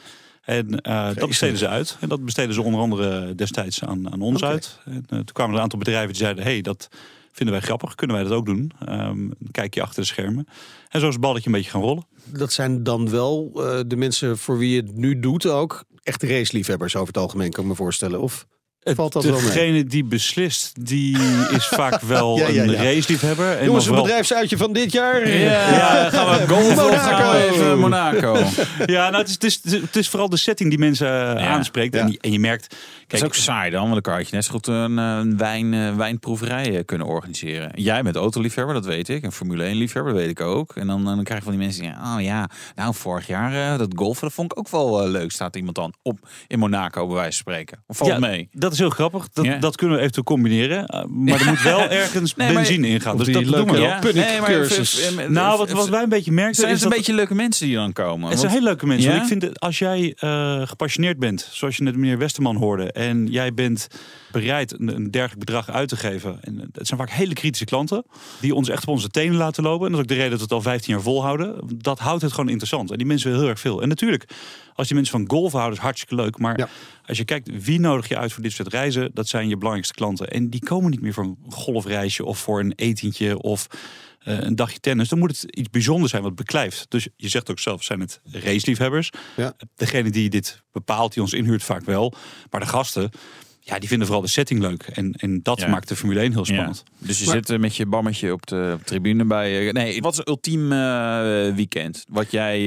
En 0.43 0.81
eh, 0.81 1.15
dat 1.15 1.29
besteden 1.29 1.59
ze 1.59 1.69
uit. 1.69 1.97
En 2.01 2.09
dat 2.09 2.25
besteden 2.25 2.55
ze 2.55 2.63
onder 2.63 2.81
andere 2.81 3.35
destijds 3.35 3.85
aan, 3.85 4.13
aan 4.13 4.21
ons 4.21 4.45
uit. 4.45 4.79
En, 4.85 5.05
toen 5.09 5.25
kwamen 5.25 5.51
er 5.51 5.57
een 5.57 5.63
aantal 5.63 5.79
bedrijven 5.79 6.09
die 6.09 6.23
zeiden: 6.23 6.45
hey, 6.45 6.61
dat 6.61 6.89
vinden 7.33 7.55
wij 7.55 7.65
grappig, 7.65 7.95
kunnen 7.95 8.17
wij 8.17 8.25
dat 8.25 8.35
ook 8.35 8.47
doen? 8.47 8.73
Ehm, 8.87 9.31
kijk 9.51 9.75
je 9.75 9.83
achter 9.83 10.03
de 10.03 10.09
schermen. 10.09 10.47
En 10.89 11.01
zo 11.01 11.07
is 11.07 11.13
het 11.13 11.23
balletje 11.23 11.47
een 11.47 11.55
beetje 11.55 11.71
gaan 11.71 11.81
rollen. 11.81 12.07
Dat 12.25 12.53
zijn 12.53 12.83
dan 12.83 13.11
wel 13.11 13.53
eh, 13.55 13.81
de 13.87 13.97
mensen 13.97 14.39
voor 14.39 14.59
wie 14.59 14.75
je 14.75 14.81
het 14.81 14.97
nu 14.97 15.21
doet 15.21 15.47
ook. 15.47 15.85
Echte 16.03 16.27
raceliefhebbers 16.27 16.97
over 16.97 17.07
het 17.07 17.23
algemeen, 17.23 17.51
kan 17.51 17.63
ik 17.63 17.71
me 17.71 17.77
voorstellen. 17.77 18.21
Of 18.21 18.47
valt 18.83 19.13
dat 19.13 19.25
wel 19.25 19.33
mee? 19.41 19.43
Degene 19.45 19.85
die 19.85 20.05
beslist, 20.05 20.87
die 20.87 21.17
is 21.59 21.67
vaak 21.67 22.01
wel 22.01 22.37
Ja, 22.39 22.49
ja, 22.49 22.63
een 22.63 22.71
ja. 22.71 22.83
raceliefhebber. 22.83 23.57
En 23.57 23.65
Jongens, 23.65 23.83
een 23.85 23.89
vooral- 23.89 24.05
bedrijfsuitje 24.05 24.57
van 24.57 24.73
dit 24.73 24.93
jaar. 24.93 25.29
Ja, 25.29 26.11
gaan 26.11 26.39
we 26.39 26.49
golfen 26.49 26.71
of 26.71 26.91
Monaco. 26.91 27.17
gaan 27.17 27.31
we 27.33 27.49
even 27.53 27.79
Monaco? 27.79 28.39
Ja, 28.87 29.11
nou, 29.11 29.17
het, 29.23 29.43
is, 29.45 29.55
het, 29.55 29.65
is, 29.73 29.81
het 29.81 29.97
is 29.97 30.09
vooral 30.09 30.29
de 30.29 30.37
setting 30.37 30.69
die 30.71 30.79
mensen 30.79 31.37
eh, 31.39 31.51
aanspreekt. 31.51 31.95
Ja. 31.95 32.01
En, 32.01 32.07
die- 32.07 32.19
en 32.21 32.33
je 32.33 32.39
merkt... 32.41 32.69
Dat 32.71 33.21
is 33.21 33.27
Kijk, 33.29 33.39
ook 33.41 33.45
saai 33.45 33.71
dan, 33.71 33.81
want 33.91 33.93
dan 34.05 34.13
kan 34.15 34.23
je 34.23 34.27
net 34.31 34.45
zo 34.45 34.51
goed 34.51 34.67
een, 34.67 34.99
eh, 34.99 35.05
een 35.21 35.37
wijn, 35.37 35.75
eh, 35.75 35.97
wijnproeverij 35.97 36.77
eh, 36.77 36.85
kunnen 36.85 37.07
organiseren. 37.07 37.71
Jij 37.75 38.03
bent 38.03 38.17
autoliefhebber, 38.17 38.75
dat 38.75 38.85
weet 38.85 39.09
ik. 39.09 39.23
En 39.23 39.33
Formule 39.33 39.65
1 39.65 39.77
liefhebber, 39.77 40.13
dat 40.13 40.21
weet 40.23 40.31
ik 40.31 40.41
ook. 40.41 40.77
En 40.77 40.87
dan, 40.87 41.05
dan 41.05 41.23
krijg 41.25 41.39
je 41.39 41.45
van 41.45 41.53
die 41.57 41.63
mensen 41.65 41.83
die 41.83 41.91
oh 41.93 42.17
ja, 42.19 42.49
nou 42.75 42.95
vorig 42.95 43.27
jaar 43.27 43.73
eh, 43.73 43.79
dat 43.79 43.93
golfen, 43.97 44.23
dat 44.23 44.33
vond 44.33 44.53
ik 44.53 44.59
ook 44.59 44.69
wel 44.69 45.09
leuk. 45.09 45.31
Staat 45.33 45.57
iemand 45.57 45.77
dan 45.77 45.95
op 46.03 46.19
in 46.47 46.59
Monaco 46.59 47.07
bij 47.07 47.15
wijze 47.17 47.43
van 47.43 47.53
spreken? 47.53 47.83
Of 47.87 47.97
valt 47.97 48.19
mee? 48.19 48.49
Dat 48.53 48.72
is 48.73 48.79
heel 48.79 48.91
grappig. 48.91 49.29
Dat, 49.33 49.45
Ja. 49.45 49.59
dat 49.59 49.77
kunnen 49.77 49.97
we 49.97 50.01
eventueel 50.03 50.25
combineren. 50.25 50.79
Uh, 50.95 51.05
maar 51.09 51.41
er 51.41 51.47
moet 51.47 51.63
wel 51.63 51.81
ergens 52.03 52.35
Nee, 52.37 52.53
benzine 52.53 52.89
in 52.89 53.01
gaan. 53.01 53.13
Of 53.15 53.25
Dus 53.25 53.35
dat 53.35 53.45
doen 53.45 53.67
we 53.67 53.73
wel. 53.73 53.81
Ja. 53.83 54.03
Even- 54.03 55.33
Nou, 55.33 55.67
wat, 55.73 55.89
wij 55.89 56.03
een 56.03 56.09
beetje 56.09 56.33
merken 56.33 56.55
zijn 56.55 56.73
is 56.73 56.83
een 56.83 56.89
dat... 56.89 56.97
beetje 56.97 57.15
leuke 57.15 57.35
mensen 57.35 57.67
die 57.67 57.75
dan 57.75 57.93
komen? 57.93 58.29
Het 58.29 58.39
zijn 58.39 58.51
Want- 58.51 58.53
heel 58.63 58.63
leuke 58.71 58.87
mensen. 58.87 59.11
Ja? 59.11 59.17
Want 59.19 59.23
ik 59.23 59.39
vind 59.39 59.41
dat 59.53 59.61
als 59.61 59.79
jij 59.79 60.15
eh, 60.19 60.63
gepassioneerd 60.67 61.19
bent, 61.19 61.49
zoals 61.53 61.77
je 61.77 61.83
net 61.83 61.97
meneer 61.97 62.19
Westerman 62.19 62.57
hoorde, 62.57 62.93
en 62.93 63.27
jij 63.27 63.55
bent 63.55 63.87
bereid 64.33 64.81
een, 64.81 64.95
een 64.95 65.11
dergelijk 65.11 65.39
bedrag 65.39 65.71
uit 65.71 65.89
te 65.89 65.97
geven. 65.97 66.39
En 66.43 66.59
het 66.73 66.87
zijn 66.87 67.01
vaak 67.01 67.11
hele 67.11 67.35
kritische 67.35 67.65
klanten 67.65 68.05
die 68.41 68.55
ons 68.55 68.69
echt 68.69 68.83
op 68.83 68.89
onze 68.89 69.09
tenen 69.09 69.37
laten 69.37 69.63
lopen. 69.63 69.87
En 69.87 69.93
dat 69.93 70.01
is 70.01 70.07
ook 70.07 70.09
de 70.17 70.23
reden 70.23 70.31
dat 70.31 70.39
we 70.39 70.45
het 70.45 70.65
al 70.65 70.71
15 70.71 70.93
jaar 70.95 71.03
volhouden. 71.03 71.57
Dat 71.77 71.99
houdt 71.99 72.23
het 72.23 72.31
gewoon 72.33 72.49
interessant. 72.49 72.91
En 72.91 72.99
die 72.99 73.07
mensen 73.07 73.27
willen 73.27 73.43
heel 73.43 73.53
erg 73.53 73.61
veel. 73.61 73.83
En 73.83 73.89
natuurlijk, 73.89 74.25
als 74.75 74.87
die 74.87 74.97
mensen 74.97 75.19
van 75.19 75.29
golf 75.31 75.53
houden, 75.53 75.77
is 75.77 75.83
hartstikke 75.83 76.15
leuk. 76.15 76.39
Maar 76.39 76.59
Ja. 76.59 76.69
als 77.07 77.19
je 77.19 77.25
kijkt 77.25 77.65
wie 77.65 77.81
nodig 77.81 78.09
je 78.09 78.17
uit 78.19 78.33
voor 78.33 78.43
dit 78.43 78.53
soort 78.53 78.69
reizen, 78.69 79.11
dat 79.15 79.29
zijn 79.29 79.49
je 79.49 79.55
belangrijkste 79.57 79.95
klanten. 79.95 80.31
En 80.31 80.51
die 80.51 80.61
komen 80.61 80.91
niet 80.91 81.01
meer 81.03 81.13
voor 81.13 81.25
een 81.25 81.39
golfreisje 81.49 82.25
of 82.25 82.39
voor 82.39 82.61
een 82.61 82.73
etentje 82.77 83.39
of 83.39 83.67
eh, 84.19 84.39
een 84.41 84.57
dagje 84.57 84.79
tennis. 84.81 85.09
Dan 85.09 85.19
moet 85.19 85.31
het 85.41 85.57
iets 85.57 85.71
bijzonders 85.71 86.11
zijn 86.11 86.23
wat 86.23 86.35
beklijft. 86.35 86.87
Dus 86.89 87.09
je 87.17 87.29
zegt 87.29 87.51
ook 87.51 87.59
zelf, 87.59 87.83
zijn 87.83 88.01
het 88.01 88.21
raceliefhebbers. 88.25 89.11
Ja. 89.37 89.53
Degene 89.77 90.11
die 90.11 90.31
dit 90.31 90.63
bepaalt, 90.73 91.13
die 91.13 91.23
ons 91.23 91.33
inhuurt 91.33 91.63
vaak 91.63 91.85
wel. 91.85 92.15
Maar 92.51 92.61
de 92.61 92.67
gasten, 92.67 93.11
ja, 93.65 93.79
die 93.79 93.89
vinden 93.89 94.07
vooral 94.07 94.25
de 94.25 94.31
setting 94.31 94.61
leuk. 94.61 94.83
En, 94.93 95.13
en 95.13 95.41
dat 95.43 95.61
Ja. 95.61 95.69
maakt 95.69 95.89
de 95.89 95.97
Formule 95.97 96.21
1 96.21 96.31
heel 96.33 96.41
Ja. 96.47 96.53
spannend. 96.53 96.85
Dus 96.99 97.19
je 97.19 97.25
Maar- 97.27 97.35
zit 97.47 97.59
met 97.61 97.77
je 97.77 97.87
bammetje 97.87 98.33
op 98.33 98.47
de, 98.47 98.71
op 98.73 98.79
de 98.79 98.85
tribune 98.85 99.25
bij. 99.25 99.67
eh, 99.67 99.73
nee, 99.73 100.01
wat 100.01 100.13
is 100.13 100.19
het 100.19 100.29
ultiem 100.29 100.73
eh, 100.73 100.79
weekend 101.55 102.05
wat 102.09 102.31
jij, 102.31 102.59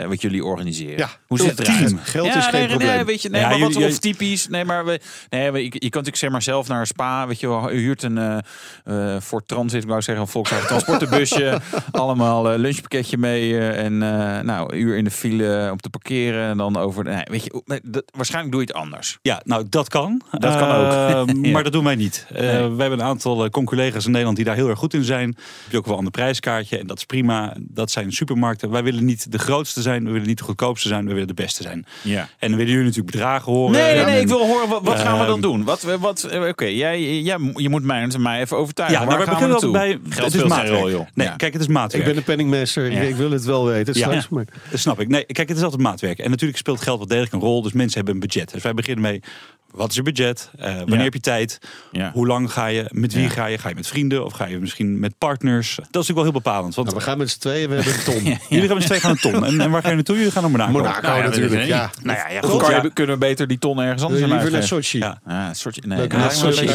eh, 0.00 0.06
wat 0.08 0.20
jullie 0.22 0.44
organiseren? 0.44 0.98
Ja, 0.98 1.10
hoe 1.26 1.38
zit 1.38 1.58
het 1.58 1.68
eruit? 1.68 1.94
Geld 2.02 2.26
ja, 2.26 2.36
is 2.36 2.44
geen 2.46 2.52
nee, 2.60 2.68
probleem. 2.68 2.94
Nee, 2.94 3.04
weet 3.04 3.22
je, 3.22 3.28
nee, 3.28 3.40
Ja, 3.40 3.48
maar 3.48 3.58
wat 3.58 3.72
jullie- 3.72 3.88
of 3.88 3.98
typisch. 3.98 4.48
Nee, 4.48 4.64
maar 4.64 4.84
we, 4.84 5.00
nee, 5.30 5.50
we- 5.50 5.58
je, 5.58 5.64
je 5.64 5.70
kan 5.70 5.80
natuurlijk 5.80 6.16
zeg 6.16 6.30
maar 6.30 6.42
zelf 6.42 6.68
naar 6.68 6.80
een 6.80 6.86
spa. 6.86 7.26
Weet 7.26 7.40
je, 7.40 7.48
wel, 7.48 7.70
je 7.72 7.78
huurt 7.78 8.02
een 8.02 8.18
eh 8.18 8.38
eh 8.84 9.20
voor 9.20 9.44
transit, 9.46 9.82
ik 9.82 9.88
wou 9.88 10.02
zeggen, 10.02 10.24
een 10.24 10.30
Volkswagen 10.30 10.66
transportenbusje. 10.66 11.60
allemaal 11.92 12.58
lunchpakketje 12.58 13.18
mee 13.18 13.58
en 13.58 14.02
eh, 14.02 14.40
nou 14.40 14.72
een 14.74 14.80
uur 14.80 14.96
in 14.96 15.04
de 15.04 15.10
file 15.10 15.68
om 15.72 15.78
te 15.80 15.90
parkeren 15.90 16.48
en 16.48 16.56
dan 16.56 16.76
over. 16.76 17.04
Nee, 17.04 17.22
weet 17.30 17.44
je, 17.44 17.62
nee, 17.64 17.80
dat, 17.82 18.04
waarschijnlijk 18.16 18.52
doe 18.54 18.62
je 18.64 18.66
het 18.72 18.76
anders. 18.76 19.18
Ja, 19.22 19.40
nou 19.44 19.66
dat 19.68 19.88
kan. 19.88 20.22
Dat 20.40 20.56
kan 20.56 20.68
ook. 20.70 20.92
Eh, 20.92 21.22
Ja. 21.42 21.50
Maar 21.52 21.62
dat 21.64 21.72
doen 21.72 21.84
wij 21.84 21.94
niet. 21.94 22.26
Eh, 22.28 22.40
Nee. 22.40 22.52
We 22.70 22.80
hebben 22.80 22.98
een 22.98 23.02
aantal 23.02 23.44
eh, 23.44 23.50
conculega's 23.50 24.04
in 24.04 24.10
Nederland 24.10 24.36
die 24.36 24.44
daar 24.46 24.54
heel 24.54 24.68
erg 24.68 24.78
goed 24.78 24.94
in 24.94 25.04
zijn. 25.04 25.26
Heb 25.28 25.70
je 25.70 25.76
ook 25.76 25.82
wel 25.84 25.92
een 25.92 25.98
ander 25.98 26.12
prijskaartje 26.12 26.78
en 26.78 26.86
dat 26.86 26.96
is 26.98 27.04
prima. 27.04 27.56
Dat 27.60 27.90
zijn 27.90 28.12
supermarkten. 28.12 28.70
Wij 28.70 28.82
willen 28.82 29.04
niet 29.04 29.32
de 29.32 29.38
grootste 29.38 29.82
zijn, 29.82 30.04
we 30.04 30.10
willen 30.10 30.26
niet 30.26 30.38
de 30.38 30.44
goedkoopste 30.44 30.88
zijn, 30.88 31.06
we 31.06 31.12
willen 31.12 31.26
de 31.28 31.34
beste 31.34 31.62
zijn. 31.62 31.86
Ja. 32.02 32.20
En 32.38 32.48
dan 32.48 32.50
willen 32.56 32.66
jullie 32.72 32.86
natuurlijk 32.86 33.10
bedragen 33.12 33.52
horen. 33.52 33.72
Nee, 33.72 33.94
nee, 34.04 34.14
En- 34.14 34.20
ik 34.20 34.28
wil 34.28 34.46
horen, 34.46 34.68
wat, 34.68 34.80
wat 34.82 34.98
gaan 34.98 35.18
we 35.18 35.24
dan 35.24 35.32
Ehm, 35.32 35.40
doen? 35.40 35.64
Wat, 35.64 35.82
wat, 36.00 36.22
eh, 36.22 36.48
Oké, 36.48 36.64
jij, 36.64 37.20
jij, 37.22 37.38
je 37.54 37.68
moet 37.68 37.82
mij 37.82 38.02
en 38.02 38.22
mij 38.22 38.40
even 38.40 38.56
overtuigen. 38.56 38.98
Ja, 39.00 39.06
Waar 39.06 39.16
nou, 39.16 39.24
we 39.28 39.30
gaan 39.36 39.40
we 39.48 39.48
beginnen 39.56 39.78
altijd 39.82 40.02
bij. 40.04 40.12
Geld 40.16 40.32
het 40.32 40.42
is 40.42 40.48
maatwerk. 40.48 40.78
rol, 40.80 40.90
joh. 40.90 41.06
Nee, 41.14 41.26
Ja. 41.26 41.36
kijk, 41.36 41.52
het 41.52 41.60
is 41.62 41.68
Ik 41.68 41.72
maatwerk. 41.74 42.04
ben 42.04 42.14
de 42.14 42.22
penningmeester, 42.22 42.92
Ja. 42.92 43.00
ik 43.00 43.16
wil 43.16 43.30
het 43.30 43.44
wel 43.44 43.66
weten 43.66 43.94
Ja. 43.94 44.00
straks. 44.06 44.28
Maar 44.28 44.44
Dat 44.70 44.80
snap 44.80 45.00
ik. 45.00 45.08
Nee, 45.08 45.24
kijk, 45.24 45.48
het 45.48 45.56
is 45.56 45.62
altijd 45.62 45.82
maatwerk. 45.82 46.18
En 46.18 46.30
natuurlijk 46.30 46.58
speelt 46.58 46.80
geld 46.80 46.98
wel 46.98 47.06
degelijk 47.06 47.32
een 47.32 47.40
rol. 47.40 47.62
Dus 47.62 47.72
mensen 47.72 47.96
hebben 47.96 48.14
een 48.14 48.20
budget. 48.20 48.52
Dus 48.52 48.62
wij 48.62 48.74
beginnen 48.74 49.02
mee. 49.02 49.20
Wat 49.70 49.90
is 49.90 49.96
je 49.96 50.02
budget? 50.02 50.25
Eh, 50.34 50.74
wanneer 50.76 50.96
Ja. 50.96 51.02
heb 51.02 51.14
je 51.14 51.20
tijd? 51.20 51.58
Ja. 51.92 52.10
Hoe 52.12 52.26
lang 52.26 52.52
ga 52.52 52.66
je? 52.66 52.84
Met 52.90 53.12
wie 53.12 53.22
Ja. 53.22 53.28
ga 53.28 53.46
je? 53.46 53.58
Ga 53.58 53.68
je 53.68 53.74
met 53.74 53.86
vrienden? 53.86 54.24
Of 54.24 54.32
ga 54.32 54.46
je 54.46 54.58
misschien 54.58 54.98
met 54.98 55.18
partners? 55.18 55.74
Dat 55.76 55.78
is 55.84 55.84
natuurlijk 55.92 56.14
wel 56.16 56.24
heel 56.24 56.32
bepalend. 56.32 56.74
Want 56.74 56.86
nou, 56.86 56.98
we 56.98 57.04
gaan 57.04 57.18
met 57.18 57.30
z'n 57.30 57.38
tweeën, 57.38 57.68
we 57.68 57.74
hebben 57.74 57.92
een 57.94 58.04
ton. 58.12 58.38
jullie 58.48 58.66
gaan 58.66 58.76
met 58.76 58.82
z'n 58.82 58.88
tweeën 58.88 59.00
gaan 59.00 59.10
naar 59.22 59.32
Ton. 59.32 59.44
En, 59.44 59.60
en 59.60 59.70
waar 59.70 59.82
ga 59.82 59.88
je 59.88 59.94
naartoe? 59.94 60.16
Jullie 60.16 60.30
gaan 60.30 60.42
naar 60.42 60.50
Monaco. 60.50 60.72
Monaco 60.72 61.00
Nou 61.06 61.18
ja, 61.18 61.24
natuurlijk, 61.24 61.64
ja. 61.64 61.90
Nou 62.02 62.18
ja, 62.18 62.40
goed. 62.40 62.60
kan 62.62 62.70
ja. 62.70 62.82
je, 62.82 62.92
kunnen 62.92 63.14
we 63.18 63.20
beter 63.26 63.46
die 63.46 63.58
ton 63.58 63.78
ergens 63.80 64.02
anders 64.02 64.20
je 64.20 64.26
in 64.26 64.32
liever 64.32 64.52
naar? 64.52 64.62
Sochi? 64.62 64.98
Ja. 64.98 65.20
Ja, 65.26 65.48
een 65.48 65.54
soort, 65.54 65.86
nee, 65.86 66.08
Sochi. 66.30 66.66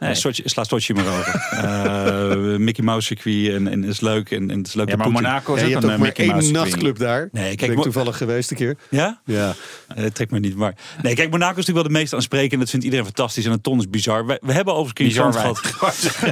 nee, 0.00 0.14
Sochi, 0.14 0.42
sla 0.44 0.64
Sochi 0.64 0.92
maar 0.94 1.06
over. 1.06 1.34
Eh, 1.50 2.56
Mickey 2.56 2.84
Mouse 2.84 3.06
circuit 3.06 3.54
en, 3.54 3.68
en 3.68 3.84
is 3.84 4.00
leuk. 4.00 4.30
En, 4.30 4.50
en 4.50 4.58
het 4.58 4.66
is 4.66 4.74
leuk 4.74 4.88
Ja, 4.88 4.96
maar. 4.96 5.10
Monaco 5.10 5.54
is 5.54 5.62
ook 5.76 5.82
een 5.82 5.90
eh, 5.90 5.98
Mickey 5.98 6.24
één 6.24 6.32
Mouse 6.32 6.46
circuit. 6.46 6.64
nachtclub 6.70 6.98
daar. 6.98 7.28
Nee, 7.32 7.56
kijk, 7.56 7.60
ben 7.70 7.76
ik 7.76 7.82
toevallig 7.82 8.16
geweest 8.16 8.50
een 8.50 8.56
keer. 8.56 8.76
Ja? 8.90 9.20
Ja. 9.24 9.54
Trek 10.12 10.30
me 10.30 10.38
niet, 10.38 10.56
maar... 10.56 10.74
Nee, 11.02 11.14
kijk, 11.14 11.30
Monaco 11.30 11.50
is 11.50 11.56
natuurlijk 11.66 11.86
wel 11.86 11.94
de 11.94 12.00
meest 12.00 12.12
aansprekende. 12.32 12.64
Dat 12.64 12.70
vindt 12.70 12.84
iedereen 12.84 13.04
fantastisch. 13.04 13.44
En 13.44 13.52
een 13.52 13.60
ton 13.60 13.78
is 13.78 13.90
bizar. 13.90 14.26
We, 14.26 14.38
we 14.42 14.52
hebben 14.52 14.74
overigens 14.74 15.16
een 15.16 15.24
Bizar 15.24 15.32
gehad. 15.32 15.60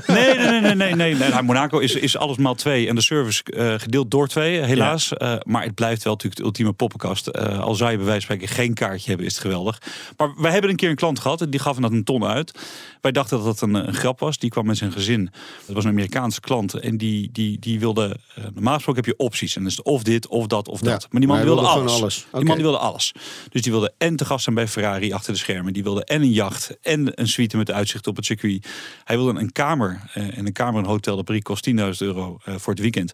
Nee, 0.07 0.35
nee, 0.35 0.61
nee, 0.61 0.75
nee, 0.75 0.95
nee. 0.95 1.15
nee. 1.15 1.29
Nou, 1.29 1.43
Monaco 1.43 1.79
is, 1.79 1.95
is 1.95 2.17
alles 2.17 2.37
maal 2.37 2.55
twee. 2.55 2.89
En 2.89 2.95
de 2.95 3.01
service 3.01 3.43
eh, 3.43 3.75
gedeeld 3.77 4.11
door 4.11 4.29
twee, 4.29 4.61
helaas. 4.61 5.13
Eh, 5.13 5.35
maar 5.43 5.63
het 5.63 5.75
blijft 5.75 6.03
wel 6.03 6.13
natuurlijk 6.13 6.41
de 6.41 6.47
ultieme 6.47 6.73
poppenkast. 6.73 7.27
Eh, 7.27 7.61
al 7.61 7.75
zou 7.75 7.91
je 7.91 7.97
bij 7.97 8.07
wijze 8.07 8.27
van 8.27 8.37
spreken 8.37 8.57
geen 8.57 8.75
kaartje 8.75 9.09
hebben, 9.09 9.27
is 9.27 9.33
het 9.33 9.43
geweldig. 9.43 9.83
Maar 10.17 10.35
wij 10.37 10.53
hebben 10.53 10.71
een 10.71 10.77
keer 10.77 10.91
een 10.91 10.97
klant 10.97 11.19
gehad. 11.19 11.41
en 11.41 11.51
Die 11.51 11.61
gaf 11.61 11.75
inderdaad 11.75 11.99
een 11.99 12.05
ton 12.05 12.25
uit. 12.25 12.59
Wij 13.01 13.13
dachten 13.13 13.37
dat 13.37 13.47
dat 13.47 13.61
een, 13.61 13.75
een 13.75 13.95
grap 13.95 14.21
was. 14.21 14.39
Die 14.39 14.51
kwam 14.51 14.67
met 14.67 14.77
zijn 14.77 14.93
gezin. 14.93 15.31
Dat 15.67 15.75
was 15.75 15.85
een 15.85 15.91
Amerikaanse 15.91 16.41
klant. 16.41 16.75
En 16.75 16.97
die, 16.97 17.29
die, 17.33 17.59
die 17.59 17.81
wilde... 17.81 18.17
normaal 18.55 18.75
gesproken 18.75 19.05
heb 19.05 19.13
je 19.19 19.25
opties. 19.25 19.57
En 19.57 19.65
het 19.65 19.83
of 19.83 20.03
dit, 20.03 20.27
of 20.27 20.47
dat, 20.47 20.69
of 20.69 20.81
Ja, 20.83 20.91
dat. 20.91 21.07
Maar 21.11 21.21
die 21.21 21.31
man 21.31 21.43
wilde, 21.43 21.61
alles. 21.61 21.93
alles. 21.93 22.27
Die 22.33 22.45
man 22.45 22.55
die 22.55 22.65
wilde 22.65 22.79
alles. 22.79 23.13
Dus 23.49 23.63
die 23.63 23.73
wilde 23.73 23.93
en 23.99 24.17
te 24.17 24.25
gast 24.25 24.45
zijn 24.45 24.55
bij 24.55 24.69
Ferrari 24.69 25.13
achter 25.13 25.33
de 25.33 25.39
schermen. 25.39 25.73
Die 25.73 25.83
wilde 25.83 25.90
en 25.99 26.23
een 26.23 26.33
jacht 26.33 26.79
en 26.83 27.21
een 27.21 27.29
suite 27.29 27.57
met 27.57 27.71
uitzicht 27.71 28.07
op 28.07 28.17
het 28.17 28.25
circuit. 28.25 28.67
Hij 29.05 29.17
wilde 29.17 29.41
een 29.41 29.53
kamer. 29.53 30.11
eh, 30.15 30.39
en 30.39 30.47
een 30.47 30.53
kamer 30.53 30.75
in 30.75 30.85
een 30.85 30.91
hotel 30.91 31.23
Brie 31.23 31.43
kost 31.43 31.71
10.000 31.71 31.75
euro 31.99 32.39
eh, 32.45 32.55
voor 32.57 32.73
het 32.73 32.83
weekend. 32.83 33.13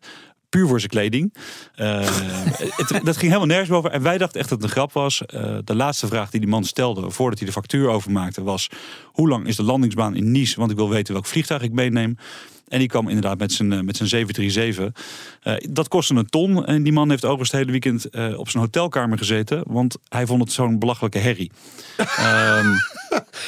Puur 0.48 0.66
voor 0.66 0.78
zijn 0.78 0.90
kleding. 0.90 1.34
Eh, 1.74 2.00
het, 2.58 2.88
dat 2.88 3.16
ging 3.16 3.32
helemaal 3.32 3.46
nergens 3.46 3.70
over. 3.70 3.90
En 3.90 4.02
wij 4.02 4.18
dachten 4.18 4.40
echt 4.40 4.48
dat 4.48 4.58
het 4.58 4.68
een 4.68 4.74
grap 4.74 4.92
was. 4.92 5.26
Eh, 5.26 5.58
de 5.64 5.74
laatste 5.74 6.06
vraag 6.06 6.30
die 6.30 6.40
die 6.40 6.48
man 6.48 6.64
stelde 6.64 7.10
voordat 7.10 7.38
hij 7.38 7.46
de 7.46 7.52
factuur 7.52 7.88
overmaakte 7.88 8.42
was... 8.42 8.68
hoe 9.04 9.28
lang 9.28 9.46
is 9.46 9.56
de 9.56 9.62
landingsbaan 9.62 10.16
in 10.16 10.30
Nice? 10.30 10.58
Want 10.58 10.70
ik 10.70 10.76
wil 10.76 10.88
weten 10.88 11.12
welk 11.12 11.26
vliegtuig 11.26 11.62
ik 11.62 11.72
meeneem. 11.72 12.16
En 12.68 12.78
die 12.78 12.88
kwam 12.88 13.08
inderdaad 13.08 13.38
met 13.38 13.52
zijn, 13.52 13.72
eh, 13.72 13.80
met 13.80 13.96
zijn 13.96 14.08
737. 14.08 15.04
Eh, 15.42 15.54
dat 15.70 15.88
kostte 15.88 16.14
een 16.14 16.26
ton. 16.26 16.66
En 16.66 16.82
die 16.82 16.92
man 16.92 17.10
heeft 17.10 17.24
overigens 17.24 17.50
het 17.50 17.60
hele 17.60 17.70
weekend 17.70 18.10
eh, 18.10 18.38
op 18.38 18.48
zijn 18.48 18.62
hotelkamer 18.62 19.18
gezeten. 19.18 19.62
Want 19.66 19.96
hij 20.08 20.26
vond 20.26 20.42
het 20.42 20.52
zo'n 20.52 20.78
belachelijke 20.78 21.18
herrie. 21.18 21.50
Ehm, 22.16 22.74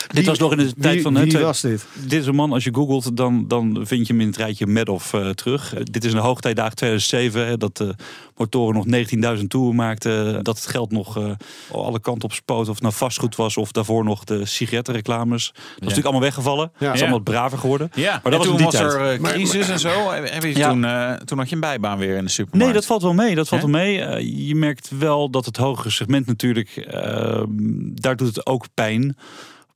dit 0.09 0.27
was 0.27 0.39
nog 0.39 0.53
in 0.53 0.59
de 0.59 0.75
tijd 0.81 0.95
Wie, 0.95 1.03
van... 1.03 1.15
wie 1.25 1.39
was 1.39 1.61
dit? 1.61 1.87
dit 1.95 2.21
is 2.21 2.27
een 2.27 2.35
man, 2.35 2.53
als 2.53 2.65
je 2.65 2.75
googelt, 2.75 3.17
dan, 3.17 3.49
dan 3.49 3.87
vind 3.87 4.07
je 4.07 4.13
hem 4.13 4.23
in 4.23 4.29
het 4.29 4.37
rijtje 4.37 4.67
Madoff 4.67 5.15
eh 5.15 5.29
terug. 5.29 5.75
Dit 5.83 6.05
is 6.05 6.13
een 6.13 6.19
hoogtijdaag 6.19 6.75
2007, 6.75 7.47
hè, 7.47 7.57
dat 7.57 7.85
motoren 8.39 8.75
nog 8.75 9.37
19.000 9.39 9.45
toeren 9.49 9.75
maakten. 9.77 10.45
Dat 10.45 10.57
het 10.57 10.67
geld 10.67 10.91
nog 10.93 11.17
eh, 11.17 11.31
alle 11.73 12.01
kanten 12.01 12.25
op 12.29 12.33
spoot, 12.35 12.61
of 12.69 12.75
het 12.75 12.83
nou 12.83 12.95
vastgoed 12.95 13.37
was, 13.37 13.57
of 13.57 13.73
daarvoor 13.73 14.05
nog 14.05 14.25
de 14.25 14.47
sigarettenreclames. 14.47 15.47
Dat 15.53 15.63
is 15.65 15.73
natuurlijk 15.81 16.05
allemaal 16.05 16.23
weggevallen. 16.23 16.71
Het 16.73 16.81
is 16.81 16.87
Ja. 16.87 16.91
allemaal 16.91 17.11
wat 17.11 17.25
braver 17.25 17.59
geworden. 17.59 17.91
Ja, 17.95 18.11
maar 18.23 18.33
dat 18.33 18.33
was 18.33 18.41
en 18.43 18.47
toen 18.47 18.57
die 18.57 18.65
was 18.65 18.75
tijd. 18.75 18.93
er 18.93 19.13
eh, 19.13 19.33
crisis 19.33 19.69
en 19.69 19.79
zo. 19.79 20.11
Heb- 20.11 20.43
je 20.43 20.57
Ja. 20.57 20.69
toen, 20.71 20.85
eh, 20.85 21.13
toen 21.13 21.39
had 21.39 21.49
je 21.49 21.55
een 21.55 21.61
bijbaan 21.61 21.99
weer 21.99 22.17
in 22.17 22.25
de 22.25 22.31
supermarkt. 22.31 22.65
Nee, 22.65 22.75
dat 22.75 22.87
valt 22.87 23.03
wel 23.03 23.15
mee. 23.15 23.35
Dat 23.35 23.49
valt 23.49 23.61
wel 23.63 23.71
mee. 23.71 24.01
Eh, 24.01 24.47
je 24.47 24.55
merkt 24.55 24.91
wel 24.99 25.31
dat 25.31 25.45
het 25.45 25.57
hogere 25.57 25.91
segment 25.91 26.27
natuurlijk, 26.27 26.77
eh, 26.77 27.43
daar 27.95 28.17
doet 28.17 28.27
het 28.37 28.47
ook 28.47 28.67
pijn. 28.75 29.17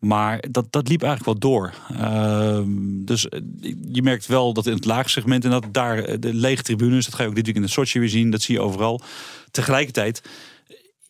Maar 0.07 0.45
dat, 0.51 0.67
dat 0.71 0.89
liep 0.89 1.03
eigenlijk 1.03 1.41
wel 1.41 1.51
door. 1.51 1.73
Ehm, 1.97 2.65
dus 3.05 3.29
eh, 3.29 3.41
je 3.93 4.03
merkt 4.03 4.27
wel 4.27 4.53
dat 4.53 4.67
in 4.67 4.73
het 4.73 4.85
lage 4.85 5.09
segment 5.09 5.45
en 5.45 5.51
dat 5.51 5.65
daar 5.73 5.99
eh, 5.99 6.17
de 6.21 6.35
lege 6.35 6.63
tribunes, 6.63 7.05
dat 7.05 7.15
ga 7.15 7.23
je 7.23 7.29
ook 7.29 7.35
dit 7.35 7.45
weekend 7.45 7.65
in 7.67 7.71
Sochi 7.73 7.99
weer 7.99 8.09
zien, 8.09 8.31
dat 8.31 8.43
zie 8.43 8.55
je 8.55 8.61
overal. 8.61 9.01
Tegelijkertijd, 9.51 10.23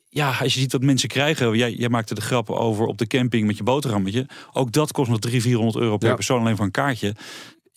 ja, 0.09 0.29
als 0.41 0.55
je 0.55 0.61
ziet 0.61 0.73
wat 0.73 0.83
mensen 0.83 1.09
krijgen, 1.09 1.57
jij, 1.57 1.73
jij 1.73 1.89
maakte 1.89 2.15
de 2.15 2.21
grap 2.21 2.51
over 2.51 2.87
op 2.87 2.99
de 2.99 3.07
camping 3.07 3.47
met 3.47 3.57
je 3.57 3.63
boterhammetje. 3.63 4.27
Ook 4.53 4.73
dat 4.73 4.93
kost 4.93 5.11
nog 5.11 5.19
300, 5.19 5.53
400 5.53 5.85
euro 5.85 5.97
per 5.97 6.09
Ja. 6.09 6.15
persoon 6.15 6.41
alleen 6.41 6.57
voor 6.57 6.65
een 6.65 6.71
kaartje. 6.71 7.15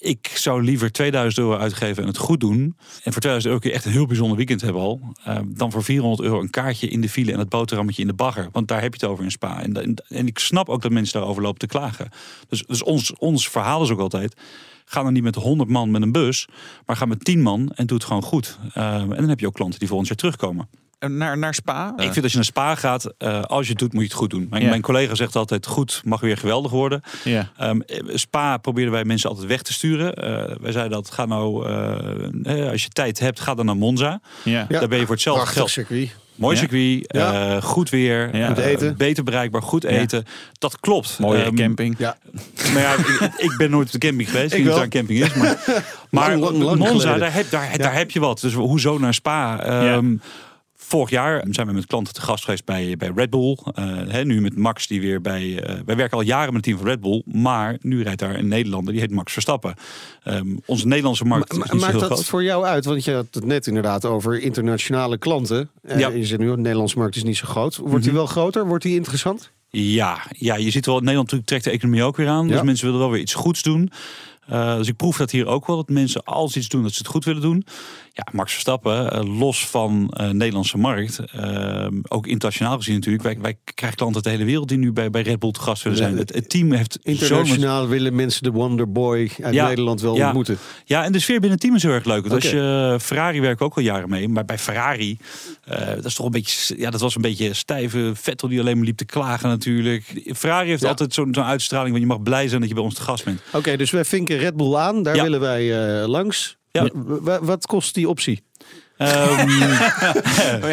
Ik 0.06 0.32
zou 0.36 0.64
liever 0.64 0.92
2000 0.92 1.46
euro 1.46 1.58
uitgeven 1.58 2.02
en 2.02 2.08
het 2.08 2.18
goed 2.18 2.40
doen. 2.40 2.76
En 3.04 3.12
voor 3.12 3.22
2000 3.22 3.46
euro 3.46 3.60
kun 3.60 3.70
je 3.70 3.76
echt 3.76 3.86
een 3.86 3.92
heel 3.92 4.06
bijzonder 4.06 4.38
weekend 4.38 4.62
hebben 4.62 4.82
al. 4.82 5.00
eh, 5.24 5.40
dan 5.48 5.72
voor 5.72 5.84
400 5.84 6.22
euro 6.22 6.42
een 6.42 6.50
kaartje 6.50 6.88
in 6.88 7.02
de 7.02 7.10
file 7.10 7.32
en 7.32 7.40
het 7.40 7.50
boterhammetje 7.50 8.02
in 8.02 8.08
de 8.08 8.14
bagger. 8.14 8.50
Want 8.52 8.68
daar 8.68 8.82
heb 8.82 8.94
je 8.94 9.00
het 9.00 9.10
over 9.10 9.24
in 9.24 9.32
Spa. 9.32 9.62
En, 9.62 9.96
en, 10.08 10.28
ik 10.28 10.40
snap 10.40 10.70
ook 10.70 10.82
dat 10.82 10.92
mensen 10.92 11.20
daarover 11.20 11.42
lopen 11.42 11.60
te 11.60 11.68
klagen. 11.68 12.10
Dus, 12.50 12.64
dus 12.68 12.84
ons, 12.84 13.14
ons 13.14 13.50
verhaal 13.50 13.84
is 13.84 13.90
ook 13.90 14.00
altijd. 14.00 14.36
Ga 14.86 15.04
dan 15.04 15.14
niet 15.14 15.24
met 15.24 15.36
100 15.36 15.70
man 15.70 15.92
met 15.92 16.02
een 16.02 16.12
bus, 16.12 16.48
maar 16.86 16.96
ga 16.96 17.06
met 17.06 17.26
10 17.26 17.42
man 17.42 17.72
en 17.76 17.86
doe 17.86 17.98
het 17.98 18.08
gewoon 18.08 18.24
goed. 18.24 18.60
Eh, 18.74 19.02
en 19.02 19.10
dan 19.10 19.30
heb 19.30 19.40
je 19.40 19.48
ook 19.48 19.54
klanten 19.54 19.80
die 19.80 19.88
volgend 19.88 20.08
jaar 20.08 20.18
terugkomen. 20.18 20.70
Eh, 21.00 21.10
Naar, 21.10 21.38
naar 21.38 21.54
Spa? 21.54 21.94
Ik 21.98 22.12
vind 22.12 22.22
als 22.24 22.32
je 22.32 22.38
naar 22.38 22.46
Spa 22.46 22.76
gaat, 22.76 23.14
eh, 23.18 23.42
als 23.42 23.66
je 23.66 23.70
het 23.72 23.80
doet, 23.80 23.94
moet 23.94 24.02
je 24.02 24.08
het 24.08 24.18
goed 24.18 24.30
doen. 24.30 24.48
Mijn, 24.50 24.64
Ja. 24.64 24.70
mijn 24.70 24.82
collega 24.82 25.16
zegt 25.16 25.36
altijd: 25.36 25.66
goed 25.68 26.02
mag 26.06 26.20
weer 26.22 26.38
geweldig 26.38 26.72
worden. 26.72 27.02
Ja. 27.24 27.52
Ehm, 27.58 27.80
Spa 28.14 28.58
probeerden 28.58 28.94
wij 28.94 29.04
mensen 29.06 29.30
altijd 29.30 29.48
weg 29.48 29.62
te 29.62 29.74
sturen. 29.74 30.14
Eh, 30.14 30.56
wij 30.62 30.72
zeiden 30.72 30.92
dat 30.92 31.12
ga 31.12 31.26
nou, 31.26 31.68
eh, 31.68 32.64
eh, 32.66 32.72
als 32.72 32.84
je 32.84 32.90
tijd 32.90 33.20
hebt, 33.20 33.40
ga 33.40 33.56
dan 33.56 33.66
naar 33.66 33.78
Monza. 33.78 34.20
Ja. 34.44 34.66
Daar 34.70 34.88
ben 34.88 35.00
je 35.00 35.06
voor 35.06 35.14
hetzelfde 35.16 35.42
Prachtig 35.44 35.62
geld. 35.62 35.88
circuit. 35.88 36.16
Mooi 36.36 36.56
Ja. 36.56 36.62
circuit, 36.62 37.04
Ja. 37.08 37.56
eh, 37.56 37.62
goed 37.62 37.90
weer, 37.90 38.36
Ja. 38.38 38.48
Goed 38.48 38.58
eh, 38.58 38.66
eten. 38.66 38.98
beter 38.98 39.24
bereikbaar, 39.24 39.62
goed 39.62 39.82
Ja. 39.84 39.90
eten. 39.90 40.26
Dat 40.60 40.80
klopt. 40.80 41.20
Mooie 41.20 41.44
Ehm, 41.44 41.56
camping. 41.56 41.96
Ja. 41.98 42.18
Maar 42.74 42.82
ja, 42.82 42.94
ik, 42.94 43.32
ik 43.38 43.54
ben 43.58 43.70
nooit 43.70 43.86
op 43.86 43.92
de 44.02 44.08
camping 44.08 44.30
geweest. 44.30 44.54
Ik 44.54 44.60
Ik 44.60 44.66
weet 44.66 44.80
niet 44.82 44.90
camping 44.90 45.20
is. 45.24 45.34
Maar, 45.34 45.58
maar 46.10 46.36
lang, 46.38 46.58
lang 46.58 46.78
Monza, 46.80 47.18
daar 47.18 47.34
heb, 47.34 47.50
daar, 47.50 47.78
daar 47.78 47.94
heb 47.96 48.12
je 48.12 48.20
wat. 48.20 48.40
Dus 48.42 48.54
hoezo 48.54 48.98
naar 48.98 49.14
Spa? 49.14 49.60
Ehm, 49.64 50.16
Vorig 50.88 51.10
jaar 51.10 51.44
zijn 51.50 51.68
we 51.68 51.74
met 51.74 51.86
klanten 51.86 52.14
te 52.14 52.22
gast 52.22 52.44
geweest 52.44 52.66
bij, 52.66 52.96
bij 52.98 53.12
Red 53.16 53.30
Bull. 53.30 53.58
Eh, 53.74 53.86
hè, 54.08 54.24
nu 54.26 54.42
met 54.42 54.58
Max 54.58 54.88
die 54.88 55.02
weer 55.02 55.22
bij... 55.22 55.60
eh, 55.64 55.76
wij 55.86 55.96
werken 55.96 56.18
al 56.18 56.24
jaren 56.24 56.46
met 56.54 56.56
het 56.56 56.64
team 56.64 56.78
van 56.78 56.88
Red 56.88 57.02
Bull. 57.02 57.22
Maar 57.26 57.78
nu 57.82 58.04
rijdt 58.04 58.20
daar 58.20 58.36
een 58.36 58.48
Nederlander 58.48 58.94
die 58.94 59.02
heet 59.02 59.12
Max 59.12 59.34
Verstappen. 59.34 59.74
Ehm, 60.24 60.48
onze 60.66 60.88
Nederlandse 60.88 61.26
markt 61.26 61.54
Ma- 61.58 61.64
is 61.64 61.72
niet 61.72 61.82
maakt 61.82 61.92
heel 61.92 62.02
dat 62.02 62.12
groot. 62.12 62.26
voor 62.26 62.44
jou 62.44 62.66
uit? 62.66 62.86
Want 62.86 63.04
je 63.04 63.12
had 63.14 63.28
het 63.32 63.46
net 63.46 63.68
inderdaad 63.68 64.06
over 64.06 64.40
internationale 64.40 65.18
klanten. 65.18 65.70
Ja. 65.88 66.10
Mhm. 66.10 66.18
Je 66.18 66.26
zegt 66.26 66.40
nu, 66.40 66.50
de 66.50 66.58
Nederlandse 66.58 66.98
markt 66.98 67.16
is 67.16 67.24
niet 67.24 67.38
zo 67.38 67.48
groot. 67.48 67.76
Wordt 67.76 68.04
die 68.04 68.14
wel 68.14 68.26
groter? 68.26 68.68
Wordt 68.68 68.84
die 68.84 68.96
interessant? 68.96 69.52
Ja, 69.70 70.22
ja, 70.30 70.56
je 70.56 70.70
ziet 70.72 70.86
wel, 70.86 71.00
Nederland 71.00 71.34
trekt 71.46 71.64
de 71.64 71.70
economie 71.72 72.04
ook 72.04 72.18
weer 72.18 72.28
aan. 72.28 72.48
Ja. 72.48 72.54
Dus 72.54 72.62
mensen 72.62 72.86
willen 72.86 73.00
wel 73.02 73.12
weer 73.12 73.22
iets 73.22 73.34
goeds 73.34 73.62
doen. 73.62 73.92
Eh, 74.48 74.78
dus 74.78 74.88
ik 74.88 74.96
proef 74.96 75.18
dat 75.18 75.32
hier 75.32 75.46
ook 75.48 75.68
wel. 75.68 75.76
Dat 75.76 75.90
mensen 75.90 76.24
als 76.24 76.56
iets 76.56 76.68
doen, 76.68 76.84
dat 76.84 76.92
ze 76.92 76.98
het 76.98 77.08
goed 77.08 77.26
willen 77.26 77.42
doen. 77.42 77.66
Ja, 78.14 78.28
Max 78.32 78.52
Verstappen, 78.52 79.12
eh, 79.12 79.38
los 79.40 79.68
van 79.68 80.10
eh 80.18 80.30
Nederlandse 80.30 80.78
markt. 80.78 81.20
ook 82.08 82.28
internationaal 82.28 82.78
gezien 82.78 82.96
natuurlijk. 82.96 83.24
Wij, 83.24 83.38
wij 83.42 83.58
krijgen 83.74 83.98
klanten 83.98 84.16
uit 84.16 84.24
de 84.24 84.30
hele 84.30 84.46
wereld 84.46 84.68
die 84.70 84.78
nu 84.78 84.92
bij, 84.92 85.10
bij 85.10 85.22
Red 85.22 85.40
Bull 85.40 85.52
te 85.52 85.60
gast 85.60 85.84
willen 85.84 85.98
zijn. 85.98 86.12
Ja, 86.14 86.18
Het, 86.18 86.34
het 86.34 86.50
team 86.50 86.72
heeft 86.72 87.00
Internationaal 87.04 87.88
willen 87.88 88.16
mensen 88.16 88.44
de 88.44 88.52
Wonder 88.52 88.92
Boy 88.92 89.32
uit 89.42 89.54
Ja. 89.54 89.68
Nederland 89.68 90.02
wel 90.02 90.16
Ja. 90.16 90.26
ontmoeten. 90.26 90.58
Ja, 90.86 91.04
en 91.04 91.12
de 91.12 91.20
sfeer 91.20 91.34
binnen 91.40 91.52
het 91.52 91.60
team 91.62 91.76
is 91.76 91.84
heel 91.84 91.92
erg 91.92 92.06
leuk. 92.06 92.22
Want 92.22 92.34
als 92.34 92.52
je 92.52 92.98
Ferrari 93.02 93.42
werkt 93.42 93.62
ook 93.62 93.76
al 93.76 93.82
jaren 93.82 94.10
mee, 94.10 94.28
maar 94.30 94.46
bij 94.46 94.58
Ferrari, 94.60 95.18
dat 95.96 96.06
is 96.06 96.14
toch 96.16 96.26
een 96.26 96.32
beetje, 96.32 96.78
ja, 96.78 96.90
dat 96.90 97.02
was 97.02 97.16
een 97.16 97.22
beetje 97.22 97.54
stijve 97.54 98.12
Vettel 98.14 98.48
die 98.48 98.60
alleen 98.60 98.76
maar 98.78 98.86
liep 98.86 98.98
te 98.98 99.06
klagen 99.06 99.50
natuurlijk. 99.50 100.22
Ferrari 100.36 100.70
heeft 100.70 100.86
altijd 100.86 101.14
zo'n 101.14 101.34
zo'n 101.34 101.44
uitstraling, 101.44 101.90
want 101.92 102.02
je 102.04 102.10
mag 102.10 102.24
blij 102.24 102.48
zijn 102.48 102.60
dat 102.60 102.70
je 102.70 102.76
bij 102.76 102.84
ons 102.84 102.94
te 102.96 103.02
gast 103.02 103.24
bent. 103.26 103.40
Oké, 103.54 103.78
dus 103.78 103.92
wij 103.92 104.06
vinken 104.06 104.35
Red 104.38 104.56
Bull 104.56 104.76
aan. 104.76 105.04
Daar 105.04 105.16
Ja. 105.16 105.24
willen 105.24 105.40
wij 105.40 106.00
eh, 106.02 106.08
langs. 106.08 106.58
Ja. 106.72 106.90
Wat 107.42 107.66
kost 107.66 107.94
die 107.94 108.10
optie? 108.10 108.44
Ehm, 108.98 109.14
Oh, 109.30 109.50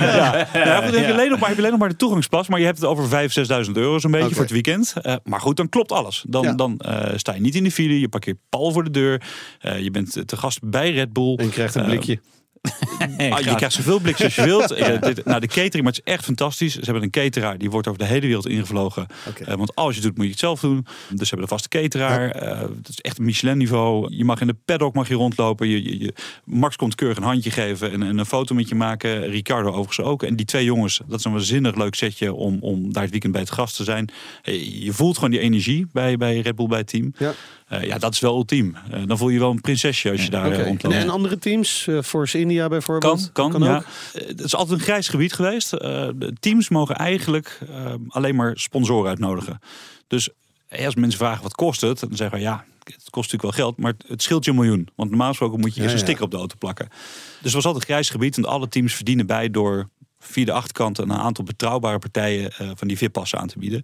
ja. 0.00 0.48
ja, 0.52 0.82
heb 0.82 0.92
je 0.94 1.12
alleen 1.12 1.30
nog 1.30 1.38
maar, 1.40 1.48
heb 1.48 1.56
je 1.56 1.58
alleen 1.58 1.70
nog 1.70 1.78
maar 1.78 1.88
de 1.88 1.96
toegangspas, 1.96 2.48
maar 2.48 2.58
je 2.60 2.64
hebt 2.64 2.78
het 2.78 2.86
over 2.88 3.08
5.000, 3.08 3.66
6.000 3.66 3.72
euro 3.72 3.98
zo'n 3.98 4.10
beetje 4.10 4.34
voor 4.34 4.42
het 4.42 4.52
weekend. 4.52 4.94
Eh, 5.02 5.14
maar 5.24 5.40
goed, 5.40 5.56
dan 5.56 5.68
klopt 5.68 5.92
alles. 5.92 6.24
Dan, 6.28 6.42
Ja. 6.42 6.52
dan 6.52 6.78
eh, 6.78 7.12
sta 7.16 7.34
je 7.34 7.40
niet 7.40 7.54
in 7.54 7.64
de 7.64 7.70
file, 7.70 8.00
je 8.00 8.08
parkeert 8.08 8.36
pal 8.48 8.72
voor 8.72 8.84
de 8.84 8.90
deur, 8.90 9.22
eh, 9.60 9.78
je 9.80 9.90
bent 9.90 10.22
te 10.26 10.36
gast 10.36 10.58
bij 10.62 10.92
Red 10.92 11.12
Bull. 11.12 11.34
En 11.36 11.44
je 11.44 11.50
krijgt 11.50 11.74
een 11.74 11.82
Eh, 11.90 12.16
Ah, 13.30 13.38
je 13.40 13.54
krijgt 13.54 13.74
zoveel 13.74 13.98
bliks 14.00 14.22
als 14.24 14.34
je 14.34 14.42
wilt. 14.44 14.70
Eh, 14.72 15.00
dit- 15.00 15.24
nou, 15.24 15.40
de 15.40 15.46
catering, 15.46 15.82
maar 15.84 15.92
het 15.92 16.02
is 16.04 16.12
echt 16.12 16.24
fantastisch. 16.24 16.72
Ze 16.74 16.80
hebben 16.84 17.02
een 17.02 17.10
cateraar, 17.10 17.58
die 17.58 17.70
wordt 17.70 17.86
over 17.88 17.98
de 18.00 18.06
hele 18.06 18.26
wereld 18.26 18.46
ingevlogen. 18.48 19.06
Eh, 19.46 19.54
want 19.54 19.74
als 19.74 19.88
je 19.88 19.94
het 19.94 20.02
doet, 20.02 20.16
moet 20.16 20.24
je 20.24 20.30
het 20.30 20.40
zelf 20.40 20.60
doen. 20.60 20.86
Dus 21.08 21.18
ze 21.28 21.34
hebben 21.34 21.42
een 21.42 21.48
vaste 21.48 21.68
cateraar. 21.68 22.30
Eh, 22.30 22.60
het 22.60 22.88
is 22.88 23.00
echt 23.00 23.18
een 23.18 23.24
Michelin-niveau. 23.24 24.14
Je 24.16 24.24
mag 24.24 24.40
in 24.40 24.46
de 24.46 24.56
paddock 24.64 24.94
mag 24.94 25.08
je 25.08 25.14
rondlopen. 25.14 25.68
Je, 25.68 25.82
je, 25.82 25.98
je- 26.00 26.14
Max 26.44 26.76
komt 26.76 26.94
keurig 26.94 27.16
een 27.16 27.22
handje 27.22 27.50
geven 27.50 27.92
en, 27.92 28.02
en 28.02 28.18
een 28.18 28.26
foto 28.26 28.54
met 28.54 28.68
je 28.68 28.74
maken. 28.74 29.26
Ricardo 29.30 29.68
overigens 29.68 30.00
ook. 30.06 30.22
En 30.22 30.36
die 30.36 30.46
twee 30.46 30.64
jongens, 30.64 31.00
dat 31.06 31.18
is 31.18 31.24
een 31.24 31.32
waanzinnig 31.32 31.74
leuk 31.76 31.94
setje 31.94 32.32
om, 32.32 32.58
om 32.60 32.92
daar 32.92 33.02
het 33.02 33.10
weekend 33.10 33.32
bij 33.32 33.40
het 33.40 33.50
gast 33.50 33.76
te 33.76 33.84
zijn. 33.84 34.10
Je 34.80 34.92
voelt 34.92 35.14
gewoon 35.14 35.30
die 35.30 35.40
energie 35.40 35.86
bij, 35.92 36.16
bij 36.16 36.40
Red 36.40 36.54
Bull, 36.56 36.66
bij 36.66 36.78
het 36.78 36.86
team. 36.88 37.12
Ja. 37.18 37.32
Eh, 37.68 37.82
ja, 37.82 37.98
dat 37.98 38.12
is 38.12 38.20
wel 38.20 38.36
ultiem. 38.36 38.76
Eh, 38.90 39.02
dan 39.06 39.18
voel 39.18 39.28
je 39.28 39.38
wel 39.38 39.50
een 39.50 39.60
prinsesje 39.60 40.10
als 40.10 40.24
je 40.24 40.30
daar 40.30 40.50
eh, 40.52 40.58
En, 40.58 40.64
rondloopt. 40.64 40.94
en 40.94 41.08
andere 41.08 41.38
teams, 41.38 41.88
Force 42.02 42.38
India 42.38 42.68
bijvoorbeeld? 42.68 43.30
Kan, 43.32 43.50
kan, 43.50 43.62
ja. 43.62 43.76
ook? 43.76 43.84
Eh, 44.12 44.26
Het 44.28 44.40
is 44.40 44.54
altijd 44.54 44.78
een 44.78 44.84
grijs 44.84 45.08
gebied 45.08 45.32
geweest. 45.32 45.76
Teams 46.40 46.68
mogen 46.68 46.94
eigenlijk 46.94 47.58
alleen 48.08 48.36
maar 48.36 48.52
sponsoren 48.58 49.08
uitnodigen. 49.08 49.58
Dus 50.06 50.28
als 50.84 50.94
mensen 50.94 51.18
vragen 51.18 51.42
wat 51.42 51.54
kost 51.54 51.80
het, 51.80 52.00
dan 52.00 52.16
zeggen 52.16 52.38
we 52.38 52.44
ja, 52.44 52.64
het 52.84 53.10
kost 53.10 53.32
natuurlijk 53.32 53.42
wel 53.42 53.66
geld, 53.66 53.78
maar 53.78 53.94
het, 54.08 54.22
scheelt 54.22 54.44
je 54.44 54.50
een 54.50 54.56
miljoen. 54.56 54.88
Want 54.94 55.10
normaal 55.10 55.28
gesproken 55.28 55.60
moet 55.60 55.74
je 55.74 55.80
eerst 55.80 55.92
Ja, 55.92 55.92
een 55.92 55.98
ja. 55.98 56.04
sticker 56.04 56.24
op 56.24 56.30
de 56.30 56.36
auto 56.36 56.56
plakken. 56.58 56.88
Dus 56.88 56.98
het 57.42 57.52
was 57.52 57.64
altijd 57.64 57.82
een 57.82 57.88
grijs 57.90 58.10
gebied 58.10 58.36
en 58.36 58.44
alle 58.44 58.68
teams 58.68 58.94
verdienen 58.94 59.26
bij 59.26 59.50
door 59.50 59.88
via 60.26 60.44
de 60.44 60.52
achterkant 60.52 60.98
een 60.98 61.12
aantal 61.12 61.44
betrouwbare 61.44 61.98
partijen 61.98 62.50
eh, 62.50 62.70
van 62.74 62.88
die 62.88 62.96
VIP-passen 62.98 63.38
aan 63.38 63.46
te 63.48 63.58
bieden. 63.58 63.82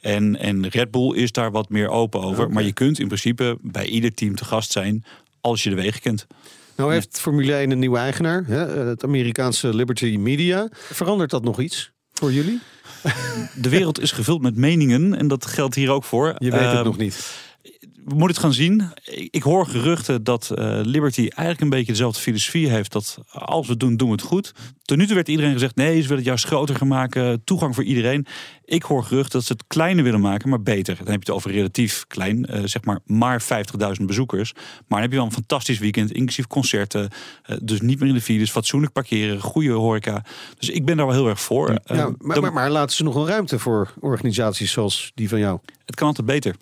En, 0.00 0.36
en 0.36 0.68
Red 0.68 0.90
Bull 0.90 1.14
is 1.14 1.32
daar 1.32 1.50
wat 1.50 1.68
meer 1.68 1.88
open 1.88 2.20
over. 2.22 2.50
Maar 2.50 2.62
je 2.62 2.72
kunt 2.72 2.98
in 2.98 3.06
principe 3.06 3.58
bij 3.60 3.86
ieder 3.86 4.14
team 4.14 4.34
te 4.34 4.44
gast 4.44 4.72
zijn 4.72 5.04
als 5.40 5.62
je 5.62 5.70
de 5.70 5.76
wegen 5.76 6.00
kent. 6.00 6.26
Nou 6.76 6.92
heeft 6.92 7.20
Formule 7.20 7.54
1 7.54 7.70
een 7.70 7.78
nieuwe 7.78 7.98
eigenaar, 7.98 8.44
hè, 8.46 8.80
eh, 8.80 8.86
het 8.86 9.04
Amerikaanse 9.04 9.74
Liberty 9.74 10.16
Media. 10.18 10.68
Verandert 10.72 11.30
dat 11.30 11.44
nog 11.44 11.60
iets 11.60 11.90
voor 12.12 12.32
jullie? 12.32 12.60
De 13.54 13.68
wereld 13.68 14.00
is 14.00 14.12
gevuld 14.12 14.42
met 14.42 14.56
meningen 14.56 15.14
en 15.14 15.28
dat 15.28 15.46
geldt 15.46 15.74
hier 15.74 15.90
ook 15.90 16.04
voor. 16.04 16.34
Je 16.38 16.50
weet 16.50 16.60
het 16.60 16.72
Ehm, 16.72 16.84
nog 16.84 16.96
niet. 16.96 17.34
We 18.04 18.14
moeten 18.14 18.26
het 18.28 18.38
gaan 18.38 18.52
zien. 18.52 18.92
Ik, 19.30 19.42
hoor 19.42 19.66
geruchten 19.66 20.24
dat 20.24 20.50
eh, 20.50 20.80
Liberty 20.82 21.20
eigenlijk 21.20 21.60
een 21.60 21.68
beetje 21.68 21.92
dezelfde 21.92 22.20
filosofie 22.20 22.68
heeft. 22.68 22.92
Dat 22.92 23.18
als 23.30 23.66
we 23.66 23.70
het 23.72 23.80
doen, 23.80 23.96
doen 23.96 24.08
we 24.08 24.14
het 24.14 24.22
goed. 24.22 24.52
Tot 24.82 24.96
nu 24.96 25.06
toe 25.06 25.14
werd 25.14 25.28
iedereen 25.28 25.52
gezegd, 25.52 25.76
nee, 25.76 25.94
ze 25.94 26.00
willen 26.02 26.16
het 26.16 26.24
juist 26.24 26.44
groter 26.44 26.76
gaan 26.76 26.88
maken. 26.88 27.44
Toegang 27.44 27.74
voor 27.74 27.84
iedereen. 27.84 28.26
Ik 28.64 28.82
hoor 28.82 29.04
geruchten 29.04 29.32
dat 29.32 29.44
ze 29.46 29.52
het 29.52 29.64
kleiner 29.66 30.04
willen 30.04 30.20
maken, 30.20 30.48
maar 30.48 30.62
beter. 30.62 30.96
Dan 30.96 31.06
heb 31.06 31.22
je 31.22 31.26
het 31.26 31.30
over 31.30 31.50
relatief 31.50 32.04
klein. 32.06 32.46
eh, 32.46 32.60
zeg 32.64 32.84
maar 32.84 33.00
maar 33.04 33.42
50.000 33.42 34.04
bezoekers. 34.06 34.52
Maar 34.54 34.62
dan 34.88 35.00
heb 35.00 35.10
je 35.10 35.16
wel 35.16 35.26
een 35.26 35.32
fantastisch 35.32 35.78
weekend, 35.78 36.12
inclusief 36.12 36.46
concerten. 36.46 37.10
eh, 37.42 37.56
dus 37.62 37.80
niet 37.80 37.98
meer 38.00 38.08
in 38.08 38.14
de 38.14 38.20
files, 38.20 38.50
fatsoenlijk 38.50 38.92
parkeren, 38.92 39.40
goede 39.40 39.70
horeca. 39.72 40.24
Dus 40.58 40.68
ik 40.68 40.84
ben 40.84 40.96
daar 40.96 41.06
wel 41.06 41.14
heel 41.14 41.28
erg 41.28 41.40
voor. 41.40 41.70
Ja, 41.70 41.80
maar, 41.86 41.96
dan- 42.34 42.42
maar, 42.42 42.52
maar 42.52 42.70
laten 42.70 42.96
ze 42.96 43.02
nog 43.02 43.14
wel 43.14 43.28
ruimte 43.28 43.58
voor 43.58 43.92
organisaties 44.00 44.72
zoals 44.72 45.12
die 45.14 45.28
van 45.28 45.38
jou? 45.38 45.58
Het 45.84 45.94
kan 45.94 46.06
altijd 46.08 46.26
beter. 46.26 46.56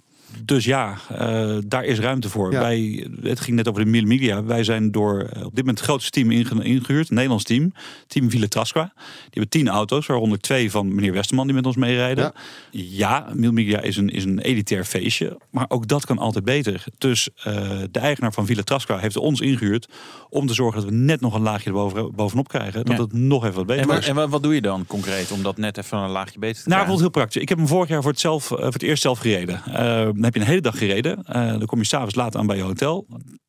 Dus 0.44 0.64
ja, 0.64 0.94
eh, 1.08 1.56
daar 1.66 1.84
is 1.84 1.98
ruimte 1.98 2.28
voor. 2.28 2.52
Ja. 2.52 2.60
Wij, 2.60 3.06
het 3.22 3.40
ging 3.40 3.56
net 3.56 3.68
over 3.68 3.84
de 3.84 3.90
Mille 3.90 4.06
Media. 4.06 4.44
Wij 4.44 4.64
zijn 4.64 4.90
door 4.90 5.20
eh, 5.20 5.44
op 5.44 5.50
dit 5.54 5.56
moment 5.58 5.78
het 5.78 5.88
grootste 5.88 6.10
team 6.10 6.30
inge- 6.30 6.64
ingehuurd. 6.64 7.08
Een 7.08 7.14
Nederlands 7.14 7.44
team. 7.44 7.72
Team 8.06 8.30
Ville 8.30 8.48
Trasqua. 8.48 8.92
Die 8.94 9.22
hebben 9.30 9.48
tien 9.48 9.68
auto's, 9.68 10.06
waaronder 10.06 10.38
twee 10.40 10.70
van 10.70 10.94
meneer 10.94 11.12
Westerman 11.12 11.46
die 11.46 11.54
met 11.54 11.66
ons 11.66 11.76
meerijden. 11.76 12.32
Ja, 12.70 13.26
Mille 13.34 13.52
Media 13.52 13.80
is 13.80 13.96
een, 13.96 14.08
is 14.08 14.24
een 14.24 14.38
elitair 14.38 14.84
feestje. 14.84 15.38
Maar 15.50 15.64
ook 15.68 15.88
dat 15.88 16.06
kan 16.06 16.18
altijd 16.18 16.44
beter. 16.44 16.84
Dus 16.98 17.28
eh, 17.42 17.52
de 17.90 17.98
eigenaar 17.98 18.32
van 18.32 18.46
Ville 18.46 18.64
Trasqua 18.64 18.98
heeft 18.98 19.16
ons 19.16 19.40
ingehuurd 19.40 19.88
om 20.30 20.46
te 20.46 20.54
zorgen 20.54 20.80
dat 20.80 20.90
we 20.90 20.96
net 20.96 21.20
nog 21.20 21.34
een 21.34 21.42
laagje 21.42 21.66
erboven, 21.68 22.14
bovenop 22.14 22.48
krijgen. 22.48 22.84
Dat 22.84 22.96
Ja. 22.96 23.02
het 23.02 23.12
nog 23.12 23.42
even 23.44 23.56
wat 23.56 23.66
beter 23.66 23.82
En, 23.82 23.88
wat, 23.88 24.04
en 24.04 24.30
wat, 24.30 24.42
doe 24.42 24.54
je 24.54 24.60
dan 24.60 24.86
concreet 24.86 25.30
om 25.32 25.42
dat 25.42 25.56
net 25.56 25.78
even 25.78 25.98
een 25.98 26.10
laagje 26.10 26.38
beter 26.38 26.62
te 26.62 26.68
Nou, 26.68 26.80
krijgen? 26.80 26.86
bijvoorbeeld 26.86 27.00
heel 27.00 27.10
praktisch. 27.10 27.42
Ik 27.42 27.48
heb 27.48 27.58
hem 27.58 27.66
vorig 27.68 27.88
jaar 27.88 28.02
voor 28.02 28.10
het, 28.10 28.20
zelf, 28.20 28.44
voor 28.44 28.58
het 28.64 28.82
eerst 28.82 29.02
zelf 29.02 29.18
gereden. 29.18 29.62
Eh, 29.64 30.08
dan 30.14 30.24
heb 30.24 30.34
je 30.34 30.40
een 30.40 30.46
hele 30.46 30.60
dag 30.60 30.78
gereden. 30.78 31.24
Eh, 31.24 31.48
dan 31.48 31.66
kom 31.66 31.78
je 31.78 31.86
s'avonds 31.86 32.14
laat 32.14 32.36
aan 32.36 32.46
bij 32.46 32.56
je 32.56 32.62
hotel. 32.62 33.06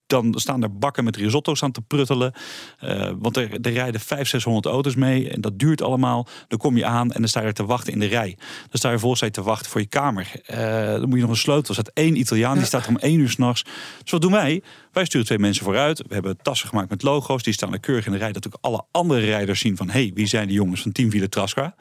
Dan 0.08 0.34
staan 0.38 0.64
er 0.64 0.78
bakken 0.78 1.04
met 1.04 1.16
risotto's 1.16 1.64
aan 1.64 1.72
te 1.72 1.82
pruttelen. 1.82 2.34
Eh, 2.80 3.12
want 3.20 3.38
er, 3.38 3.52
er 3.62 3.72
rijden 3.72 4.00
500, 4.00 4.30
600 4.30 4.66
auto's 4.66 4.96
mee. 4.96 5.30
En 5.30 5.42
dat 5.42 5.60
duurt 5.60 5.82
allemaal. 5.82 6.28
Dan 6.48 6.60
kom 6.60 6.78
je 6.78 6.86
aan 6.86 7.12
en 7.12 7.20
dan 7.20 7.30
sta 7.30 7.42
je 7.42 7.54
te 7.54 7.66
wachten 7.66 7.94
in 7.94 8.00
de 8.00 8.06
rij. 8.06 8.38
Dan 8.38 8.70
sta 8.72 8.88
je 8.88 8.98
vervolgens 8.98 9.32
te 9.32 9.42
wachten 9.42 9.72
voor 9.72 9.82
je 9.82 9.88
kamer. 9.88 10.32
Eh, 10.46 10.60
dan 10.86 11.10
moet 11.10 11.16
je 11.16 11.22
nog 11.22 11.30
een 11.30 11.36
sleutel. 11.36 11.68
Er 11.68 11.82
staat 11.82 11.94
één 11.94 12.20
Italiaan, 12.20 12.58
die 12.58 12.66
staat 12.66 12.84
er 12.84 12.90
om 12.90 12.98
één 12.98 13.20
uur 13.20 13.30
s'nachts. 13.30 13.64
Dus 14.02 14.12
wat 14.12 14.22
doen 14.22 14.32
wij? 14.32 14.64
Wij 14.92 15.06
sturen 15.06 15.26
twee 15.26 15.40
mensen 15.40 15.64
vooruit. 15.64 15.98
We 16.08 16.14
hebben 16.14 16.38
tassen 16.42 16.70
gemaakt 16.70 16.90
met 16.90 17.04
logo's. 17.04 17.44
Die 17.44 17.54
staan 17.54 17.74
er 17.74 17.80
keurig 17.80 18.06
in 18.06 18.12
de 18.12 18.18
rij. 18.18 18.32
Dat 18.32 18.48
ook 18.48 18.58
alle 18.62 18.84
andere 18.92 19.26
rijders 19.26 19.60
zien 19.60 19.78
van... 19.78 19.90
hé, 19.90 20.02
hey, 20.02 20.12
wie 20.14 20.28
zijn 20.28 20.48
die 20.48 20.56
jongens 20.56 20.82
van 20.82 20.92
Team 20.92 21.12
Ville 21.12 21.30
Trasca? 21.30 21.76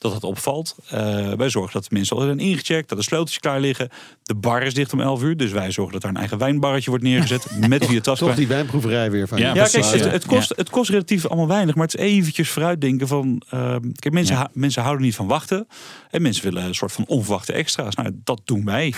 Dat 0.00 0.12
dat 0.12 0.24
opvalt. 0.24 0.76
Eh, 0.88 1.32
wij 1.32 1.48
zorgen 1.48 1.72
dat 1.72 1.82
de 1.82 1.88
mensen 1.94 2.16
al 2.16 2.22
zijn 2.22 2.38
ingecheckt. 2.38 2.88
Dat 2.88 2.98
de 2.98 3.04
sleutels 3.04 3.38
klaar 3.38 3.60
liggen. 3.60 3.88
De 4.22 4.34
bar 4.34 4.62
is 4.62 4.74
dicht 4.74 4.92
om 4.92 5.00
11 5.00 5.22
uur. 5.22 5.36
Dus 5.36 5.50
wij 5.50 5.70
zorgen 5.70 5.92
dat 5.92 6.02
daar 6.02 6.10
een 6.10 6.16
eigen 6.16 6.38
wijnbarretje 6.38 6.90
wordt 6.90 7.04
neergezet. 7.04 7.46
met 7.68 7.80
Trasca. 8.02 8.26
Toch 8.26 8.34
die 8.34 8.46
wijnproeverij 8.46 9.10
weer 9.10 9.28
van 9.28 9.38
Ja, 9.38 9.52
kijk, 9.52 9.72
het, 10.12 10.26
kost, 10.26 10.52
het 10.56 10.70
kost 10.70 10.90
relatief 10.90 11.26
allemaal 11.26 11.48
weinig, 11.48 11.74
maar 11.74 11.84
het 11.86 11.94
is 11.94 12.00
eventjes 12.04 12.50
vooruitdenken 12.50 13.08
van... 13.08 13.42
ehm, 13.50 13.80
kijk, 13.94 14.14
mensen, 14.14 14.36
Ja. 14.36 14.50
mensen 14.52 14.82
houden 14.82 15.04
niet 15.04 15.14
van 15.14 15.26
wachten. 15.26 15.66
En 16.10 16.22
mensen 16.22 16.44
willen 16.44 16.64
een 16.64 16.74
soort 16.74 16.92
van 16.92 17.04
onverwachte 17.06 17.52
extra's. 17.52 17.94
Nou, 17.94 18.10
dat 18.24 18.40
doen 18.44 18.64
wij. 18.64 18.94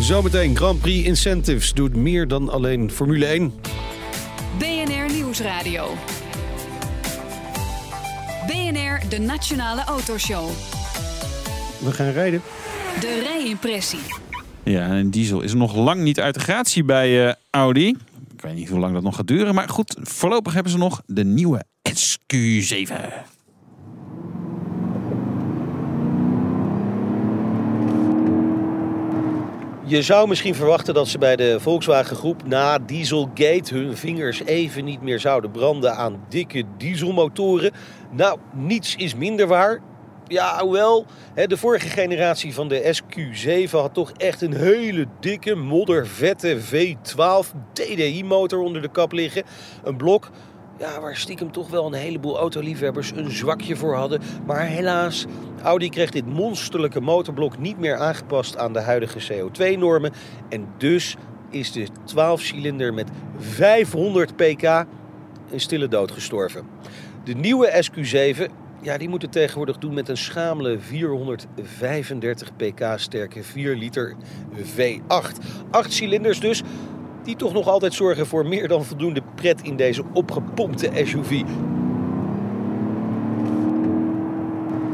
Zometeen 0.00 0.56
Grand 0.56 0.80
Prix 0.80 1.06
Incentives 1.06 1.72
doet 1.72 1.96
meer 1.96 2.28
dan 2.28 2.48
alleen 2.50 2.90
Formule 2.90 3.26
1. 3.26 3.52
BNR 4.58 5.12
Nieuwsradio. 5.14 5.94
BNR, 8.92 9.08
de 9.08 9.18
Nationale 9.18 9.84
Autoshow. 9.84 10.50
We 11.78 11.92
gaan 11.92 12.10
rijden. 12.10 12.42
De 13.00 13.20
rijimpressie. 13.22 13.98
Ja, 14.62 14.88
en 14.88 15.10
diesel 15.10 15.40
is 15.40 15.54
nog 15.54 15.76
lang 15.76 16.00
niet 16.00 16.20
uit 16.20 16.34
de 16.34 16.40
gratie 16.40 16.84
bij 16.84 17.28
eh, 17.28 17.34
Audi. 17.50 17.88
Ik 18.32 18.40
weet 18.40 18.54
niet 18.54 18.68
hoe 18.68 18.78
lang 18.78 18.94
dat 18.94 19.02
nog 19.02 19.16
gaat 19.16 19.26
duren. 19.26 19.54
Maar 19.54 19.68
goed, 19.68 19.96
voorlopig 20.00 20.54
hebben 20.54 20.72
ze 20.72 20.78
nog 20.78 21.02
de 21.06 21.24
nieuwe 21.24 21.64
SQ7. 21.88 22.92
Je 29.92 30.02
zou 30.02 30.28
misschien 30.28 30.54
verwachten 30.54 30.94
dat 30.94 31.08
ze 31.08 31.18
bij 31.18 31.36
de 31.36 31.60
Volkswagen 31.60 32.16
groep 32.16 32.46
na 32.46 32.78
Dieselgate 32.78 33.74
hun 33.74 33.96
vingers 33.96 34.44
even 34.44 34.84
niet 34.84 35.02
meer 35.02 35.20
zouden 35.20 35.50
branden 35.50 35.96
aan 35.96 36.24
dikke 36.28 36.64
dieselmotoren. 36.76 37.72
Nou, 38.10 38.38
niets 38.52 38.96
is 38.96 39.14
minder 39.14 39.46
waar. 39.46 39.80
Ja, 40.26 40.64
hè, 41.34 41.46
de 41.46 41.56
vorige 41.56 41.88
generatie 41.88 42.54
van 42.54 42.68
de 42.68 43.00
SQ7 43.00 43.70
had 43.70 43.94
toch 43.94 44.12
echt 44.12 44.42
een 44.42 44.54
hele 44.54 45.06
dikke, 45.20 45.54
moddervette 45.54 46.58
V12 46.60 47.48
TDI-motor 47.72 48.60
onder 48.60 48.82
de 48.82 48.90
kap 48.90 49.12
liggen. 49.12 49.42
Een 49.84 49.96
blok 49.96 50.30
ja, 50.78 51.00
waar 51.00 51.16
stiekem 51.16 51.52
toch 51.52 51.70
wel 51.70 51.86
een 51.86 51.92
heleboel 51.92 52.38
autoliefhebbers 52.38 53.12
een 53.14 53.30
zwakje 53.30 53.76
voor 53.76 53.94
hadden. 53.94 54.20
Maar 54.46 54.66
helaas, 54.66 55.26
Audi 55.62 55.88
kreeg 55.88 56.10
dit 56.10 56.26
monsterlijke 56.26 57.00
motorblok 57.00 57.58
niet 57.58 57.78
meer 57.78 57.96
aangepast 57.96 58.56
aan 58.56 58.72
de 58.72 58.80
huidige 58.80 59.32
CO2-normen. 59.32 60.12
En 60.48 60.66
dus 60.78 61.16
is 61.50 61.72
de 61.72 61.86
12-cilinder 61.86 62.94
met 62.94 63.10
500 63.38 64.36
pk 64.36 64.62
een 65.50 65.60
stille 65.60 65.88
dood 65.88 66.10
gestorven. 66.10 66.66
De 67.24 67.34
nieuwe 67.34 67.84
SQ7, 67.90 68.50
ja, 68.80 68.98
die 68.98 69.08
moet 69.08 69.22
het 69.22 69.32
tegenwoordig 69.32 69.78
doen 69.78 69.94
met 69.94 70.08
een 70.08 70.16
schamele 70.16 70.78
435 70.80 72.56
pk 72.56 72.84
sterke 72.96 73.42
4 73.42 73.76
liter 73.76 74.14
V8. 74.76 75.44
8 75.70 75.92
cilinders 75.92 76.40
dus, 76.40 76.62
die 77.24 77.36
toch 77.36 77.52
nog 77.52 77.68
altijd 77.68 77.94
zorgen 77.94 78.26
voor 78.26 78.46
meer 78.46 78.68
dan 78.68 78.84
voldoende 78.84 79.22
pret 79.34 79.62
in 79.62 79.76
deze 79.76 80.02
opgepompte 80.12 80.90
SUV. 80.94 81.42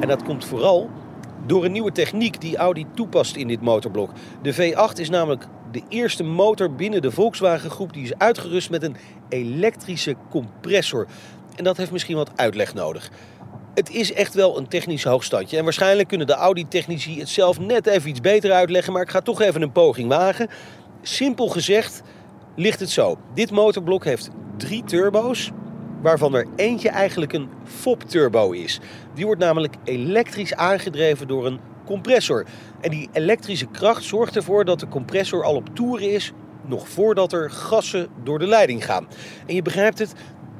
En 0.00 0.08
dat 0.08 0.22
komt 0.22 0.44
vooral 0.44 0.90
door 1.46 1.64
een 1.64 1.72
nieuwe 1.72 1.92
techniek 1.92 2.40
die 2.40 2.56
Audi 2.56 2.86
toepast 2.94 3.36
in 3.36 3.48
dit 3.48 3.60
motorblok. 3.60 4.10
De 4.42 4.54
V8 4.54 5.00
is 5.00 5.10
namelijk 5.10 5.46
de 5.72 5.82
eerste 5.88 6.22
motor 6.22 6.74
binnen 6.74 7.02
de 7.02 7.10
Volkswagen 7.10 7.70
groep 7.70 7.92
die 7.92 8.02
is 8.02 8.18
uitgerust 8.18 8.70
met 8.70 8.82
een 8.82 8.96
elektrische 9.28 10.16
compressor. 10.30 11.06
En 11.56 11.64
dat 11.64 11.76
heeft 11.76 11.90
misschien 11.90 12.16
wat 12.16 12.30
uitleg 12.36 12.74
nodig. 12.74 13.10
Het 13.74 13.90
is 13.90 14.12
echt 14.12 14.34
wel 14.34 14.58
een 14.58 14.68
technisch 14.68 15.04
hoogstandje. 15.04 15.56
En 15.56 15.64
waarschijnlijk 15.64 16.08
kunnen 16.08 16.26
de 16.26 16.32
Audi-technici 16.32 17.18
het 17.18 17.28
zelf 17.28 17.60
net 17.60 17.86
even 17.86 18.10
iets 18.10 18.20
beter 18.20 18.52
uitleggen. 18.52 18.92
Maar 18.92 19.02
ik 19.02 19.10
ga 19.10 19.20
toch 19.20 19.40
even 19.40 19.62
een 19.62 19.72
poging 19.72 20.08
wagen. 20.08 20.48
Simpel 21.02 21.48
gezegd 21.48 22.02
ligt 22.58 22.80
het 22.80 22.90
zo. 22.90 23.18
Dit 23.34 23.50
motorblok 23.50 24.04
heeft 24.04 24.30
drie 24.56 24.84
turbo's. 24.84 25.50
Waarvan 26.02 26.34
er 26.34 26.46
eentje 26.56 26.88
eigenlijk 26.88 27.32
een 27.32 27.48
FOP-turbo 27.64 28.50
is. 28.50 28.80
Die 29.14 29.24
wordt 29.24 29.40
namelijk 29.40 29.74
elektrisch 29.84 30.54
aangedreven 30.54 31.28
door 31.28 31.46
een 31.46 31.60
compressor. 31.84 32.46
En 32.80 32.90
die 32.90 33.08
elektrische 33.12 33.66
kracht 33.66 34.04
zorgt 34.04 34.36
ervoor 34.36 34.64
dat 34.64 34.80
de 34.80 34.88
compressor 34.88 35.44
al 35.44 35.54
op 35.54 35.74
toeren 35.74 36.12
is. 36.12 36.32
Nog 36.66 36.88
voordat 36.88 37.32
er 37.32 37.50
gassen 37.50 38.08
door 38.24 38.38
de 38.38 38.46
leiding 38.46 38.84
gaan. 38.84 39.08
En 39.46 39.54
je 39.54 39.62
begrijpt 39.62 39.98
het, 39.98 40.14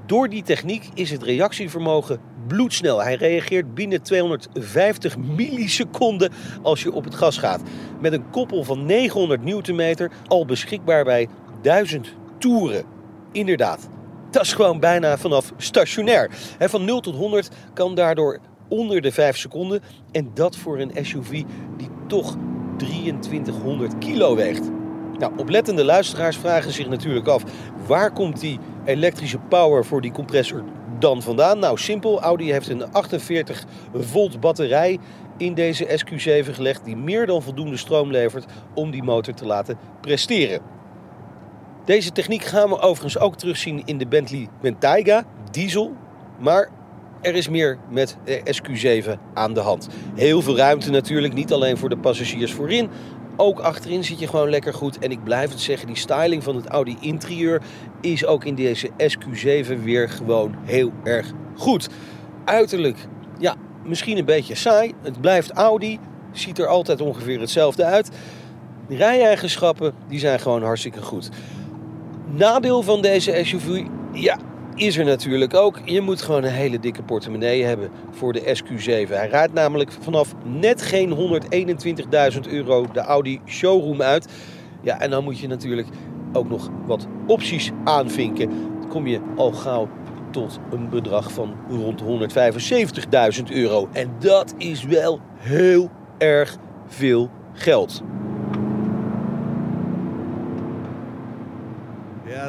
Door 0.07 0.29
die 0.29 0.43
techniek 0.43 0.89
is 0.95 1.11
het 1.11 1.23
reactievermogen 1.23 2.21
bloedsnel. 2.47 3.03
Hij 3.03 3.15
reageert 3.15 3.75
binnen 3.75 4.03
250 4.03 5.19
milliseconden 5.19 6.33
als 6.63 6.83
je 6.83 6.93
op 6.93 7.05
het 7.05 7.15
gas 7.15 7.39
gaat. 7.39 7.63
Met 8.01 8.13
een 8.13 8.31
koppel 8.31 8.65
van 8.65 8.87
900 8.87 9.45
newtonmeter 9.45 10.11
al 10.27 10.45
beschikbaar 10.45 11.05
bij 11.05 11.29
1000 11.61 12.15
toeren. 12.39 12.85
Inderdaad, 13.33 13.89
dat 14.31 14.43
is 14.43 14.53
gewoon 14.53 14.81
bijna 14.81 15.19
vanaf 15.19 15.53
stationair. 15.57 16.31
Van 16.59 16.85
0 16.85 17.01
tot 17.01 17.15
100 17.15 17.49
kan 17.73 17.95
daardoor 17.95 18.39
onder 18.69 19.01
de 19.01 19.13
5 19.13 19.37
seconden. 19.37 19.83
En 20.13 20.31
dat 20.35 20.57
voor 20.57 20.79
een 20.79 20.93
SUV 21.03 21.43
die 21.77 21.89
toch 22.07 22.37
2300 22.77 23.99
kilo 23.99 24.37
weegt. 24.37 24.71
Nou, 25.19 25.33
oplettende 25.37 25.85
luisteraars 25.85 26.37
vragen 26.37 26.73
zich 26.73 26.89
natuurlijk 26.89 27.27
af... 27.27 27.43
waar 27.87 28.13
komt 28.13 28.41
die 28.41 28.59
elektrische 28.85 29.39
power 29.39 29.85
voor 29.85 30.01
die 30.01 30.13
compressor 30.13 30.63
dan 30.99 31.23
vandaan? 31.23 31.59
Nou, 31.59 31.79
simpel. 31.79 32.21
Audi 32.21 32.53
heeft 32.53 32.69
een 32.69 32.93
48 32.93 33.65
volt 33.95 34.41
batterij 34.41 34.99
in 35.37 35.55
deze 35.55 36.01
SQ7 36.05 36.51
gelegd... 36.51 36.85
die 36.85 36.97
meer 36.97 37.27
dan 37.27 37.43
voldoende 37.43 37.77
stroom 37.77 38.11
levert 38.11 38.47
om 38.75 38.91
die 38.91 39.03
motor 39.03 39.35
te 39.35 39.47
laten 39.47 39.79
presteren. 40.01 40.78
Deze 41.89 42.13
techniek 42.13 42.45
gaan 42.45 42.69
we 42.69 42.79
overigens 42.79 43.19
ook 43.19 43.37
terugzien 43.37 43.83
in 43.85 43.99
de 43.99 44.07
Bentley 44.07 44.49
Bentayga 44.61 45.25
diesel. 45.51 45.93
Maar 46.39 46.69
er 47.21 47.35
is 47.35 47.49
meer 47.49 47.79
met 47.91 48.17
de 48.25 48.41
SQ7 48.45 49.11
aan 49.35 49.55
de 49.55 49.61
hand. 49.61 49.89
Heel 50.15 50.43
veel 50.43 50.57
ruimte 50.57 50.91
natuurlijk, 50.91 51.35
niet 51.35 51.53
alleen 51.53 51.77
voor 51.77 51.89
de 51.89 51.99
passagiers 51.99 52.53
voorin. 52.53 52.91
Ook 53.37 53.61
achterin 53.61 54.05
zit 54.05 54.19
je 54.19 54.29
gewoon 54.29 54.51
lekker 54.51 54.75
goed. 54.75 54.99
En 54.99 55.11
ik 55.11 55.25
blijf 55.25 55.51
het 55.51 55.61
zeggen, 55.61 55.87
die 55.87 55.97
styling 55.97 56.43
van 56.43 56.57
het 56.57 56.67
Audi 56.67 56.97
interieur 57.01 57.63
is 58.01 58.27
ook 58.27 58.45
in 58.45 58.55
deze 58.55 58.89
SQ7 58.89 59.83
weer 59.83 60.09
gewoon 60.09 60.55
heel 60.65 60.93
erg 61.05 61.33
goed. 61.57 61.89
Uiterlijk, 62.45 62.99
ja, 63.39 63.55
misschien 63.85 64.19
een 64.19 64.25
beetje 64.25 64.55
saai. 64.55 64.95
Het 65.03 65.21
blijft 65.21 65.51
Audi, 65.51 65.99
ziet 66.33 66.59
er 66.59 66.67
altijd 66.67 67.01
ongeveer 67.01 67.41
hetzelfde 67.41 67.85
uit. 67.85 68.11
De 68.89 68.97
rijeigenschappen, 68.97 69.95
die 70.09 70.19
zijn 70.19 70.41
gewoon 70.41 70.63
hartstikke 70.63 71.03
goed. 71.03 71.31
Nadeel 72.31 72.83
van 72.83 73.03
deze 73.03 73.41
SUV, 73.43 73.85
ja, 74.13 74.39
is 74.75 74.97
er 74.97 75.05
natuurlijk 75.05 75.55
ook. 75.55 75.81
Je 75.85 76.01
moet 76.01 76.23
gewoon 76.23 76.45
een 76.45 76.51
hele 76.51 76.79
dikke 76.79 77.03
portemonnee 77.03 77.65
hebben 77.65 77.91
voor 78.11 78.33
de 78.33 78.41
SQ7. 78.41 79.09
Hij 79.09 79.29
rijdt 79.29 79.53
namelijk 79.53 79.93
vanaf 80.01 80.35
net 80.45 80.83
geen 80.83 81.41
121.000 82.33 82.41
euro 82.49 82.87
de 82.93 83.01
Audi 83.01 83.41
showroom 83.47 84.03
uit. 84.03 84.29
Ja, 84.83 85.01
en 85.01 85.11
dan 85.11 85.25
moet 85.25 85.39
je 85.39 85.49
natuurlijk 85.49 85.89
ook 86.33 86.49
nog 86.49 86.71
wat 86.87 87.07
opties 87.27 87.71
aanvinken. 87.85 88.51
Kom 88.89 89.07
je 89.07 89.21
al 89.37 89.53
gauw 89.53 89.89
tot 90.31 90.59
een 90.71 90.89
bedrag 90.89 91.33
van 91.33 91.55
rond 91.69 92.03
175.000 92.03 93.43
euro. 93.51 93.89
En 93.93 94.11
dat 94.19 94.55
is 94.57 94.85
wel 94.85 95.21
heel 95.37 95.91
erg 96.19 96.57
veel 96.87 97.31
geld. 97.53 98.03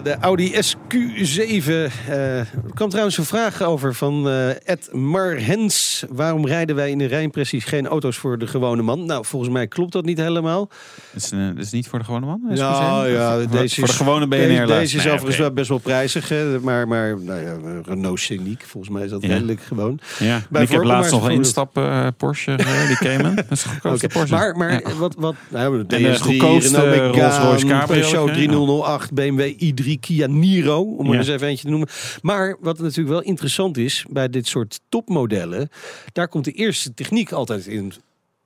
De 0.04 0.18
Audi 0.20 0.54
SQ7. 0.54 1.68
eh, 1.70 2.38
er 2.40 2.48
kwam 2.74 2.90
trouwens 2.90 3.18
een 3.18 3.26
vraag 3.26 3.62
over 3.62 3.96
van 3.96 4.30
eh 4.30 4.50
Ed 4.70 4.90
Marhens. 4.94 6.04
Waarom 6.10 6.46
rijden 6.48 6.76
wij 6.76 6.90
in 6.90 6.98
de 6.98 7.06
rijimpressies 7.06 7.66
geen 7.66 7.88
auto's 7.88 8.18
voor 8.18 8.38
de 8.38 8.48
gewone 8.48 8.82
man? 8.82 9.06
Nou, 9.06 9.26
volgens 9.26 9.52
mij 9.52 9.68
klopt 9.68 9.92
dat 9.92 10.06
niet 10.06 10.18
helemaal. 10.18 10.70
Is, 11.16 11.32
eh, 11.32 11.40
is 11.58 11.72
niet 11.72 11.88
voor 11.88 12.00
de 12.00 12.06
gewone 12.06 12.26
man? 12.26 12.42
Nou 12.44 12.56
SQ7? 12.58 13.12
ja, 13.14 13.34
Voor- 13.40 13.48
deze 13.52 13.76
voor 13.76 13.84
de 13.88 13.92
is- 13.94 13.98
gewone 13.98 14.28
Deze, 14.28 14.54
BNR. 14.58 14.68
deze 14.68 14.98
is 14.98 15.08
overigens 15.08 15.38
wel 15.38 15.52
best 15.52 15.70
wel 15.70 15.78
prijzig. 15.78 16.30
Hè? 16.30 16.60
Maar, 16.60 16.88
maar 16.88 17.18
nou 17.22 17.42
ja, 17.42 17.56
Renault 17.86 18.20
Scenic, 18.20 18.62
volgens 18.66 18.94
mij 18.94 19.04
is 19.04 19.10
dat 19.10 19.22
Ja. 19.22 19.28
redelijk 19.28 19.62
gewoon. 19.62 20.00
Ja, 20.20 20.42
ik 20.60 20.70
heb 20.70 20.84
laatst 20.84 21.12
nog 21.12 21.26
een 21.26 21.32
instap 21.32 21.82
Porsche, 22.18 22.56
die 22.88 22.98
Cayman. 22.98 23.36
Dat 23.40 23.46
is 23.50 23.64
de 23.64 23.70
goedkoopste 23.70 24.08
Porsche. 24.08 24.36
Maar, 24.36 24.58
maar 24.58 24.72
Ja. 24.72 24.96
wat, 24.98 25.16
wat 25.18 25.36
nou, 25.50 25.84
de 25.88 25.96
DS3, 25.98 26.20
goedkoopste 26.22 26.80
Renault 26.82 27.14
Megane, 27.14 27.22
Rolls-Royce 27.22 27.66
Cabrio 27.66 28.00
Peugeot 28.00 28.18
ook, 28.22 28.28
hè? 28.28 28.34
3008, 28.34 29.14
BMW 29.14 29.42
i3, 29.64 29.89
Kia 29.98 30.28
Niro, 30.28 30.82
om 30.82 31.06
er 31.06 31.12
Ja. 31.12 31.18
eens 31.18 31.28
even 31.28 31.48
eentje 31.48 31.64
te 31.64 31.70
noemen. 31.70 31.88
Maar 32.22 32.58
wat 32.60 32.80
natuurlijk 32.80 33.10
wel 33.10 33.22
interessant 33.22 33.78
is 33.78 34.06
bij 34.10 34.30
dit 34.30 34.48
soort 34.48 34.80
topmodellen, 34.90 35.70
daar 36.14 36.28
komt 36.28 36.46
de 36.46 36.52
eerste 36.52 36.94
techniek 36.94 37.32
altijd 37.32 37.66
in 37.68 37.94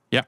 Ja. 0.08 0.26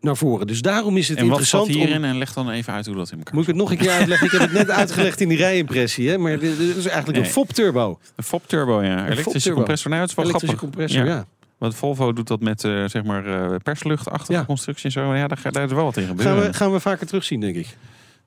naar 0.00 0.16
voren. 0.16 0.46
Dus 0.46 0.60
daarom 0.60 0.96
is 0.96 1.08
het 1.08 1.18
en 1.18 1.28
wat 1.28 1.38
interessant 1.38 1.68
hierin? 1.76 2.04
En 2.04 2.18
leg 2.18 2.32
dan 2.32 2.50
even 2.50 2.72
uit 2.72 2.86
hoe 2.86 2.94
dat 2.94 3.10
in 3.10 3.18
elkaar 3.18 3.34
Moet 3.34 3.42
ik 3.42 3.48
het 3.48 3.56
nog 3.58 3.70
een 3.70 3.76
keer 3.76 3.90
uitleggen? 3.90 4.26
Ik 4.26 4.32
heb 4.32 4.40
het 4.40 4.52
net 4.52 4.70
uitgelegd 4.80 5.20
in 5.20 5.28
die 5.28 5.38
rijimpressie, 5.38 6.08
hè? 6.08 6.18
maar 6.18 6.38
dit, 6.38 6.58
is 6.58 6.74
eigenlijk 6.86 7.06
Nee. 7.18 7.26
een 7.26 7.32
FOP 7.32 7.52
turbo. 7.52 7.98
Een 8.16 8.24
FOP 8.24 8.48
turbo, 8.48 8.82
ja. 8.82 8.96
Elektrische 9.04 9.22
FOP-turbo. 9.30 9.56
compressor. 9.56 9.90
Nou, 9.90 10.02
het 10.02 10.10
is 10.10 10.16
wel 10.16 10.24
Elektrische 10.24 10.56
grappig. 10.56 10.78
compressor, 10.78 11.06
ja. 11.06 11.26
Want 11.58 11.74
Volvo 11.74 12.12
doet 12.12 12.26
dat 12.28 12.40
met 12.40 12.64
eh, 12.64 12.84
zeg 12.84 13.04
maar 13.04 13.26
eh, 13.26 13.56
persluchtachtige 13.62 14.32
Ja. 14.32 14.44
constructie 14.44 14.84
en 14.84 14.90
zo. 14.92 15.14
Ja, 15.14 15.26
daar, 15.26 15.52
daar 15.52 15.64
is 15.64 15.72
wel 15.72 15.84
wat 15.84 15.96
in 15.96 16.06
gebeuren. 16.06 16.36
Gaan 16.42 16.50
we, 16.50 16.56
gaan 16.56 16.72
we 16.72 16.80
vaker 16.80 17.06
terugzien, 17.06 17.40
denk 17.40 17.56
ik. 17.56 17.76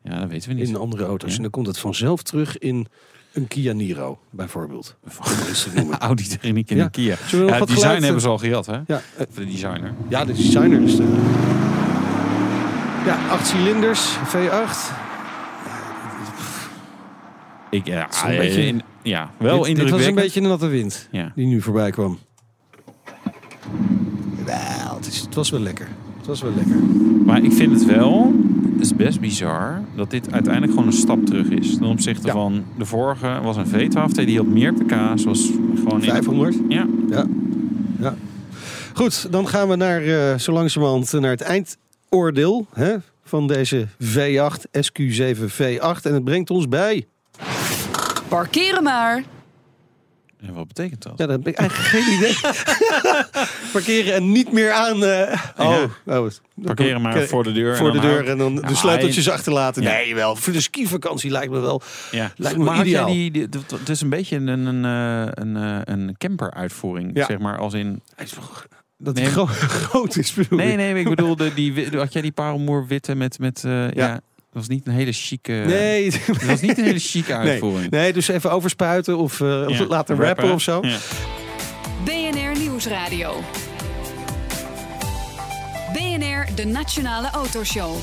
Ja, 0.04 0.20
dat 0.20 0.30
weten 0.30 0.50
we 0.50 0.56
niet. 0.56 0.68
In 0.68 0.76
andere 0.76 1.06
auto's. 1.06 1.30
Ja. 1.30 1.36
En 1.36 1.42
dan 1.42 1.52
komt 1.52 1.68
het 1.68 1.80
vanzelf 1.80 2.24
terug 2.24 2.58
in 2.58 2.88
een 3.34 3.48
Kia 3.48 3.74
Niro, 3.74 4.20
bijvoorbeeld. 4.30 4.96
Audi 6.00 6.28
techniek 6.28 6.70
in 6.70 6.78
Ja. 6.78 6.84
de 6.84 6.90
Kia. 6.90 7.04
Ja, 7.32 7.38
het 7.38 7.68
design 7.68 7.80
geluid- 7.82 8.04
hebben 8.04 8.22
ze 8.22 8.28
al 8.28 8.38
gehad, 8.38 8.66
hè? 8.66 8.74
Ja, 8.74 9.02
eh, 9.18 9.26
Of 9.30 9.36
de 9.36 9.46
designer. 9.46 9.94
ja, 10.08 10.26
de 10.26 10.34
designer 10.34 10.80
dus. 10.80 10.96
de- 10.96 11.04
Ja, 13.06 13.18
acht 13.30 13.48
cilinders, 13.48 14.16
V8. 14.16 14.92
Ik, 17.70 17.86
ja, 17.88 18.08
een 18.26 18.38
beetje- 18.38 18.66
in- 18.66 18.82
ja, 19.04 19.32
wel 19.38 19.50
dit, 19.50 19.50
dit 19.50 19.58
was 19.60 19.68
indrukwekkend. 19.68 20.08
een 20.08 20.16
beetje 20.24 20.42
een 20.42 20.48
natte 20.48 20.68
wind 20.68 21.08
Ja. 21.12 21.32
die 21.36 21.46
nu 21.48 21.62
voorbij 21.62 21.92
kwam. 21.92 22.20
Wel, 24.46 24.96
het, 24.96 25.08
is, 25.08 25.20
het 25.20 25.36
was 25.36 25.50
wel 25.50 25.60
lekker. 25.60 25.88
Het 26.18 26.28
was 26.28 26.42
wel 26.42 26.52
lekker. 26.56 26.76
Maar 27.26 27.44
ik 27.44 27.52
vind 27.52 27.72
het 27.72 27.86
wel, 27.86 28.34
is 28.80 28.96
best 28.96 29.20
bizar, 29.20 29.82
dat 29.96 30.10
dit 30.12 30.32
uiteindelijk 30.32 30.74
gewoon 30.74 30.88
een 30.88 30.94
stap 30.94 31.26
terug 31.26 31.50
is. 31.50 31.78
Ten 31.78 31.86
opzichte 31.86 32.28
Ja. 32.28 32.34
van 32.34 32.64
de 32.78 32.86
vorige 32.86 33.40
was 33.44 33.58
een 33.58 33.66
V12, 33.66 34.12
die 34.26 34.38
had 34.38 34.46
meer 34.48 34.74
pk, 34.74 34.94
zoals 35.16 35.50
gewoon 35.76 36.04
in... 36.04 36.10
500. 36.10 36.56
Ja, 36.70 36.86
Ja. 37.10 37.26
ja. 38.00 38.16
Goed, 38.94 39.32
dan 39.32 39.48
gaan 39.48 39.68
we 39.68 39.76
naar, 39.76 40.02
eh, 40.02 40.38
zo 40.38 40.52
langzamerhand 40.52 41.12
naar 41.12 41.32
het 41.32 41.42
eindoordeel 41.42 42.68
hè, 42.74 42.96
van 43.24 43.48
deze 43.48 43.88
V8, 44.04 44.68
SQ7 44.72 45.50
V8. 45.50 46.02
En 46.06 46.14
het 46.14 46.24
brengt 46.24 46.50
ons 46.50 46.68
bij... 46.68 47.06
Parkeren 48.28 48.84
maar. 48.84 49.24
En 50.42 50.54
wat 50.54 50.68
betekent 50.68 51.04
dat? 51.04 51.14
Ja, 51.18 51.26
dat 51.26 51.38
heb 51.38 51.48
ik 51.48 51.56
eigenlijk 51.58 51.90
geen 51.90 52.14
idee. 52.18 52.36
Parkeren 53.74 54.14
en 54.14 54.32
niet 54.32 54.52
meer 54.52 54.72
aan... 54.72 55.04
eh, 55.04 55.44
oh, 55.58 55.84
oh, 56.06 56.28
Parkeren 56.64 57.02
maar 57.02 57.22
voor 57.28 57.44
de 57.44 57.52
deur. 57.52 57.78
Voor 57.78 57.88
en 57.88 57.94
de 57.94 58.00
deur 58.00 58.28
en 58.30 58.38
dan 58.38 58.54
Ja, 58.54 58.68
de 58.68 58.76
sleuteltjes 58.76 59.30
achterlaten. 59.30 59.84
Ja. 59.84 59.92
Nee, 59.92 60.16
wel. 60.16 60.36
Voor 60.36 60.54
de 60.54 60.62
skivakantie 60.62 61.32
lijkt 61.32 61.52
me 61.52 61.60
wel. 61.60 61.82
Ja, 62.12 62.32
Lijkt 62.36 62.58
me 62.58 62.64
maar 62.64 62.86
ideaal. 62.86 63.08
die, 63.08 63.32
die- 63.32 63.48
het 63.80 63.90
is 63.90 64.02
een 64.02 64.10
beetje 64.10 64.36
een, 64.36 64.48
een, 64.48 64.86
eh, 64.86 65.32
een, 65.44 65.56
eh, 65.58 65.80
een 65.96 66.16
camper-uitvoering, 66.18 67.12
Ja. 67.14 67.26
zeg 67.26 67.40
maar, 67.40 67.58
als 67.58 67.74
in... 67.74 68.02
Is 68.18 68.34
Dat 68.98 69.16
Nee. 69.16 69.26
gro- 69.26 69.46
groot 69.86 70.16
is, 70.18 70.34
bedoel 70.34 70.58
Nee, 70.58 70.76
nee, 70.76 70.94
ik 70.96 71.10
bedoel, 71.10 71.36
de, 71.36 71.54
die, 71.54 71.98
had 71.98 72.14
jij 72.14 72.22
die 72.22 72.32
parelmoer 72.32 72.88
witte 72.88 73.16
met, 73.16 73.40
met 73.40 73.64
eh, 73.64 73.92
ja. 73.92 74.20
Was 74.52 74.68
niet 74.68 74.88
een 74.88 74.94
hele 74.94 75.12
chique... 75.12 75.54
Nee, 75.68 76.12
Dat 76.28 76.44
was 76.44 76.62
niet 76.62 76.78
een 76.78 76.84
hele 76.84 77.00
chique 77.00 77.36
uitvoering. 77.48 77.92
nee, 77.92 78.14
dus 78.14 78.28
even 78.28 78.52
overspuiten 78.52 79.18
of, 79.18 79.42
eh, 79.42 79.66
of 79.68 79.78
Ja, 79.78 79.86
laten 79.86 80.16
rappen 80.16 80.52
of 80.54 80.62
zo. 80.62 80.80
Ja. 80.82 80.98
BNR 82.04 82.60
Nieuwsradio. 82.60 83.44
BNR, 85.94 86.48
de 86.56 86.66
Nationale 86.66 87.30
Autoshow. 87.30 87.96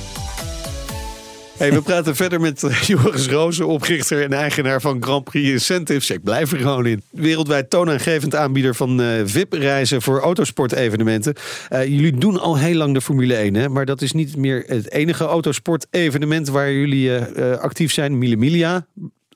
Hey, 1.58 1.72
we 1.72 1.82
praten 1.82 2.16
verder 2.16 2.40
met 2.40 2.62
eh, 2.62 2.82
Joris 2.88 3.26
Rozen, 3.28 3.66
oprichter 3.66 4.22
en 4.22 4.32
eigenaar 4.32 4.80
van 4.80 5.02
Grand 5.02 5.24
Prix 5.24 5.48
Incentives. 5.50 6.10
Ik 6.10 6.22
blijf 6.22 6.52
er 6.52 6.58
gewoon 6.58 6.86
in. 6.86 7.02
Wereldwijd 7.10 7.70
toonaangevend 7.70 8.34
aanbieder 8.34 8.74
van 8.74 9.00
eh, 9.02 9.08
VIP-reizen 9.24 10.02
voor 10.02 10.20
autosportevenementen. 10.20 11.34
Eh, 11.68 11.84
jullie 11.86 12.18
doen 12.18 12.40
al 12.40 12.58
heel 12.58 12.76
lang 12.76 12.94
de 12.94 13.00
Formule 13.00 13.34
1, 13.34 13.54
hè? 13.54 13.68
maar 13.68 13.84
dat 13.84 14.02
is 14.02 14.12
niet 14.12 14.36
meer 14.36 14.64
het 14.66 14.90
enige 14.90 15.24
autosportevenement 15.24 16.48
waar 16.48 16.72
jullie 16.72 17.12
actief 17.60 17.92
zijn. 17.92 18.18
Mille 18.18 18.36
Miglia, 18.36 18.86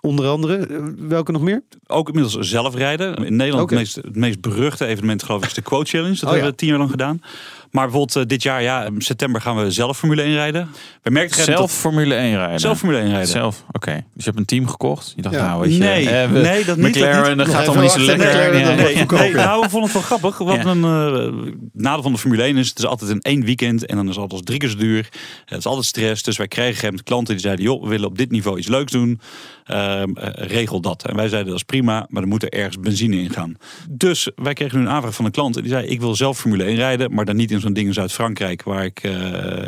onder 0.01 0.27
andere. 0.27 0.66
Welke 0.99 1.33
nog 1.33 1.43
meer? 1.43 1.62
Ook 1.87 2.09
inmiddels 2.09 2.49
zelf 2.49 2.75
rijden. 2.75 3.14
In 3.14 3.37
Nederland 3.37 3.71
het, 3.71 3.79
meest, 3.79 3.95
het 3.95 4.16
meest 4.16 4.41
beruchte 4.41 4.87
evenement 4.87 5.23
geloof 5.23 5.41
ik 5.43 5.49
is 5.49 5.55
de 5.55 5.62
Quote 5.62 5.91
Challenge. 5.91 6.14
Dat 6.14 6.23
Oh, 6.23 6.29
hebben 6.29 6.45
ja. 6.47 6.51
we 6.51 6.57
tien 6.57 6.68
jaar 6.68 6.79
lang 6.79 6.91
gedaan. 6.91 7.23
Maar 7.71 7.85
bijvoorbeeld 7.85 8.16
eh, 8.16 8.23
dit 8.27 8.43
jaar, 8.43 8.62
ja, 8.62 8.85
in 8.85 9.01
september 9.01 9.41
gaan 9.41 9.57
we 9.57 9.71
zelf 9.71 9.99
Formule 9.99 10.23
1 10.23 10.33
rijden. 10.35 10.68
We 11.03 11.11
merken 11.11 11.45
Zelf 11.45 11.59
dat- 11.59 11.71
Formule 11.71 12.14
1 12.14 12.37
rijden. 12.37 12.61
zelf 12.61 12.79
Formule 12.79 12.99
1 13.01 13.09
rijden. 13.09 13.29
Zelf, 13.29 13.64
oké. 13.73 13.93
Dus 13.93 14.03
je 14.14 14.23
hebt 14.25 14.37
een 14.39 14.45
team 14.45 14.66
gekocht. 14.68 15.12
Je 15.16 15.23
dacht, 15.23 15.35
Ja. 15.35 15.47
nou 15.47 15.61
weet 15.61 15.73
je... 15.73 15.79
Nee, 15.79 16.09
eh, 16.11 16.31
we- 16.31 16.39
nee, 16.39 16.64
dat 16.64 16.77
niet, 16.77 16.95
dat 16.95 17.03
McLaren, 17.09 17.37
niet. 17.37 17.47
dat 17.47 17.55
gaat 17.55 17.64
allemaal 17.66 17.83
niet 17.83 17.93
zo 17.93 18.01
lekker. 18.01 18.33
Dan 18.53 18.77
Nee, 18.77 18.95
nee, 19.07 19.35
nou, 19.35 19.61
we 19.61 19.68
vonden 19.71 19.83
het 19.83 19.93
wel 19.93 20.03
grappig. 20.03 20.39
Wat 20.39 20.57
Ja. 20.57 20.64
een 20.64 20.85
eh, 20.85 21.53
nadeel 21.73 22.03
van 22.03 22.12
de 22.12 22.18
Formule 22.18 22.43
1 22.43 22.57
is, 22.57 22.68
het 22.68 22.79
is 22.79 22.87
altijd 22.87 23.11
in 23.11 23.21
één 23.21 23.45
weekend 23.45 23.87
en 23.87 23.97
dan 23.97 24.09
is 24.09 24.18
alles 24.18 24.41
drie 24.45 24.59
keer 24.59 24.68
zo 24.68 24.77
duur. 24.77 25.09
Het 25.45 25.59
is 25.59 25.66
altijd 25.66 25.87
stress. 25.87 26.23
Dus 26.23 26.37
wij 26.37 26.49
kregen 26.49 26.93
met 26.93 27.03
klanten 27.03 27.35
die 27.35 27.43
zeiden, 27.43 27.64
joh, 27.64 27.83
we 27.83 27.89
willen 27.89 28.09
op 28.09 28.18
dit 28.18 28.31
niveau 28.31 28.59
iets 28.59 28.68
leuks 28.68 28.93
doen. 28.93 29.21
Ehm, 29.64 30.11
eh, 30.16 30.29
regel 30.49 30.81
dat. 30.81 31.05
En 31.07 31.16
wij 31.16 31.29
zeiden, 31.29 31.49
dat 31.51 31.57
is 31.61 31.64
prima, 31.66 32.07
maar 32.09 32.23
er 32.23 32.29
moet 32.29 32.43
er 32.43 32.49
ergens 32.53 32.81
benzine 32.81 33.16
in 33.16 33.31
gaan. 33.31 33.57
Dus 33.91 34.31
wij 34.37 34.53
kregen 34.53 34.79
nu 34.79 34.85
een 34.85 34.91
aanvraag 34.91 35.14
van 35.14 35.25
een 35.25 35.31
klant 35.31 35.57
en 35.57 35.62
die 35.62 35.71
zei, 35.71 35.87
ik 35.87 36.01
wil 36.01 36.14
zelf 36.14 36.39
Formule 36.39 36.64
1 36.64 36.77
rijden, 36.77 37.14
maar 37.14 37.25
dan 37.25 37.37
niet 37.37 37.51
in 37.51 37.59
zo'n 37.61 37.72
ding 37.72 37.86
in 37.86 37.92
Zuid-Frankrijk 37.94 38.62
waar 38.62 38.84
ik 38.84 39.02
eh, 39.02 39.12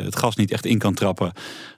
het 0.05 0.17
gas 0.17 0.37
niet 0.37 0.51
echt 0.51 0.65
in 0.67 0.79
kan 0.79 0.95
trappen 0.95 1.33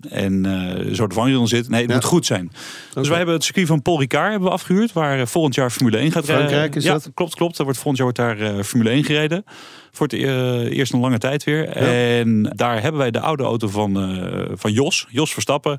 en 0.08 0.44
eh 0.46 0.94
zo 0.94 1.06
de 1.06 1.14
vangrail 1.14 1.46
zit. 1.46 1.68
Nee, 1.68 1.80
het 1.80 1.88
Ja. 1.88 1.94
moet 1.96 2.04
goed 2.04 2.26
zijn. 2.26 2.50
Dus 2.94 3.08
wij 3.08 3.16
hebben 3.16 3.34
het 3.34 3.44
circuit 3.44 3.66
van 3.66 3.82
Paul 3.82 4.00
Ricard 4.00 4.30
hebben 4.30 4.48
we 4.48 4.54
afgehuurd, 4.54 4.92
waar 4.92 5.20
eh, 5.20 5.26
volgend 5.26 5.54
jaar 5.54 5.70
Formule 5.70 5.96
1 5.98 6.12
gaat 6.12 6.24
rijden. 6.24 6.46
Frankrijk 6.46 6.74
is 6.74 6.84
ja, 6.84 6.92
dat? 6.92 7.10
klopt, 7.14 7.34
klopt. 7.34 7.58
Er 7.58 7.64
wordt 7.64 7.78
volgend 7.78 8.02
jaar 8.16 8.24
wordt 8.26 8.46
daar 8.46 8.64
Formule 8.64 8.90
1 8.90 9.04
gereden. 9.04 9.44
Voor 9.96 10.06
het 10.06 10.16
eh, 10.16 10.76
eerst 10.78 10.92
een 10.92 11.00
lange 11.00 11.18
tijd 11.18 11.44
weer. 11.44 11.68
En 11.68 12.42
daar 12.42 12.82
hebben 12.82 13.00
wij 13.00 13.10
de 13.10 13.20
oude 13.20 13.42
auto 13.42 13.68
van, 13.68 14.00
eh, 14.00 14.42
van 14.54 14.72
Jos, 14.72 15.06
Jos 15.10 15.32
Verstappen. 15.32 15.78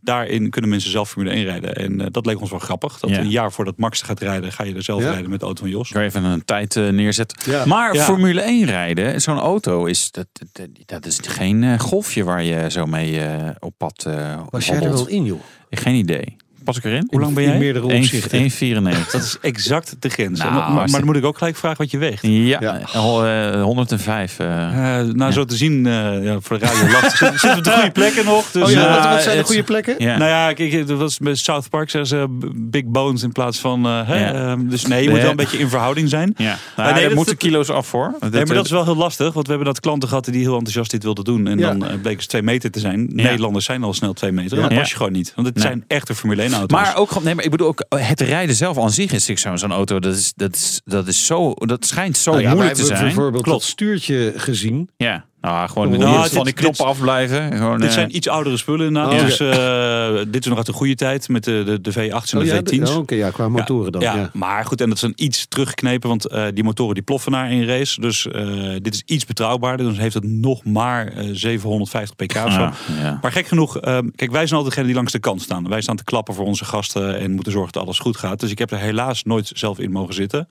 Daarin 0.00 0.50
kunnen 0.50 0.70
mensen 0.70 0.90
zelf 0.90 1.10
Formule 1.10 1.34
1 1.34 1.44
rijden. 1.44 1.74
En 1.76 2.00
eh, 2.00 2.06
dat 2.10 2.26
leek 2.26 2.40
ons 2.40 2.50
wel 2.50 2.58
grappig. 2.58 2.98
Dat 2.98 3.10
Ja. 3.10 3.18
een 3.18 3.30
jaar 3.30 3.52
voordat 3.52 3.76
Max 3.78 4.02
gaat 4.02 4.20
rijden, 4.20 4.52
ga 4.52 4.64
je 4.64 4.74
er 4.74 4.82
zelf 4.82 5.02
Ja. 5.02 5.10
rijden 5.10 5.30
met 5.30 5.40
de 5.40 5.46
auto 5.46 5.60
van 5.62 5.70
Jos. 5.70 5.88
Ik 5.90 5.96
ga 5.96 6.02
even 6.02 6.24
een 6.24 6.44
tijd 6.44 6.76
eh, 6.76 6.88
neerzetten. 6.88 7.52
Ja. 7.52 7.64
Maar 7.66 7.94
Ja. 7.94 8.04
Formule 8.04 8.40
1 8.42 8.64
rijden, 8.64 9.20
zo'n 9.20 9.38
auto, 9.38 9.84
is, 9.84 10.10
dat, 10.10 10.26
dat, 10.52 10.68
dat 10.86 11.06
is 11.06 11.18
geen 11.22 11.80
golfje 11.80 12.24
waar 12.24 12.42
je 12.42 12.70
zo 12.70 12.86
mee 12.86 13.20
op 13.58 13.74
pad 13.78 14.04
eh 14.06 14.40
Was 14.50 14.66
jij 14.66 14.80
er 14.80 14.90
wel 14.92 15.08
in, 15.08 15.24
joh? 15.24 15.40
Geen 15.70 15.94
idee. 15.94 16.36
Pas 16.64 16.76
ik 16.76 16.84
erin? 16.84 17.06
Hoe 17.10 17.20
lang 17.20 17.34
ben 17.34 17.44
In 17.44 17.50
jij? 17.50 17.58
meerdere 17.58 17.84
opzichten. 17.84 18.38
1,94. 18.38 19.10
Dat 19.12 19.22
is 19.22 19.36
exact 19.40 19.96
de 19.98 20.08
grens. 20.08 20.38
Nou, 20.38 20.54
dat- 20.54 20.62
maar, 20.68 20.74
maar 20.74 20.88
dan 20.90 21.04
moet 21.04 21.16
ik 21.16 21.24
ook 21.24 21.38
gelijk 21.38 21.56
vragen 21.56 21.78
wat 21.78 21.90
je 21.90 21.98
weegt. 21.98 22.22
Ja, 22.22 22.58
Ja. 22.60 22.80
al, 22.92 23.24
eh, 23.26 23.62
105. 23.62 24.38
eh. 24.38 24.98
Eh, 25.00 25.06
nou, 25.06 25.32
zo 25.32 25.44
te 25.44 25.56
zien, 25.56 25.86
eh, 25.86 26.24
ja, 26.24 26.40
voor 26.40 26.58
de 26.58 26.64
radio. 26.64 27.08
Zitten 27.08 27.56
op 27.58 27.64
de 27.64 27.70
goede 27.70 27.90
plekken 27.90 28.24
nog. 28.24 28.50
Dus, 28.50 28.62
Oh 28.62 28.70
ja, 28.70 28.86
eh, 28.86 28.94
wat, 29.02 29.12
wat 29.12 29.22
zijn 29.22 29.36
de 29.38 29.44
goede 29.44 29.62
plekken? 29.62 29.94
ja. 29.98 30.16
Nou 30.16 30.30
ja, 30.30 30.52
kijk, 30.52 30.86
dat 30.86 30.98
was 30.98 31.18
bij 31.18 31.34
South 31.34 31.68
Park 31.70 31.90
zeggen 31.90 32.08
ze 32.08 32.26
big 32.54 32.84
bones 32.84 33.22
in 33.22 33.32
plaats 33.32 33.58
van... 33.58 33.86
eh, 33.86 34.00
hè, 34.08 34.24
ehm, 34.24 34.68
dus 34.68 34.86
nee, 34.86 35.02
je 35.02 35.10
moet 35.10 35.20
wel 35.20 35.30
een 35.30 35.36
beetje 35.36 35.58
in 35.58 35.68
verhouding 35.68 36.08
zijn. 36.08 36.34
ja. 36.36 36.56
Nou, 36.76 36.92
nee, 36.92 37.00
dat- 37.02 37.10
er 37.10 37.16
moeten 37.16 37.34
dat- 37.38 37.42
kilo's 37.48 37.68
af 37.70 37.86
voor. 37.86 38.14
Nee, 38.20 38.30
maar 38.30 38.54
dat 38.54 38.64
is 38.64 38.70
wel 38.70 38.84
heel 38.84 38.96
lastig, 38.96 39.32
want 39.32 39.46
we 39.46 39.52
hebben 39.52 39.72
dat 39.72 39.80
klanten 39.80 40.08
gehad 40.08 40.24
die 40.24 40.40
heel 40.42 40.52
enthousiast 40.54 40.90
dit 40.90 41.02
wilden 41.02 41.24
doen. 41.24 41.46
En 41.46 41.58
Ja. 41.58 41.66
dan 41.72 41.88
eh, 41.88 41.94
bleken 42.02 42.22
ze 42.22 42.28
twee 42.28 42.42
meter 42.42 42.70
te 42.70 42.80
zijn. 42.80 43.00
Ja. 43.16 43.22
Nederlanders 43.22 43.64
zijn 43.64 43.82
al 43.82 43.94
snel 43.94 44.12
twee 44.12 44.32
meter. 44.32 44.56
Dan 44.60 44.70
Ja. 44.70 44.78
pas 44.78 44.90
je 44.90 44.96
gewoon 44.96 45.12
niet. 45.12 45.32
Want 45.34 45.46
het 45.46 45.56
Nee. 45.56 45.64
zijn 45.66 45.84
echte 45.86 46.14
Formule 46.14 46.42
1 46.42 46.53
auto's. 46.54 46.78
Maar 46.80 46.96
ook, 46.96 47.08
gewoon- 47.08 47.24
nee, 47.24 47.34
maar 47.34 47.44
ik 47.44 47.50
bedoel 47.50 47.66
ook 47.66 47.84
het 47.88 48.20
rijden 48.20 48.54
zelf 48.54 48.78
aan 48.78 48.90
zich 48.90 49.12
is 49.12 49.24
zo'n 49.24 49.58
zo'n 49.58 49.72
auto. 49.72 49.98
Dat 49.98 50.14
is, 50.14 50.32
dat 50.36 50.54
is, 50.54 50.80
dat 50.84 51.06
is 51.06 51.26
zo, 51.26 51.52
dat 51.54 51.86
schijnt 51.86 52.16
zo 52.16 52.30
Nou 52.30 52.42
ja, 52.42 52.50
moeilijk 52.52 52.76
te 52.76 52.84
zijn. 52.84 53.00
bijvoorbeeld 53.02 53.42
Klopt. 53.42 53.60
dat 53.60 53.68
stuurtje 53.68 54.32
gezien. 54.36 54.88
Ja, 54.96 55.24
nou, 55.44 55.68
gewoon 55.68 55.90
met 55.90 56.00
Nou, 56.00 56.22
dit- 56.22 56.32
van 56.32 56.44
die 56.44 56.52
dit- 56.52 56.62
knoppen 56.62 56.84
afblijven. 56.86 57.52
Gewoon, 57.56 57.78
dit 57.78 57.88
eh, 57.88 57.94
zijn 57.94 58.16
iets 58.16 58.28
oudere 58.28 58.56
spullen 58.56 58.86
inderdaad. 58.86 59.12
Oh, 59.12 59.20
Dus 59.26 59.40
eh, 59.40 60.24
dit 60.28 60.42
is 60.42 60.46
nog 60.48 60.56
uit 60.56 60.66
de 60.66 60.72
goede 60.72 60.94
tijd 60.94 61.28
met 61.28 61.44
de, 61.44 61.62
de, 61.64 61.80
de 61.80 61.92
V8's 61.92 62.32
en 62.32 62.38
de 62.38 62.44
ja, 62.44 62.60
V10's. 62.60 62.90
oh, 62.90 62.96
Oké, 62.96 63.14
ja, 63.14 63.30
qua 63.30 63.48
motoren 63.48 63.92
dan. 63.92 64.00
Ja, 64.00 64.14
Ja. 64.16 64.30
maar 64.32 64.64
goed, 64.64 64.80
en 64.80 64.88
dat 64.88 64.96
is 64.96 65.02
een 65.02 65.12
iets 65.16 65.46
teruggeknepen, 65.48 66.08
want 66.08 66.26
eh, 66.28 66.44
die 66.54 66.64
motoren 66.64 66.94
die 66.94 67.02
ploffen 67.02 67.32
naar 67.32 67.48
één 67.48 67.66
race. 67.66 68.00
Dus 68.00 68.26
eh, 68.28 68.42
dit 68.82 68.94
is 68.94 69.02
iets 69.06 69.24
betrouwbaarder. 69.24 69.86
Dus 69.88 69.98
heeft 69.98 70.14
het 70.14 70.24
nog 70.24 70.64
maar 70.64 71.06
eh, 71.06 71.28
750 71.32 72.16
pk 72.16 72.44
of 72.44 72.52
zo. 72.52 72.60
ah, 72.60 72.72
ja. 73.02 73.18
Maar 73.22 73.32
gek 73.32 73.46
genoeg, 73.46 73.78
ehm, 73.78 74.08
kijk, 74.16 74.30
wij 74.30 74.46
zijn 74.46 74.52
altijd 74.58 74.68
degene 74.70 74.86
die 74.86 74.94
langs 74.96 75.12
de 75.12 75.18
kant 75.18 75.42
staan. 75.42 75.68
Wij 75.68 75.80
staan 75.80 75.96
te 75.96 76.04
klappen 76.04 76.34
voor 76.34 76.44
onze 76.46 76.64
gasten 76.64 77.18
en 77.18 77.30
moeten 77.32 77.52
zorgen 77.52 77.72
dat 77.72 77.82
alles 77.82 77.98
goed 77.98 78.16
gaat. 78.16 78.40
Dus 78.40 78.50
ik 78.50 78.58
heb 78.58 78.70
er 78.70 78.78
helaas 78.78 79.22
nooit 79.22 79.50
zelf 79.54 79.78
in 79.78 79.90
mogen 79.90 80.14
zitten. 80.14 80.48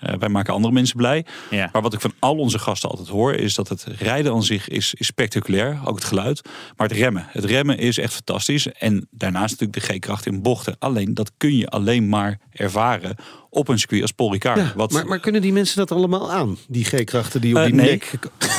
Eh, 0.00 0.14
wij 0.18 0.28
maken 0.28 0.54
andere 0.54 0.74
mensen 0.74 0.96
blij. 0.96 1.24
Ja. 1.50 1.68
Maar 1.72 1.82
wat 1.82 1.94
ik 1.94 2.00
van 2.00 2.12
al 2.18 2.36
onze 2.36 2.58
gasten 2.58 2.90
altijd 2.90 3.08
hoor, 3.08 3.34
is 3.34 3.54
dat 3.54 3.68
het 3.68 3.86
rijden 3.98 4.32
aan 4.32 4.42
zich 4.42 4.68
is, 4.68 4.94
is 4.94 5.06
spectaculair. 5.06 5.80
Ook 5.84 5.94
het 5.94 6.04
geluid. 6.04 6.42
Maar 6.76 6.88
het 6.88 6.96
remmen. 6.96 7.26
Het 7.28 7.44
remmen 7.44 7.78
is 7.78 7.98
echt 7.98 8.12
fantastisch. 8.12 8.72
En 8.72 9.08
daarnaast 9.10 9.60
natuurlijk 9.60 9.88
de 9.88 9.94
G-kracht 9.94 10.26
in 10.26 10.42
bochten. 10.42 10.76
Alleen 10.78 11.14
dat 11.14 11.32
kun 11.36 11.56
je 11.56 11.68
alleen 11.68 12.08
maar 12.08 12.38
ervaren 12.52 13.16
op 13.50 13.68
een 13.68 13.78
circuit 13.78 14.02
als 14.02 14.12
Paul 14.12 14.32
Ricard. 14.32 14.58
Ja, 14.58 14.72
wat, 14.76 14.92
maar, 14.92 15.06
maar 15.06 15.18
kunnen 15.20 15.40
die 15.42 15.52
mensen 15.52 15.76
dat 15.76 15.92
allemaal 15.92 16.32
aan? 16.32 16.56
Die 16.68 16.84
G-krachten 16.84 17.40
die 17.40 17.54
op 17.54 17.58
Eh, 17.60 17.64
die 17.64 17.74
nee. 17.74 17.90
nek... 17.90 18.10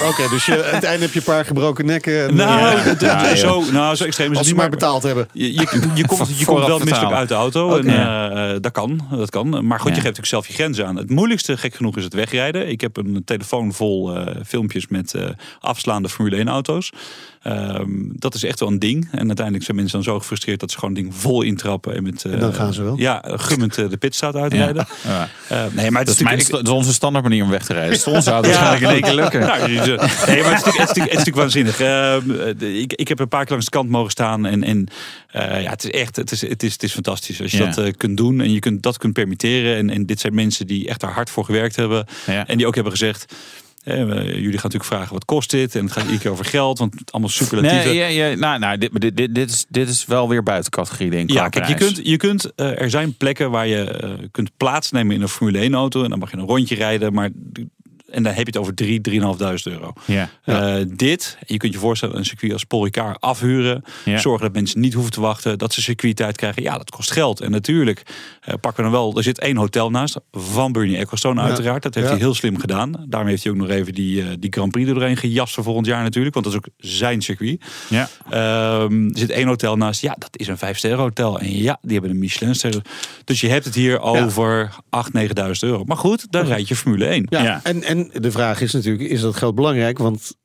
Oké, 0.10 0.30
dus 0.30 0.46
je, 0.46 0.66
aan 0.66 0.74
het 0.76 0.84
einde 0.84 1.04
heb 1.04 1.14
je 1.14 1.20
een 1.20 1.26
paar 1.26 1.46
gebroken 1.46 1.86
nekken. 1.86 2.28
En, 2.28 2.36
nou, 2.36 2.78
eh, 2.78 3.00
Ja, 3.00 3.36
zo, 3.36 3.64
nou, 3.72 3.96
zo 3.96 4.04
extreem 4.04 4.32
is 4.32 4.38
als 4.38 4.48
het 4.48 4.48
ze 4.48 4.52
niet. 4.52 4.56
maar 4.56 4.70
betaald 4.70 5.04
hebben. 5.04 5.28
Je, 5.34 5.54
je, 5.54 5.92
je 5.96 6.06
komt, 6.08 6.40
je 6.40 6.46
komt 6.46 6.66
wel 6.66 6.80
misselijk 6.80 7.12
uit 7.16 7.30
de 7.30 7.36
auto. 7.36 7.76
En, 7.78 7.88
eh, 7.88 8.56
dat 8.62 8.72
kan, 8.72 9.08
dat 9.12 9.30
kan. 9.30 9.68
Maar 9.68 9.80
goed, 9.80 9.90
Ja. 9.90 9.96
je 9.96 10.02
geeft 10.02 10.18
natuurlijk 10.18 10.28
zelf 10.28 10.48
je 10.48 10.54
grenzen 10.54 10.88
aan. 10.88 10.96
Het 10.96 11.10
moeilijkste, 11.10 11.58
gek 11.58 11.76
genoeg, 11.76 11.98
is 11.98 12.04
het 12.04 12.14
wegrijden. 12.14 12.70
Ik 12.70 12.82
heb 12.82 12.98
een 12.98 13.22
telefoon 13.26 13.74
vol 13.74 14.16
eh, 14.16 14.36
filmpjes 14.46 14.88
met 14.88 15.14
eh, 15.14 15.30
afslaande 15.60 16.10
Formule 16.10 16.36
1 16.36 16.48
auto's. 16.48 16.92
Ehm, 17.44 17.90
dat 18.12 18.36
is 18.36 18.44
echt 18.44 18.60
wel 18.60 18.70
een 18.70 18.80
ding. 18.80 19.08
En 19.12 19.28
uiteindelijk 19.28 19.66
zijn 19.66 19.78
mensen 19.78 19.96
dan 19.96 20.14
zo 20.14 20.20
gefrustreerd 20.20 20.60
dat 20.60 20.72
ze 20.72 20.80
gewoon 20.80 20.96
een 20.96 21.02
ding 21.02 21.16
vol 21.16 21.42
intrappen. 21.42 21.96
En, 21.96 22.04
met, 22.04 22.26
eh, 22.26 22.34
En 22.34 22.40
dan 22.40 22.54
gaan 22.54 22.74
ze 22.74 22.84
wel? 22.84 22.98
Ja, 22.98 23.24
gummend 23.26 23.78
eh, 23.78 23.90
de 23.90 23.98
pitstraat 23.98 24.36
uitrijden. 24.36 24.88
Ja. 25.04 25.30
Eh, 25.48 25.64
nee, 25.72 25.92
maar 25.92 26.00
het 26.00 26.08
Dat 26.08 26.16
is 26.16 26.24
mijn, 26.24 26.38
dat 26.50 26.64
is 26.64 26.70
onze 26.70 26.94
standaard 26.94 27.24
manier 27.24 27.44
om 27.44 27.50
weg 27.50 27.66
te 27.66 27.74
rijden. 27.74 28.14
Onze 28.14 28.32
auto 28.32 28.50
waarschijnlijk 28.50 28.82
in 28.84 28.90
één 28.90 29.02
keer 29.02 29.14
lukken. 29.14 29.40
Nou, 29.40 29.60
eh, 29.62 30.28
nee, 30.28 30.42
maar 30.44 30.56
het 30.56 30.66
is 30.66 30.66
natuurlijk, 30.66 30.78
het 30.78 30.90
is 30.90 30.94
natuurlijk, 30.96 30.96
het 30.96 31.20
is 31.20 31.26
natuurlijk 31.26 31.36
waanzinnig. 31.36 31.80
Ehm, 31.80 32.62
ik, 32.82 32.94
ik 32.94 33.08
heb 33.08 33.20
een 33.20 33.28
paar 33.28 33.42
keer 33.42 33.52
langs 33.52 33.66
de 33.66 33.72
kant 33.72 33.90
mogen 33.90 34.12
staan. 34.12 34.46
En, 34.46 34.64
en 34.64 34.88
eh, 35.32 35.62
ja, 35.64 35.70
het 35.70 35.84
is 35.84 35.92
echt 35.92 36.16
het 36.16 36.32
is, 36.32 36.42
het 36.42 36.64
is, 36.64 36.74
het 36.74 36.84
is 36.84 36.94
fantastisch. 36.94 37.42
Als 37.42 37.52
je 37.52 37.58
Ja. 37.58 37.66
dat 37.66 37.78
eh, 37.78 37.94
kunt 37.98 38.18
doen 38.18 38.42
en 38.42 38.52
je 38.52 38.60
kunt, 38.60 38.84
dat 38.84 38.98
kunt 38.98 39.14
permitteren. 39.14 39.78
En, 39.78 39.90
en 39.90 40.06
dit 40.06 40.20
zijn 40.20 40.36
mensen 40.36 40.68
die 40.68 40.88
echt 40.88 41.00
daar 41.00 41.12
hard 41.14 41.30
voor 41.30 41.46
gewerkt 41.46 41.76
hebben. 41.76 42.06
Ja. 42.26 42.48
En 42.48 42.58
die 42.58 42.68
ook 42.68 42.76
hebben 42.76 42.92
gezegd... 42.92 43.34
eh, 43.88 44.26
jullie 44.26 44.44
gaan 44.44 44.52
natuurlijk 44.54 44.84
vragen 44.84 45.14
wat 45.14 45.26
kost 45.26 45.50
dit? 45.50 45.76
En 45.76 45.84
het 45.84 45.92
gaat 45.92 46.04
iedere 46.04 46.22
keer 46.22 46.32
over 46.32 46.46
geld, 46.46 46.80
want 46.80 47.00
het 47.00 47.12
allemaal 47.12 47.32
superlatieven. 47.32 47.86
Nee, 47.86 48.14
ja, 48.14 48.28
ja, 48.28 48.36
nou, 48.36 48.60
nou, 48.60 48.78
dit, 48.78 49.02
dit, 49.02 49.18
dit, 49.18 49.36
dit, 49.36 49.50
is, 49.50 49.66
dit 49.70 49.90
is 49.90 50.06
wel 50.06 50.30
weer 50.30 50.44
buiten 50.44 50.72
categorie, 50.72 51.10
denk 51.10 51.30
ik. 51.30 51.36
Ja, 51.36 51.50
kijk, 51.50 51.68
je 51.68 51.74
kunt, 51.74 52.00
je 52.04 52.18
kunt, 52.18 52.56
eh, 52.56 52.82
er 52.82 52.90
zijn 52.90 53.14
plekken 53.14 53.52
waar 53.52 53.68
je 53.68 53.84
eh, 53.84 54.12
kunt 54.32 54.52
plaatsnemen 54.58 55.16
in 55.16 55.22
een 55.22 55.28
Formule 55.28 55.60
1 55.60 55.74
auto. 55.74 56.04
En 56.04 56.10
dan 56.10 56.20
mag 56.20 56.32
je 56.32 56.38
een 56.38 56.46
rondje 56.46 56.76
rijden, 56.76 57.14
maar 57.14 57.30
en 58.12 58.24
dan 58.24 58.34
heb 58.34 58.42
je 58.48 58.52
het 58.52 58.58
over 58.58 58.74
3, 58.74 59.02
3.500 59.02 59.18
euro. 59.64 59.94
Ja. 60.06 60.30
Eh, 60.44 60.76
dit, 60.88 61.38
je 61.46 61.58
kunt 61.58 61.74
je 61.74 61.80
voorstellen, 61.80 62.18
een 62.18 62.26
circuit 62.26 62.54
als 62.54 62.64
Paul 62.64 62.84
Ricard 62.84 63.22
afhuren. 63.22 63.84
Ja. 64.06 64.18
Zorgen 64.18 64.42
dat 64.46 64.54
mensen 64.54 64.80
niet 64.80 64.94
hoeven 64.94 65.12
te 65.12 65.22
wachten, 65.22 65.58
dat 65.58 65.74
ze 65.74 65.82
circuittijd 65.82 66.36
krijgen. 66.38 66.62
Ja, 66.64 66.78
dat 66.78 66.90
kost 66.92 67.12
geld. 67.12 67.42
En 67.42 67.52
natuurlijk 67.52 68.04
eh, 68.42 68.54
pakken 68.62 68.84
we 68.84 68.90
dan 68.90 69.00
wel, 69.00 69.18
er 69.18 69.24
zit 69.24 69.40
één 69.40 69.58
hotel 69.58 69.90
naast, 69.90 70.20
van 70.32 70.72
Bernie 70.72 70.98
Ecclestone 70.98 71.42
Ja. 71.42 71.48
uiteraard. 71.48 71.84
Dat 71.84 71.94
heeft 71.94 72.08
Ja. 72.08 72.14
hij 72.14 72.22
heel 72.22 72.34
slim 72.34 72.58
gedaan. 72.60 73.06
Daarmee 73.10 73.32
heeft 73.32 73.44
hij 73.44 73.52
ook 73.52 73.58
nog 73.60 73.70
even 73.70 73.94
die, 73.94 74.22
eh, 74.22 74.28
die 74.40 74.52
Grand 74.54 74.72
Prix 74.72 74.88
er 74.88 74.94
doorheen 74.96 75.18
gejast 75.18 75.54
voor 75.54 75.64
volgend 75.64 75.86
jaar 75.86 76.04
natuurlijk. 76.04 76.34
Want 76.34 76.46
dat 76.46 76.54
is 76.54 76.60
ook 76.60 76.74
zijn 76.78 77.22
circuit. 77.22 77.62
Ja. 77.90 78.10
Ehm, 78.30 79.04
er 79.08 79.18
zit 79.20 79.30
één 79.30 79.48
hotel 79.48 79.76
naast. 79.76 80.02
Ja, 80.02 80.16
dat 80.20 80.30
is 80.32 80.48
een 80.48 80.58
vijf 80.58 80.78
sterren 80.78 81.00
hotel. 81.00 81.40
En 81.40 81.58
ja, 81.58 81.78
die 81.82 81.92
hebben 81.94 82.12
een 82.12 82.20
Michelin 82.20 82.56
ster. 82.56 82.82
Dus 83.24 83.42
je 83.42 83.48
hebt 83.50 83.66
het 83.66 83.76
hier 83.76 84.00
over 84.00 84.70
8.000, 84.90 85.14
9.000 85.14 85.70
euro. 85.70 85.84
Maar 85.84 85.98
goed, 85.98 86.32
dan 86.32 86.46
rijd 86.46 86.68
je 86.68 86.76
Formule 86.76 87.06
1. 87.06 87.28
Ja, 87.30 87.44
Ja. 87.44 87.60
En, 87.64 87.84
de 88.06 88.32
vraag 88.32 88.62
is 88.62 88.74
natuurlijk, 88.74 89.10
is 89.10 89.22
dat 89.22 89.36
geld 89.36 89.56
belangrijk? 89.56 89.98
Want 89.98 90.38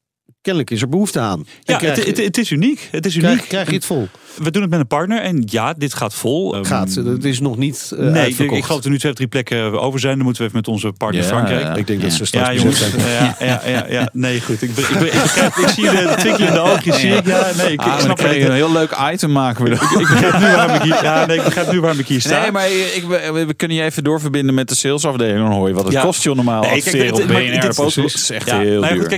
kennelijk 0.43 0.71
is 0.71 0.83
er 0.83 0.89
behoefte 0.89 1.21
aan. 1.21 1.39
En 1.39 1.45
Ja, 1.65 1.77
krijg, 1.77 1.97
het, 1.97 2.07
het, 2.07 2.17
het 2.25 2.39
is 2.39 2.51
uniek. 2.51 2.89
Het 2.91 3.07
is 3.07 3.15
uniek. 3.17 3.27
krijg, 3.31 3.47
krijg 3.47 3.69
je 3.69 3.75
het 3.75 3.85
vol? 3.85 4.09
We 4.37 4.51
doen 4.51 4.63
het 4.63 4.71
met 4.71 4.81
een 4.81 4.87
partner 4.87 5.21
en 5.21 5.43
ja, 5.47 5.73
dit 5.77 5.95
gaat 5.95 6.15
vol. 6.15 6.55
Ehm, 6.55 6.65
Gaat. 6.65 6.95
Het 6.95 7.25
is 7.25 7.41
nog 7.41 7.57
niet 7.57 7.93
eh, 7.95 7.99
nee, 7.99 8.11
ik, 8.11 8.17
uitverkocht. 8.17 8.59
ik 8.59 8.65
geloof 8.65 8.77
dat 8.77 8.85
er 8.85 8.91
nu 8.91 8.99
twee 8.99 9.11
of 9.11 9.17
drie 9.17 9.29
plekken 9.29 9.81
over 9.81 10.01
zijn. 10.01 10.15
Dan 10.17 10.25
moeten 10.25 10.43
we 10.43 10.49
even 10.49 10.61
met 10.61 10.69
onze 10.69 10.93
partner 10.93 11.23
Ja, 11.23 11.29
Frankrijk. 11.29 11.61
ja. 11.63 11.75
Ik 11.75 11.87
denk 11.87 12.03
dat 12.03 12.13
ze 12.13 12.25
straks 12.25 12.47
Ja, 12.49 12.55
jongens. 12.55 12.79
zijn. 12.79 12.93
Ja, 12.99 13.37
ja, 13.41 13.63
ja, 13.67 13.87
ja. 13.89 14.09
Nee, 14.13 14.41
goed. 14.41 14.63
Ik, 14.63 14.71
ik, 14.71 14.79
ik, 14.89 14.99
begrijp, 14.99 15.55
ik 15.57 15.69
zie 15.69 15.85
de, 15.85 16.15
twinkel 16.19 16.47
in 16.47 16.53
de 16.53 16.61
oogjes. 16.61 17.01
Zie 17.01 17.15
ik. 17.15 17.27
Ja, 17.27 17.51
nee, 17.57 17.73
ik, 17.73 17.81
Ah, 17.81 17.95
ik 17.95 18.01
snap 18.01 18.19
het. 18.19 18.37
een 18.37 18.53
heel 18.53 18.73
leuk 18.73 18.97
item 19.13 19.33
maken. 19.33 19.65
We 19.65 19.71
Ik 19.71 19.79
begrijp 19.99 20.39
nu 20.39 20.47
waarom 20.55 20.75
ik 20.77 20.83
hier, 20.83 21.03
ja, 21.03 21.27
nee, 21.27 21.37
ik 21.39 21.45
begrijp 21.45 21.73
nu 21.73 21.81
waarom 21.81 21.99
ik 21.99 22.07
hier 22.07 22.21
sta. 22.21 22.41
Nee, 22.41 22.51
maar 22.51 22.71
ik, 22.71 23.05
we, 23.09 23.45
we 23.47 23.55
kunnen 23.55 23.77
je 23.77 23.83
even 23.83 24.05
doorverbinden 24.05 24.55
met 24.55 24.69
de 24.69 24.75
salesafdeling. 24.75 25.39
Dan 25.39 25.53
hoor 25.53 25.69
je 25.69 25.75
wat 25.75 25.85
het 25.85 25.93
Ja. 25.93 26.03
kost 26.03 26.23
je 26.23 26.35
normaal. 26.35 26.61
Nee, 26.61 26.71
kijk, 26.71 26.79
adverteren 26.83 27.15
dit- 27.15 27.25
op 27.25 27.31
maar 27.31 27.43
BNR. 27.43 27.75
Dat 27.75 28.15
is 28.15 28.31
echt 28.31 28.47
Ja, 28.51 28.59
heel 28.59 28.81
duur. 28.83 29.13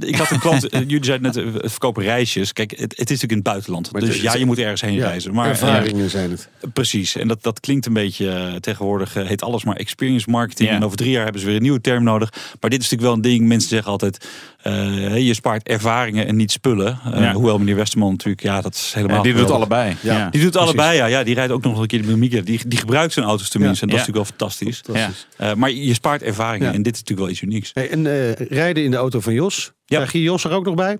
ik 0.00 0.16
had 0.16 0.30
een 0.30 0.38
klant, 0.38 0.63
eh, 0.68 0.80
jullie 0.80 1.04
zeiden 1.04 1.26
net, 1.34 1.36
eh, 1.54 1.62
het 1.62 1.70
verkopen 1.70 2.02
reisjes. 2.02 2.52
Kijk, 2.52 2.70
het, 2.70 2.80
het 2.80 2.92
is 2.92 2.98
natuurlijk 2.98 3.30
in 3.30 3.36
het 3.36 3.46
buitenland. 3.46 3.92
Maar 3.92 4.00
dus 4.00 4.10
het- 4.10 4.20
ja, 4.20 4.34
je 4.34 4.46
moet 4.46 4.58
ergens 4.58 4.80
heen 4.80 4.94
Ja, 4.94 5.06
reizen. 5.06 5.34
Maar, 5.34 5.48
ervaringen 5.48 6.10
zijn 6.10 6.30
het. 6.30 6.48
eh, 6.60 6.70
precies, 6.72 7.16
en 7.16 7.28
dat, 7.28 7.42
dat 7.42 7.60
klinkt 7.60 7.86
een 7.86 7.92
beetje 7.92 8.30
eh, 8.30 8.54
tegenwoordig, 8.54 9.16
eh, 9.16 9.26
heet 9.26 9.42
alles 9.42 9.64
maar 9.64 9.76
experience 9.76 10.30
marketing. 10.30 10.68
Ja. 10.68 10.74
En 10.74 10.84
over 10.84 10.96
drie 10.96 11.10
jaar 11.10 11.22
hebben 11.22 11.40
ze 11.40 11.46
weer 11.46 11.56
een 11.56 11.62
nieuwe 11.62 11.80
term 11.80 12.04
nodig. 12.04 12.30
Maar 12.60 12.70
dit 12.70 12.82
is 12.82 12.90
natuurlijk 12.90 13.02
wel 13.02 13.12
een 13.12 13.20
ding, 13.38 13.48
mensen 13.48 13.68
zeggen 13.68 13.90
altijd, 13.90 14.26
eh, 14.62 15.26
je 15.26 15.34
spaart 15.34 15.68
ervaringen 15.68 16.26
en 16.26 16.36
niet 16.36 16.52
spullen. 16.52 16.98
Eh, 17.04 17.20
Ja. 17.20 17.32
Hoewel 17.32 17.58
meneer 17.58 17.76
Westerman 17.76 18.10
natuurlijk, 18.10 18.42
ja, 18.42 18.60
dat 18.60 18.74
is 18.74 18.92
helemaal 18.94 19.16
Ja, 19.16 19.22
die 19.22 19.34
doet 19.34 19.50
allebei. 19.50 19.96
Ja. 20.00 20.30
Die 20.30 20.40
doet 20.42 20.50
Precies. 20.50 20.68
allebei, 20.68 20.96
ja. 20.96 21.06
ja. 21.06 21.22
Die 21.24 21.34
rijdt 21.34 21.52
ook 21.52 21.62
nog 21.62 21.80
een 21.80 21.86
keer 21.86 22.02
de 22.02 22.08
Mimica. 22.08 22.40
Die, 22.40 22.60
die 22.66 22.78
gebruikt 22.78 23.12
zijn 23.12 23.26
auto's 23.26 23.48
tenminste. 23.48 23.86
Ja. 23.86 23.92
En 23.92 23.98
dat 23.98 24.06
is 24.08 24.12
natuurlijk 24.12 24.38
wel 24.38 24.48
fantastisch. 24.48 24.82
Fantastisch. 24.84 25.26
Eh, 25.36 25.54
maar 25.54 25.70
je 25.70 25.94
spaart 25.94 26.22
ervaringen 26.22 26.68
Ja. 26.68 26.74
en 26.74 26.82
dit 26.82 26.94
is 26.94 27.00
natuurlijk 27.00 27.26
wel 27.26 27.30
iets 27.36 27.40
unieks. 27.42 27.70
Hey, 27.74 27.90
en 27.90 28.06
eh, 28.06 28.32
rijden 28.48 28.84
in 28.84 28.90
de 28.90 28.96
auto 28.96 29.20
van 29.20 29.32
Jos, 29.34 29.72
Krijg 29.96 30.12
je 30.12 30.22
Jos 30.22 30.44
er 30.44 30.50
ook 30.50 30.64
nog 30.64 30.74
bij? 30.74 30.98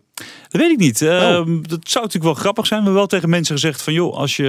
Dat 0.49 0.61
weet 0.61 0.71
ik 0.71 0.79
niet. 0.79 1.03
Ehm, 1.03 1.63
dat 1.63 1.89
zou 1.89 2.05
natuurlijk 2.05 2.25
wel 2.25 2.35
grappig 2.35 2.67
zijn. 2.67 2.79
We 2.81 2.85
hebben 2.85 2.95
wel 2.95 3.07
tegen 3.11 3.29
mensen 3.31 3.55
gezegd 3.55 3.83
van... 3.83 3.93
joh, 3.93 4.17
als 4.17 4.37
je 4.37 4.47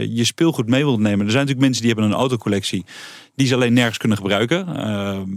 eh, 0.00 0.16
je 0.16 0.24
speelgoed 0.24 0.66
mee 0.68 0.84
wilt 0.84 1.00
nemen... 1.00 1.24
er 1.26 1.32
zijn 1.32 1.46
natuurlijk 1.46 1.60
mensen 1.60 1.82
die 1.82 1.92
hebben 1.92 2.10
een 2.10 2.18
autocollectie... 2.18 2.84
die 3.34 3.46
ze 3.46 3.54
alleen 3.54 3.72
nergens 3.72 3.98
kunnen 3.98 4.16
gebruiken. 4.18 4.76
Ehm, 4.76 5.30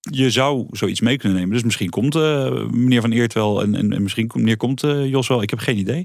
je 0.00 0.30
zou 0.30 0.66
zoiets 0.70 1.00
mee 1.00 1.16
kunnen 1.18 1.38
nemen. 1.38 1.54
Dus 1.54 1.62
misschien 1.64 1.90
komt 1.90 2.14
eh, 2.14 2.64
meneer 2.70 3.00
Van 3.00 3.12
Eert 3.12 3.32
wel... 3.32 3.62
en, 3.62 3.74
en, 3.74 3.92
en 3.92 4.02
misschien 4.02 4.26
komt- 4.26 4.42
meneer 4.42 4.56
komt 4.58 4.82
eh, 4.82 5.06
Jos 5.06 5.28
wel. 5.28 5.42
Ik 5.42 5.50
heb 5.50 5.58
geen 5.58 5.78
idee. 5.78 6.00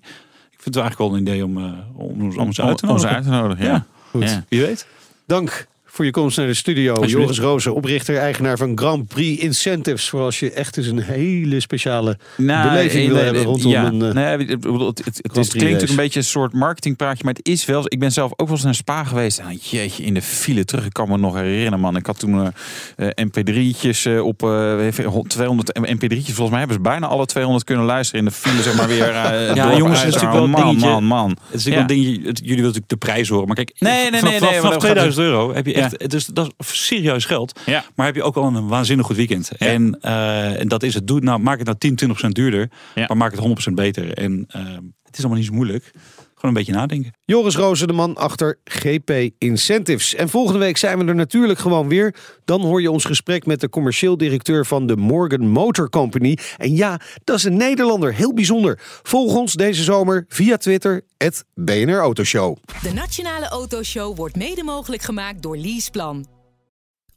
Ik 0.51 0.63
vind 0.63 0.75
het 0.75 0.83
eigenlijk 0.83 0.97
wel 1.11 1.19
een 1.19 1.25
idee 1.27 1.45
om, 1.45 1.57
eh, 1.57 1.73
om, 1.95 2.21
ons- 2.23 2.35
om 2.37 2.45
ons 2.45 2.61
uit 2.61 2.77
te 2.77 2.87
Om 2.87 2.97
uit 3.05 3.23
te 3.23 3.29
nodigen, 3.29 3.65
ja. 3.65 3.85
Goed. 4.09 4.23
Ja. 4.23 4.45
Wie 4.49 4.61
weet. 4.61 4.87
Dank 5.27 5.67
voor 5.97 6.05
je 6.05 6.11
komst 6.11 6.37
naar 6.37 6.47
de 6.47 6.53
studio. 6.53 7.05
Joris 7.05 7.39
Rozen, 7.39 7.73
oprichter, 7.75 8.17
eigenaar 8.17 8.57
van 8.57 8.71
Grand 8.77 9.07
Prix 9.07 9.41
Incentives. 9.43 10.09
Voor 10.09 10.21
als 10.21 10.39
je 10.39 10.51
echt 10.51 10.77
eens 10.77 10.87
een 10.87 10.99
hele 11.01 11.59
speciale 11.59 12.17
beleving 12.37 13.05
wil 13.07 13.15
nee, 13.15 13.23
hebben 13.23 13.43
rondom 13.43 13.71
ja. 13.71 13.85
een... 13.85 14.01
eh, 14.01 14.13
nee, 14.13 14.45
bedoel, 14.45 14.87
het, 14.87 15.01
het, 15.05 15.19
het 15.23 15.37
is, 15.37 15.49
klinkt 15.49 15.89
een 15.89 15.95
beetje 15.95 16.19
een 16.19 16.25
soort 16.25 16.53
marketingpraatje, 16.53 17.23
maar 17.23 17.33
het 17.33 17.47
is 17.47 17.65
wel. 17.65 17.81
Ik 17.85 17.99
ben 17.99 18.11
zelf 18.11 18.31
ook 18.35 18.47
wel 18.47 18.55
eens 18.55 18.63
naar 18.65 18.75
Spa 18.75 19.03
geweest. 19.03 19.39
En 19.39 19.59
jeetje, 19.61 20.03
in 20.03 20.13
de 20.13 20.21
file 20.21 20.65
terug. 20.65 20.85
Ik 20.85 20.93
kan 20.93 21.09
me 21.09 21.17
nog 21.17 21.35
herinneren, 21.35 21.79
man. 21.79 21.95
Ik 21.95 22.05
had 22.05 22.19
toen 22.19 22.51
eh, 22.95 23.07
eh, 23.07 23.27
MP3'tjes 23.27 24.01
eh, 24.03 24.25
op 24.25 24.43
eh, 24.43 24.87
200 25.27 25.79
MP3'tjes. 25.79 26.23
Volgens 26.23 26.49
mij 26.49 26.59
hebben 26.59 26.75
ze 26.77 26.81
bijna 26.81 27.07
alle 27.07 27.25
200 27.25 27.63
kunnen 27.65 27.85
luisteren 27.85 28.19
in 28.23 28.25
de 28.29 28.35
file, 28.35 28.61
zeg 28.61 28.75
maar 28.77 28.87
weer. 28.87 29.09
eh, 29.09 29.15
Ja, 29.55 29.69
door- 29.69 29.77
jongens, 29.77 29.99
het 30.03 30.07
is 30.07 30.21
natuurlijk 30.21 30.33
wel 30.33 30.43
een 30.43 30.65
dingetje. 30.65 30.89
man, 30.89 31.03
man. 31.03 31.29
Het 31.29 31.37
is 31.59 31.65
natuurlijk 31.65 31.89
Ja. 31.91 31.95
wel 31.95 32.05
een 32.05 32.13
ding, 32.13 32.25
het- 32.25 32.37
jullie 32.37 32.55
willen 32.55 32.63
natuurlijk 32.73 32.89
de 32.89 32.97
prijs 32.97 33.29
horen. 33.29 33.47
Maar 33.47 33.55
kijk, 33.55 33.71
Nee, 33.79 33.91
nee, 33.93 34.11
nee, 34.11 34.19
vanaf, 34.19 34.29
nee, 34.29 34.39
vanaf, 34.39 34.51
maar 34.51 34.61
vanaf 34.61 34.71
dat 34.71 34.81
2000 34.81 35.25
euro 35.25 35.53
heb 35.53 35.65
je 35.65 35.75
Ja. 35.75 35.86
Echt... 35.93 36.13
Is, 36.13 36.25
dat 36.25 36.53
is 36.57 36.85
serieus 36.85 37.25
geld. 37.25 37.59
Maar 37.95 38.05
heb 38.05 38.15
je 38.15 38.23
ook 38.23 38.35
al 38.35 38.55
een 38.55 38.67
waanzinnig 38.67 39.05
goed 39.05 39.15
weekend. 39.15 39.51
En, 39.57 39.97
eh, 40.01 40.59
en 40.59 40.67
dat 40.67 40.83
is 40.83 40.93
het. 40.93 41.07
Doe 41.07 41.19
nou, 41.19 41.39
maak 41.39 41.57
het 41.57 41.67
nou 41.67 41.77
10, 41.77 41.95
20% 42.27 42.29
duurder. 42.29 42.69
Maar 42.95 43.17
maak 43.17 43.31
het 43.31 43.69
100% 43.69 43.73
beter. 43.73 44.13
En 44.13 44.45
eh, 44.47 44.61
het 45.03 45.17
is 45.17 45.19
allemaal 45.19 45.37
niet 45.37 45.47
zo 45.47 45.53
moeilijk. 45.53 45.91
Gewoon 46.37 46.55
een 46.55 46.63
beetje 46.63 46.79
nadenken. 46.79 47.13
Joris 47.25 47.55
Rozen, 47.55 47.87
de 47.87 47.93
man 47.93 48.15
achter 48.15 48.59
GP 48.63 49.11
Incentives. 49.37 50.15
En 50.15 50.29
volgende 50.29 50.59
week 50.59 50.77
zijn 50.77 50.99
we 50.99 51.05
er 51.05 51.15
natuurlijk 51.15 51.59
gewoon 51.59 51.87
weer. 51.87 52.15
Dan 52.45 52.61
hoor 52.61 52.81
je 52.81 52.91
ons 52.91 53.05
gesprek 53.05 53.45
met 53.45 53.59
de 53.59 53.69
commercieel 53.69 54.17
directeur 54.17 54.65
van 54.65 54.87
de 54.87 54.95
Morgan 54.95 55.47
Motor 55.47 55.89
Company. 55.89 56.37
En 56.57 56.75
ja, 56.75 56.99
dat 57.23 57.37
is 57.37 57.43
een 57.43 57.57
Nederlander, 57.57 58.13
heel 58.13 58.33
bijzonder. 58.33 58.79
Volg 59.03 59.35
ons 59.35 59.53
deze 59.53 59.83
zomer 59.83 60.25
via 60.27 60.57
Twitter, 60.57 61.01
het 61.17 61.45
BNR 61.53 61.99
Autoshow. 61.99 62.57
De 62.81 62.93
Nationale 62.93 63.47
Autoshow 63.47 64.17
wordt 64.17 64.35
mede 64.35 64.63
mogelijk 64.63 65.01
gemaakt 65.01 65.41
door 65.41 65.57
Leaseplan. 65.57 66.27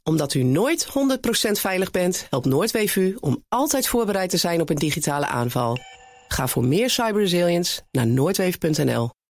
Omdat 0.03 0.33
u 0.33 0.43
nooit 0.43 0.87
100% 0.87 1.51
veilig 1.51 1.91
bent, 1.91 2.27
helpt 2.29 2.45
Noordweef 2.45 2.95
u 2.95 3.17
om 3.19 3.43
altijd 3.49 3.87
voorbereid 3.87 4.29
te 4.29 4.37
zijn 4.37 4.61
op 4.61 4.69
een 4.69 4.75
digitale 4.75 5.27
aanval. 5.27 5.77
Ga 6.31 6.47
voor 6.47 6.65
meer 6.65 6.89
cyberresilience 6.89 7.81
naar 7.91 8.07
noordweef.nl. 8.07 9.11